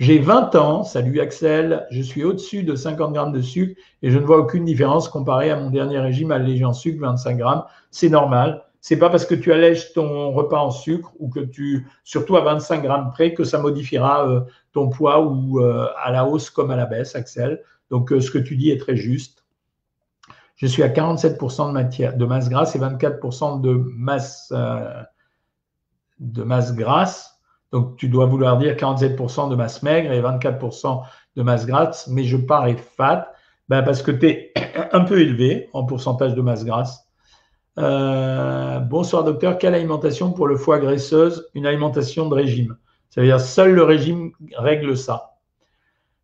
J'ai 0.00 0.18
20 0.18 0.54
ans, 0.56 0.82
salut 0.82 1.20
Axel, 1.20 1.86
je 1.90 2.00
suis 2.00 2.24
au-dessus 2.24 2.62
de 2.62 2.74
50 2.74 3.12
grammes 3.12 3.32
de 3.32 3.42
sucre 3.42 3.78
et 4.00 4.10
je 4.10 4.18
ne 4.18 4.24
vois 4.24 4.38
aucune 4.38 4.64
différence 4.64 5.10
comparé 5.10 5.50
à 5.50 5.60
mon 5.60 5.68
dernier 5.68 5.98
régime 5.98 6.32
allégé 6.32 6.64
en 6.64 6.72
sucre, 6.72 7.02
25 7.02 7.36
grammes. 7.36 7.64
C'est 7.90 8.08
normal. 8.08 8.64
C'est 8.80 8.98
pas 8.98 9.10
parce 9.10 9.26
que 9.26 9.34
tu 9.34 9.52
allèges 9.52 9.92
ton 9.92 10.32
repas 10.32 10.58
en 10.58 10.70
sucre 10.70 11.12
ou 11.18 11.28
que 11.28 11.40
tu, 11.40 11.86
surtout 12.02 12.36
à 12.36 12.40
25 12.40 12.82
grammes 12.82 13.10
près, 13.10 13.34
que 13.34 13.44
ça 13.44 13.58
modifiera 13.58 14.26
euh, 14.26 14.40
ton 14.72 14.88
poids 14.88 15.20
ou 15.20 15.60
euh, 15.60 15.86
à 16.02 16.10
la 16.10 16.24
hausse 16.24 16.48
comme 16.48 16.70
à 16.70 16.76
la 16.76 16.86
baisse, 16.86 17.14
Axel. 17.14 17.62
Donc 17.90 18.10
euh, 18.10 18.22
ce 18.22 18.30
que 18.30 18.38
tu 18.38 18.56
dis 18.56 18.70
est 18.70 18.80
très 18.80 18.96
juste. 18.96 19.44
Je 20.56 20.66
suis 20.66 20.82
à 20.82 20.88
47% 20.88 21.68
de, 21.68 21.72
matière, 21.72 22.16
de 22.16 22.24
masse 22.24 22.48
grasse 22.48 22.74
et 22.74 22.78
24% 22.78 23.60
de 23.60 23.72
masse, 23.74 24.50
de 26.20 26.42
masse 26.42 26.74
grasse. 26.74 27.40
Donc, 27.72 27.96
tu 27.96 28.08
dois 28.08 28.26
vouloir 28.26 28.58
dire 28.58 28.74
47% 28.74 29.50
de 29.50 29.56
masse 29.56 29.82
maigre 29.82 30.12
et 30.12 30.20
24% 30.20 31.02
de 31.36 31.42
masse 31.42 31.66
grasse, 31.66 32.06
mais 32.08 32.24
je 32.24 32.36
parais 32.36 32.76
fat 32.76 33.32
ben 33.68 33.82
parce 33.82 34.02
que 34.02 34.10
tu 34.10 34.26
es 34.26 34.52
un 34.92 35.00
peu 35.00 35.20
élevé 35.20 35.68
en 35.72 35.84
pourcentage 35.84 36.34
de 36.34 36.42
masse 36.42 36.64
grasse. 36.64 37.06
Euh, 37.78 38.80
bonsoir 38.80 39.22
docteur, 39.22 39.58
quelle 39.58 39.74
alimentation 39.74 40.32
pour 40.32 40.48
le 40.48 40.56
foie 40.56 40.80
graisseuse? 40.80 41.48
Une 41.54 41.66
alimentation 41.66 42.28
de 42.28 42.34
régime. 42.34 42.76
Ça 43.08 43.20
veut 43.20 43.28
dire 43.28 43.40
seul 43.40 43.74
le 43.74 43.84
régime 43.84 44.32
règle 44.56 44.96
ça. 44.96 45.36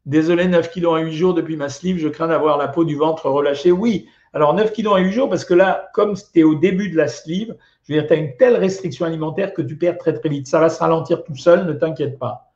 Désolé, 0.06 0.46
9 0.46 0.70
kilos 0.70 0.94
en 0.94 1.02
8 1.02 1.12
jours 1.12 1.34
depuis 1.34 1.56
ma 1.56 1.68
sleeve, 1.68 1.98
je 1.98 2.08
crains 2.08 2.28
d'avoir 2.28 2.58
la 2.58 2.68
peau 2.68 2.84
du 2.84 2.96
ventre 2.96 3.28
relâchée. 3.28 3.72
Oui, 3.72 4.08
Alors, 4.32 4.54
9 4.54 4.72
kilos 4.72 4.94
en 4.94 4.98
8 4.98 5.12
jours, 5.12 5.28
parce 5.30 5.44
que 5.44 5.54
là, 5.54 5.88
comme 5.94 6.14
tu 6.14 6.40
es 6.40 6.42
au 6.42 6.54
début 6.54 6.90
de 6.90 6.96
la 6.96 7.08
sleeve, 7.08 7.56
je 7.84 7.92
veux 7.94 8.00
dire, 8.00 8.08
tu 8.08 8.12
as 8.14 8.16
une 8.16 8.36
telle 8.36 8.56
restriction 8.56 9.06
alimentaire 9.06 9.54
que 9.54 9.62
tu 9.62 9.76
perds 9.76 9.98
très 9.98 10.12
très 10.12 10.28
vite. 10.28 10.46
Ça 10.46 10.60
va 10.60 10.68
se 10.68 10.78
ralentir 10.80 11.24
tout 11.24 11.36
seul, 11.36 11.66
ne 11.66 11.72
t'inquiète 11.72 12.18
pas. 12.18 12.50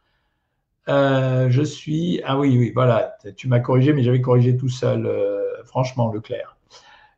Euh, 0.88 1.48
je 1.50 1.62
suis. 1.62 2.20
Ah 2.24 2.38
oui, 2.38 2.56
oui, 2.58 2.72
voilà, 2.74 3.16
tu 3.36 3.48
m'as 3.48 3.60
corrigé, 3.60 3.92
mais 3.92 4.02
j'avais 4.02 4.20
corrigé 4.20 4.56
tout 4.56 4.68
seul, 4.68 5.06
euh, 5.06 5.62
franchement, 5.64 6.12
Leclerc. 6.12 6.56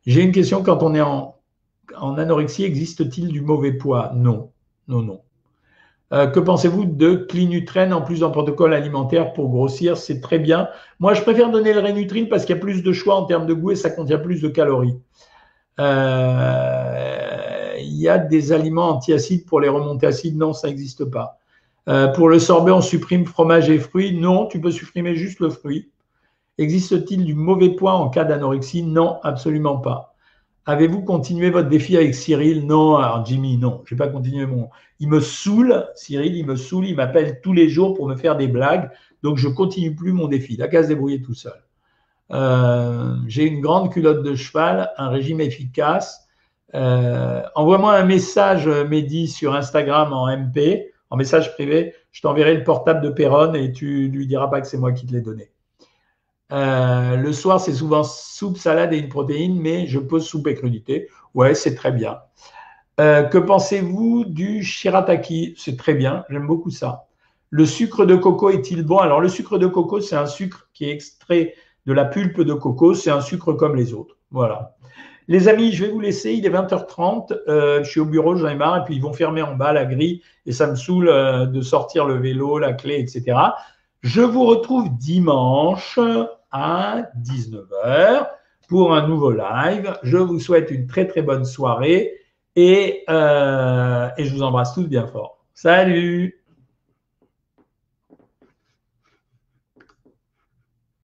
J'ai 0.05 0.21
une 0.21 0.31
question 0.31 0.63
quand 0.63 0.83
on 0.83 0.93
est 0.93 1.01
en, 1.01 1.37
en 1.97 2.17
anorexie, 2.17 2.65
existe-t-il 2.65 3.29
du 3.29 3.41
mauvais 3.41 3.73
poids? 3.73 4.11
Non, 4.13 4.51
non, 4.87 5.01
non. 5.01 5.22
Euh, 6.11 6.27
que 6.27 6.39
pensez-vous 6.39 6.85
de 6.85 7.15
Clinutrène 7.15 7.93
en 7.93 8.01
plus 8.01 8.19
d'un 8.19 8.29
protocole 8.29 8.73
alimentaire 8.73 9.33
pour 9.33 9.49
grossir? 9.49 9.97
C'est 9.97 10.21
très 10.21 10.37
bien. 10.37 10.69
Moi, 10.99 11.13
je 11.13 11.21
préfère 11.21 11.49
donner 11.49 11.73
le 11.73 11.79
Rénutrine 11.79 12.29
parce 12.29 12.45
qu'il 12.45 12.55
y 12.55 12.59
a 12.59 12.61
plus 12.61 12.83
de 12.83 12.93
choix 12.93 13.15
en 13.15 13.25
termes 13.25 13.47
de 13.47 13.53
goût 13.53 13.71
et 13.71 13.75
ça 13.75 13.89
contient 13.89 14.19
plus 14.19 14.41
de 14.41 14.49
calories. 14.49 14.99
Euh, 15.79 17.73
il 17.79 17.97
y 17.97 18.07
a 18.07 18.19
des 18.19 18.51
aliments 18.51 18.89
antiacides 18.89 19.45
pour 19.45 19.59
les 19.59 19.69
remontées 19.69 20.07
acides? 20.07 20.37
Non, 20.37 20.53
ça 20.53 20.67
n'existe 20.67 21.05
pas. 21.05 21.39
Euh, 21.89 22.09
pour 22.09 22.29
le 22.29 22.37
sorbet, 22.37 22.71
on 22.71 22.81
supprime 22.81 23.25
fromage 23.25 23.69
et 23.69 23.79
fruits? 23.79 24.15
Non, 24.15 24.45
tu 24.45 24.61
peux 24.61 24.71
supprimer 24.71 25.15
juste 25.15 25.39
le 25.39 25.49
fruit. 25.49 25.89
Existe-t-il 26.59 27.25
du 27.25 27.33
mauvais 27.33 27.69
poids 27.69 27.93
en 27.93 28.09
cas 28.09 28.23
d'anorexie? 28.23 28.83
Non, 28.83 29.17
absolument 29.23 29.77
pas. 29.77 30.12
Avez-vous 30.65 31.01
continué 31.01 31.49
votre 31.49 31.67
défi 31.67 31.97
avec 31.97 32.15
Cyril? 32.15 32.65
Non, 32.65 32.95
alors 32.95 33.25
Jimmy, 33.25 33.57
non, 33.57 33.81
je 33.85 33.93
n'ai 33.93 33.97
pas 33.97 34.07
continué 34.07 34.45
mon. 34.45 34.69
Il 34.99 35.09
me 35.09 35.19
saoule, 35.19 35.87
Cyril, 35.95 36.35
il 36.35 36.45
me 36.45 36.55
saoule, 36.55 36.87
il 36.87 36.95
m'appelle 36.95 37.41
tous 37.41 37.51
les 37.51 37.67
jours 37.67 37.93
pour 37.93 38.07
me 38.07 38.15
faire 38.15 38.37
des 38.37 38.47
blagues, 38.47 38.89
donc 39.23 39.37
je 39.37 39.49
continue 39.49 39.93
plus 39.93 40.13
mon 40.13 40.27
défi. 40.27 40.55
La 40.55 40.69
qu'à 40.69 40.83
se 40.83 40.87
débrouiller 40.87 41.21
tout 41.21 41.33
seul. 41.33 41.61
Euh, 42.31 43.15
j'ai 43.27 43.45
une 43.45 43.59
grande 43.59 43.91
culotte 43.91 44.23
de 44.23 44.35
cheval, 44.35 44.91
un 44.97 45.09
régime 45.09 45.41
efficace. 45.41 46.27
Euh, 46.75 47.43
envoie-moi 47.55 47.93
un 47.95 48.05
message, 48.05 48.67
Mehdi, 48.67 49.27
sur 49.27 49.53
Instagram 49.55 50.13
en 50.13 50.27
MP, 50.27 50.93
en 51.09 51.17
message 51.17 51.53
privé. 51.53 51.93
Je 52.11 52.21
t'enverrai 52.21 52.55
le 52.55 52.63
portable 52.63 53.01
de 53.01 53.09
Perron 53.09 53.53
et 53.53 53.73
tu 53.73 54.07
lui 54.07 54.27
diras 54.27 54.47
pas 54.47 54.61
que 54.61 54.67
c'est 54.67 54.77
moi 54.77 54.93
qui 54.93 55.05
te 55.05 55.11
l'ai 55.11 55.21
donné. 55.21 55.52
Euh, 56.51 57.15
le 57.15 57.33
soir, 57.33 57.59
c'est 57.59 57.73
souvent 57.73 58.03
soupe, 58.03 58.57
salade 58.57 58.93
et 58.93 58.97
une 58.97 59.09
protéine, 59.09 59.59
mais 59.59 59.87
je 59.87 59.99
pose 59.99 60.25
soupe 60.25 60.47
et 60.47 60.55
crudité. 60.55 61.09
Ouais, 61.33 61.55
c'est 61.55 61.75
très 61.75 61.91
bien. 61.91 62.19
Euh, 62.99 63.23
que 63.23 63.37
pensez-vous 63.37 64.25
du 64.25 64.61
shirataki? 64.63 65.55
C'est 65.57 65.77
très 65.77 65.95
bien, 65.95 66.25
j'aime 66.29 66.45
beaucoup 66.45 66.69
ça. 66.69 67.05
Le 67.49 67.65
sucre 67.65 68.05
de 68.05 68.15
coco 68.15 68.49
est-il 68.49 68.83
bon? 68.83 68.97
Alors, 68.97 69.19
le 69.19 69.29
sucre 69.29 69.57
de 69.57 69.67
coco, 69.67 69.99
c'est 69.99 70.15
un 70.15 70.25
sucre 70.25 70.69
qui 70.73 70.85
est 70.85 70.91
extrait 70.91 71.55
de 71.85 71.93
la 71.93 72.05
pulpe 72.05 72.41
de 72.41 72.53
coco. 72.53 72.93
C'est 72.93 73.11
un 73.11 73.21
sucre 73.21 73.53
comme 73.53 73.75
les 73.75 73.93
autres. 73.93 74.17
Voilà. 74.31 74.75
Les 75.27 75.47
amis, 75.47 75.71
je 75.71 75.85
vais 75.85 75.91
vous 75.91 75.99
laisser. 75.99 76.33
Il 76.33 76.45
est 76.45 76.49
20h30. 76.49 77.33
Euh, 77.47 77.83
je 77.83 77.89
suis 77.89 77.99
au 77.99 78.05
bureau, 78.05 78.35
j'en 78.35 78.47
ai 78.47 78.55
marre. 78.55 78.77
Et 78.77 78.83
puis, 78.85 78.95
ils 78.95 79.01
vont 79.01 79.13
fermer 79.13 79.41
en 79.41 79.55
bas 79.55 79.71
la 79.71 79.85
grille. 79.85 80.21
Et 80.45 80.51
ça 80.51 80.67
me 80.67 80.75
saoule 80.75 81.07
de 81.51 81.61
sortir 81.61 82.05
le 82.05 82.15
vélo, 82.15 82.57
la 82.57 82.73
clé, 82.73 82.99
etc. 82.99 83.37
Je 84.03 84.19
vous 84.19 84.43
retrouve 84.43 84.89
dimanche 84.97 85.97
à 86.51 87.03
19h 87.21 88.27
pour 88.67 88.93
un 88.93 89.07
nouveau 89.07 89.31
live. 89.31 89.97
Je 90.03 90.17
vous 90.17 90.41
souhaite 90.41 90.71
une 90.71 90.87
très 90.87 91.07
très 91.07 91.21
bonne 91.21 91.45
soirée 91.45 92.11
et, 92.57 93.05
euh, 93.09 94.09
et 94.17 94.25
je 94.25 94.35
vous 94.35 94.43
embrasse 94.43 94.73
tous 94.73 94.87
bien 94.87 95.07
fort. 95.07 95.45
Salut 95.53 96.42